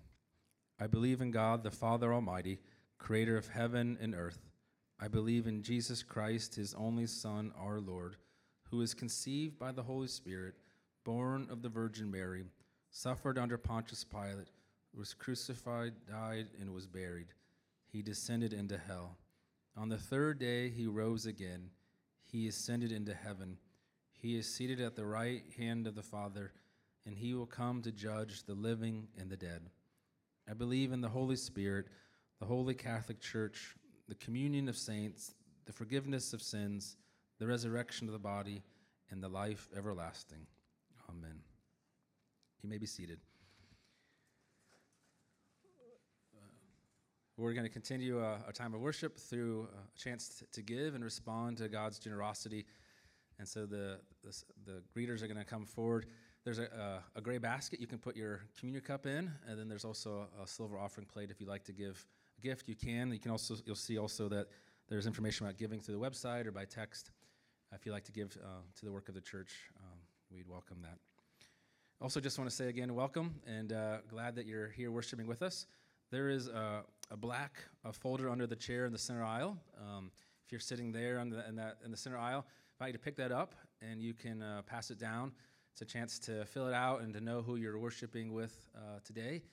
I 0.80 0.88
believe 0.88 1.22
in 1.22 1.30
God, 1.30 1.61
the 1.61 1.70
Father 1.70 2.11
Almighty, 2.11 2.57
creator 2.97 3.38
of 3.38 3.47
heaven 3.47 3.95
and 4.01 4.15
earth. 4.15 4.39
I 4.99 5.07
believe 5.07 5.45
in 5.45 5.61
Jesus 5.61 6.01
Christ, 6.01 6.55
his 6.55 6.74
only 6.74 7.05
Son, 7.05 7.53
our 7.55 7.80
Lord, 7.80 8.15
who 8.72 8.78
was 8.78 8.95
conceived 8.95 9.59
by 9.59 9.72
the 9.72 9.84
Holy 9.84 10.07
Spirit, 10.07 10.55
born 11.03 11.47
of 11.51 11.61
the 11.61 11.70
Virgin 11.70 12.09
Mary, 12.09 12.45
suffered 12.89 13.38
under 13.38 13.57
Pontius 13.57 14.03
Pilate, 14.03 14.49
was 14.91 15.13
crucified, 15.13 15.93
died, 16.09 16.47
and 16.59 16.74
was 16.74 16.88
buried. 16.88 17.28
He 17.86 18.01
descended 18.01 18.51
into 18.51 18.80
hell. 18.80 19.15
On 19.78 19.89
the 19.89 19.97
third 19.97 20.39
day, 20.39 20.70
he 20.70 20.88
rose 20.88 21.28
again. 21.28 21.70
He 22.26 22.47
ascended 22.47 22.91
into 22.91 23.13
heaven. 23.13 23.57
He 24.11 24.36
is 24.38 24.51
seated 24.51 24.82
at 24.82 24.95
the 24.95 25.05
right 25.05 25.43
hand 25.55 25.86
of 25.86 25.93
the 25.93 26.01
Father, 26.01 26.51
and 27.06 27.16
he 27.16 27.34
will 27.34 27.45
come 27.45 27.82
to 27.82 27.91
judge 27.91 28.43
the 28.43 28.54
living 28.54 29.08
and 29.18 29.30
the 29.30 29.38
dead. 29.38 29.70
I 30.50 30.54
believe 30.54 30.91
in 30.91 31.02
the 31.02 31.10
Holy 31.10 31.36
Spirit, 31.36 31.88
the 32.39 32.45
Holy 32.45 32.74
Catholic 32.74 33.20
Church, 33.20 33.76
the 34.08 34.16
communion 34.16 34.68
of 34.68 34.78
saints, 34.78 35.34
the 35.66 35.74
forgiveness 35.74 36.34
of 36.34 36.41
sins, 36.41 36.97
the 37.39 37.47
resurrection 37.47 38.08
of 38.08 38.14
the 38.14 38.20
body, 38.20 38.64
and 39.12 39.24
the 39.24 39.30
life 39.30 39.68
everlasting. 39.76 40.45
Amen. 41.10 41.39
You 42.62 42.70
may 42.70 42.78
be 42.78 42.86
seated. 42.86 43.20
We're 47.38 47.54
going 47.54 47.66
to 47.66 47.72
continue 47.72 48.22
uh, 48.22 48.38
a 48.50 48.52
time 48.52 48.74
of 48.74 48.82
worship 48.82 49.18
through 49.18 49.70
uh, 49.74 49.78
a 49.78 49.97
chance 49.97 50.43
to 50.52 50.62
give 50.62 50.93
and 50.93 51.02
respond 51.02 51.58
to 51.60 51.70
God's 51.70 51.97
generosity. 51.97 52.66
And 53.38 53.47
so 53.47 53.66
the, 53.66 54.00
the, 54.24 54.43
the 54.66 54.84
greeters 54.93 55.24
are 55.24 55.28
going 55.28 55.38
to 55.38 55.45
come 55.45 55.66
forward. 55.66 56.08
There's 56.46 56.60
a, 56.60 57.02
a, 57.16 57.20
a 57.20 57.22
gray 57.22 57.38
basket 57.38 57.80
you 57.80 57.88
can 57.88 57.98
put 57.98 58.16
your 58.16 58.42
communion 58.58 58.84
cup 58.84 59.06
in, 59.06 59.32
and 59.48 59.60
then 59.60 59.68
there's 59.68 59.86
also 59.86 60.28
a 60.42 60.48
silver 60.48 60.78
offering 60.78 61.06
plate. 61.06 61.30
If 61.32 61.40
you'd 61.42 61.50
like 61.50 61.66
to 61.66 61.74
give 61.74 62.06
a 62.38 62.42
gift, 62.42 62.68
you 62.68 62.76
can. 62.76 63.12
You 63.12 63.20
can 63.20 63.32
also 63.32 63.56
you'll 63.66 63.76
see 63.76 63.98
also 63.98 64.30
that 64.30 64.48
there's 64.88 65.06
information 65.06 65.46
about 65.46 65.58
giving 65.58 65.80
through 65.82 66.00
the 66.00 66.02
website 66.02 66.46
or 66.46 66.52
by 66.52 66.66
text. 66.66 67.12
If 67.74 67.86
you'd 67.86 67.92
like 67.92 68.06
to 68.06 68.12
give 68.12 68.36
uh, 68.44 68.62
to 68.78 68.86
the 68.86 68.92
work 68.92 69.10
of 69.10 69.16
the 69.16 69.22
church, 69.22 69.52
um, 69.80 70.00
we'd 70.32 70.48
welcome 70.48 70.78
that. 70.82 70.98
Also, 72.02 72.22
just 72.22 72.40
want 72.40 72.50
to 72.50 72.56
say 72.56 72.70
again, 72.70 72.96
welcome, 72.96 73.36
and 73.46 73.74
uh, 73.74 73.98
glad 74.10 74.36
that 74.36 74.46
you're 74.46 74.70
here 74.70 74.90
worshiping 74.90 75.28
with 75.28 75.42
us. 75.42 75.68
There 76.12 76.30
is 76.30 76.48
a, 76.48 76.84
a 77.12 77.18
black 77.18 77.58
a 77.84 77.92
folder 77.92 78.30
under 78.30 78.48
the 78.48 78.56
chair 78.56 78.86
in 78.86 78.94
the 78.94 78.98
center 78.98 79.24
aisle. 79.24 79.58
Um, 79.80 80.10
if 80.46 80.52
you're 80.52 80.62
sitting 80.62 80.92
there 80.92 81.24
the, 81.26 81.48
in, 81.48 81.56
that, 81.58 81.78
in 81.86 81.92
the 81.92 81.98
center 81.98 82.18
aisle, 82.18 82.46
I 82.48 82.86
invite 82.86 82.88
you 82.88 82.94
to 82.94 83.04
pick 83.04 83.18
that 83.18 83.32
up, 83.32 83.54
and 83.82 84.02
you 84.02 84.14
can 84.14 84.42
uh, 84.42 84.62
pass 84.66 84.90
it 84.90 84.98
down. 84.98 85.34
It's 85.82 85.89
a 85.89 85.97
chance 85.97 86.19
to 86.19 86.43
fill 86.43 86.67
it 86.67 86.73
out 86.73 87.03
and 87.03 87.13
to 87.13 87.21
know 87.21 87.41
who 87.41 87.55
you're 87.55 87.80
worshiping 87.80 88.34
with 88.34 88.53
uh, 88.75 88.99
today. 89.05 89.43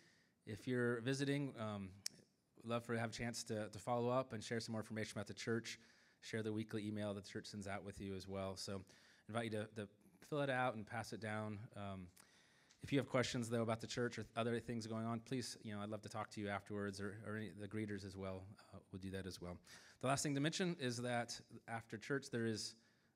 If 0.44 0.66
you're 0.66 1.00
visiting, 1.02 1.54
um, 1.56 1.90
love 2.64 2.84
for 2.84 2.96
have 2.96 3.10
a 3.10 3.12
chance 3.12 3.44
to, 3.44 3.68
to 3.68 3.78
follow 3.78 4.08
up 4.08 4.32
and 4.32 4.42
share 4.42 4.58
some 4.58 4.72
more 4.72 4.80
information 4.80 5.12
about 5.16 5.28
the 5.28 5.34
church. 5.34 5.78
Share 6.22 6.42
the 6.42 6.52
weekly 6.52 6.84
email 6.84 7.14
that 7.14 7.22
the 7.22 7.30
church 7.30 7.46
sends 7.46 7.68
out 7.68 7.84
with 7.84 8.00
you 8.00 8.16
as 8.16 8.26
well. 8.26 8.56
So, 8.56 8.82
invite 9.28 9.44
you 9.44 9.50
to, 9.50 9.68
to 9.76 9.88
fill 10.28 10.40
it 10.40 10.50
out 10.50 10.74
and 10.74 10.84
pass 10.84 11.12
it 11.12 11.20
down. 11.20 11.60
Um, 11.76 12.08
if 12.82 12.92
you 12.92 12.98
have 12.98 13.08
questions 13.08 13.48
though 13.48 13.62
about 13.62 13.80
the 13.80 13.86
church 13.86 14.18
or 14.18 14.26
other 14.36 14.58
things 14.58 14.88
going 14.88 15.06
on, 15.06 15.20
please, 15.20 15.56
you 15.62 15.76
know, 15.76 15.80
I'd 15.80 15.90
love 15.90 16.02
to 16.02 16.08
talk 16.08 16.30
to 16.30 16.40
you 16.40 16.48
afterwards, 16.48 17.00
or, 17.00 17.18
or 17.24 17.40
the 17.60 17.68
greeters 17.68 18.04
as 18.04 18.16
well. 18.16 18.42
Uh, 18.74 18.78
we'll 18.90 18.98
do 18.98 19.12
that 19.12 19.28
as 19.28 19.40
well. 19.40 19.56
The 20.00 20.08
last 20.08 20.24
thing 20.24 20.34
to 20.34 20.40
mention 20.40 20.74
is 20.80 20.96
that 21.02 21.40
after 21.68 21.96
church 21.96 22.30
there 22.32 22.46
is 22.46 22.74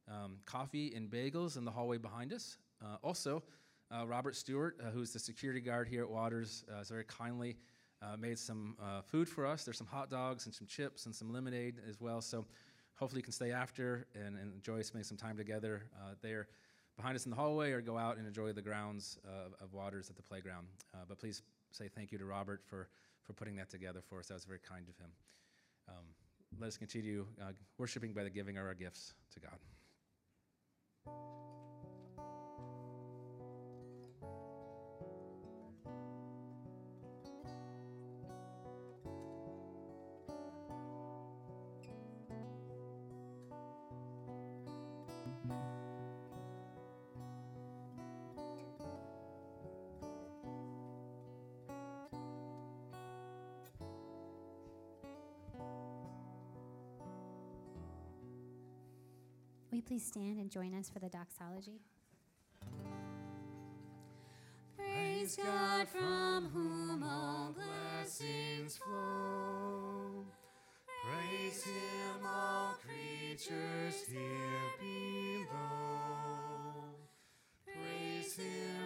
um, 0.09 0.37
coffee 0.47 0.93
and 0.95 1.11
bagels 1.11 1.57
in 1.57 1.65
the 1.65 1.73
hallway 1.73 1.99
behind 1.99 2.33
us. 2.33 2.57
Uh, 2.83 2.97
also, 3.03 3.43
uh, 3.91 4.07
Robert 4.07 4.37
Stewart, 4.37 4.77
uh, 4.81 4.91
who's 4.91 5.13
the 5.13 5.19
security 5.19 5.61
guard 5.61 5.89
here 5.89 6.03
at 6.03 6.11
Waters, 6.11 6.65
uh, 6.73 6.79
has 6.79 6.89
very 6.89 7.05
kindly 7.05 7.57
uh, 8.03 8.17
made 8.17 8.39
some 8.39 8.77
food 9.05 9.29
for 9.29 9.47
us. 9.47 9.65
There's 9.65 9.77
some 9.77 9.87
hot 9.87 10.11
dogs 10.11 10.47
and 10.47 10.55
some 10.55 10.67
chips 10.67 11.07
and 11.07 11.15
some 11.15 11.33
lemonade 11.33 11.77
as 11.89 12.01
well. 12.01 12.21
So 12.23 12.47
hopefully 12.95 13.19
you 13.19 13.25
can 13.25 13.33
stay 13.33 13.53
after 13.53 14.07
and, 14.15 14.37
and 14.37 14.55
enjoy 14.55 14.83
spending 14.83 15.05
some 15.05 15.19
time 15.19 15.37
together 15.37 15.83
there 16.23 16.49
behind 16.97 17.17
us 17.17 17.25
in 17.25 17.31
the 17.31 17.37
hallway 17.37 17.73
or 17.73 17.81
go 17.81 17.99
out 17.99 18.17
and 18.17 18.27
enjoy 18.27 18.53
the 18.53 18.63
grounds 18.63 19.19
uh, 19.27 19.65
of 19.65 19.73
Waters 19.73 20.09
at 20.09 20.17
the 20.17 20.23
playground. 20.23 20.67
But 21.09 21.19
please 21.19 21.43
say 21.73 21.89
thank 21.89 22.11
you 22.13 22.19
to 22.19 22.25
Robert 22.25 22.63
for, 22.65 22.89
for 23.23 23.33
putting 23.35 23.57
that 23.57 23.69
together 23.71 24.01
for 24.09 24.21
us. 24.21 24.29
That 24.29 24.35
was 24.35 24.45
very 24.45 24.61
kind 24.67 24.89
of 24.89 24.97
him. 24.97 25.11
Um, 25.89 26.05
let 26.59 26.69
us 26.69 26.77
continue 26.77 27.27
uh, 27.41 27.53
worshiping 27.79 28.13
by 28.13 28.25
the 28.25 28.31
giving 28.31 28.57
of 28.57 28.65
our 28.65 28.75
gifts 28.75 29.15
to 29.35 29.41
God. 29.41 29.59
Will 59.71 59.77
you 59.77 59.83
please 59.83 60.05
stand 60.05 60.39
and 60.39 60.51
join 60.51 60.75
us 60.75 60.91
for 60.91 60.99
the 60.99 61.09
doxology? 61.09 61.81
Praise 64.77 65.37
God 65.37 65.87
from 65.89 66.51
whom 66.53 67.05
all 67.05 67.55
blessings 67.55 68.79
flow. 68.79 70.27
Praise 71.05 71.63
him, 71.63 72.27
all 72.27 72.75
creatures 72.85 74.03
here 74.09 74.73
below. 74.81 75.47
Praise 77.65 78.35
him 78.35 78.80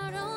tomorrow. 0.00 0.29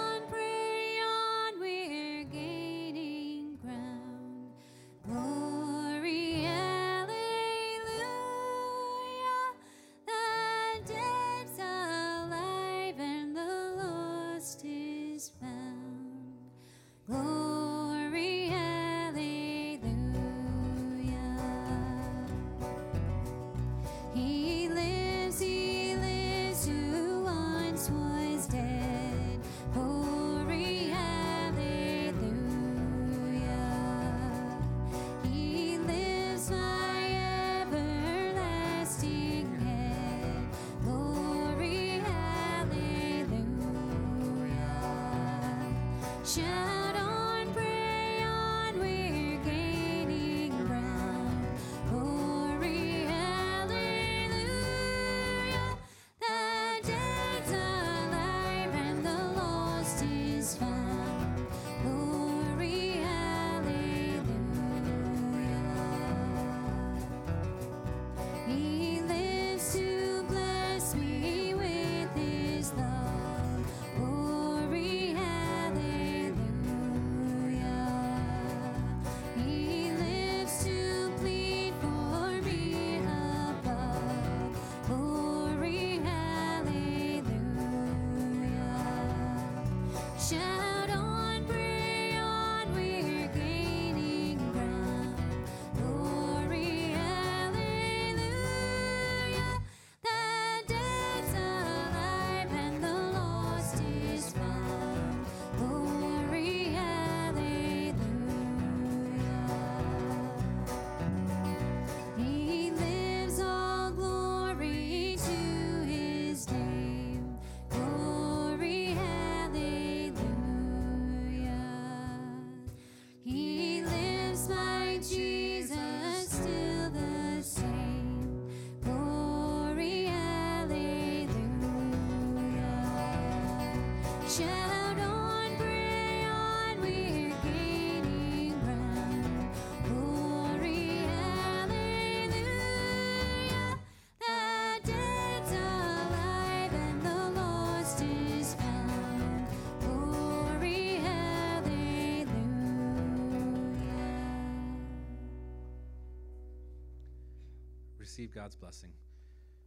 receive 158.13 158.31
God's 158.31 158.55
blessing. 158.55 158.91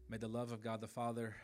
May 0.08 0.18
the 0.18 0.28
love 0.28 0.52
of 0.52 0.62
God 0.62 0.80
the 0.80 0.86
Father, 0.86 1.34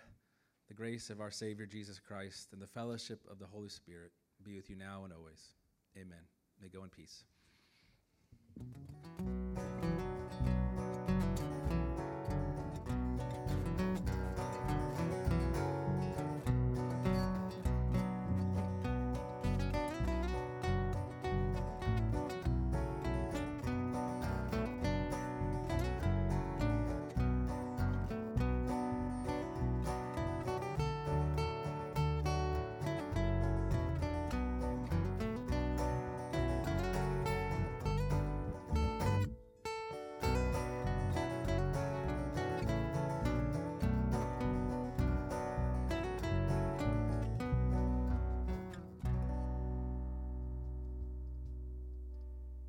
the 0.68 0.74
grace 0.74 1.10
of 1.10 1.20
our 1.20 1.32
Savior 1.32 1.66
Jesus 1.66 1.98
Christ, 1.98 2.50
and 2.52 2.62
the 2.62 2.66
fellowship 2.68 3.18
of 3.28 3.40
the 3.40 3.44
Holy 3.44 3.70
Spirit 3.70 4.12
be 4.44 4.54
with 4.54 4.70
you 4.70 4.76
now 4.76 5.02
and 5.02 5.12
always. 5.12 5.48
Amen. 5.96 6.20
May 6.60 6.68
go 6.68 6.84
in 6.84 6.90
peace. 6.90 7.24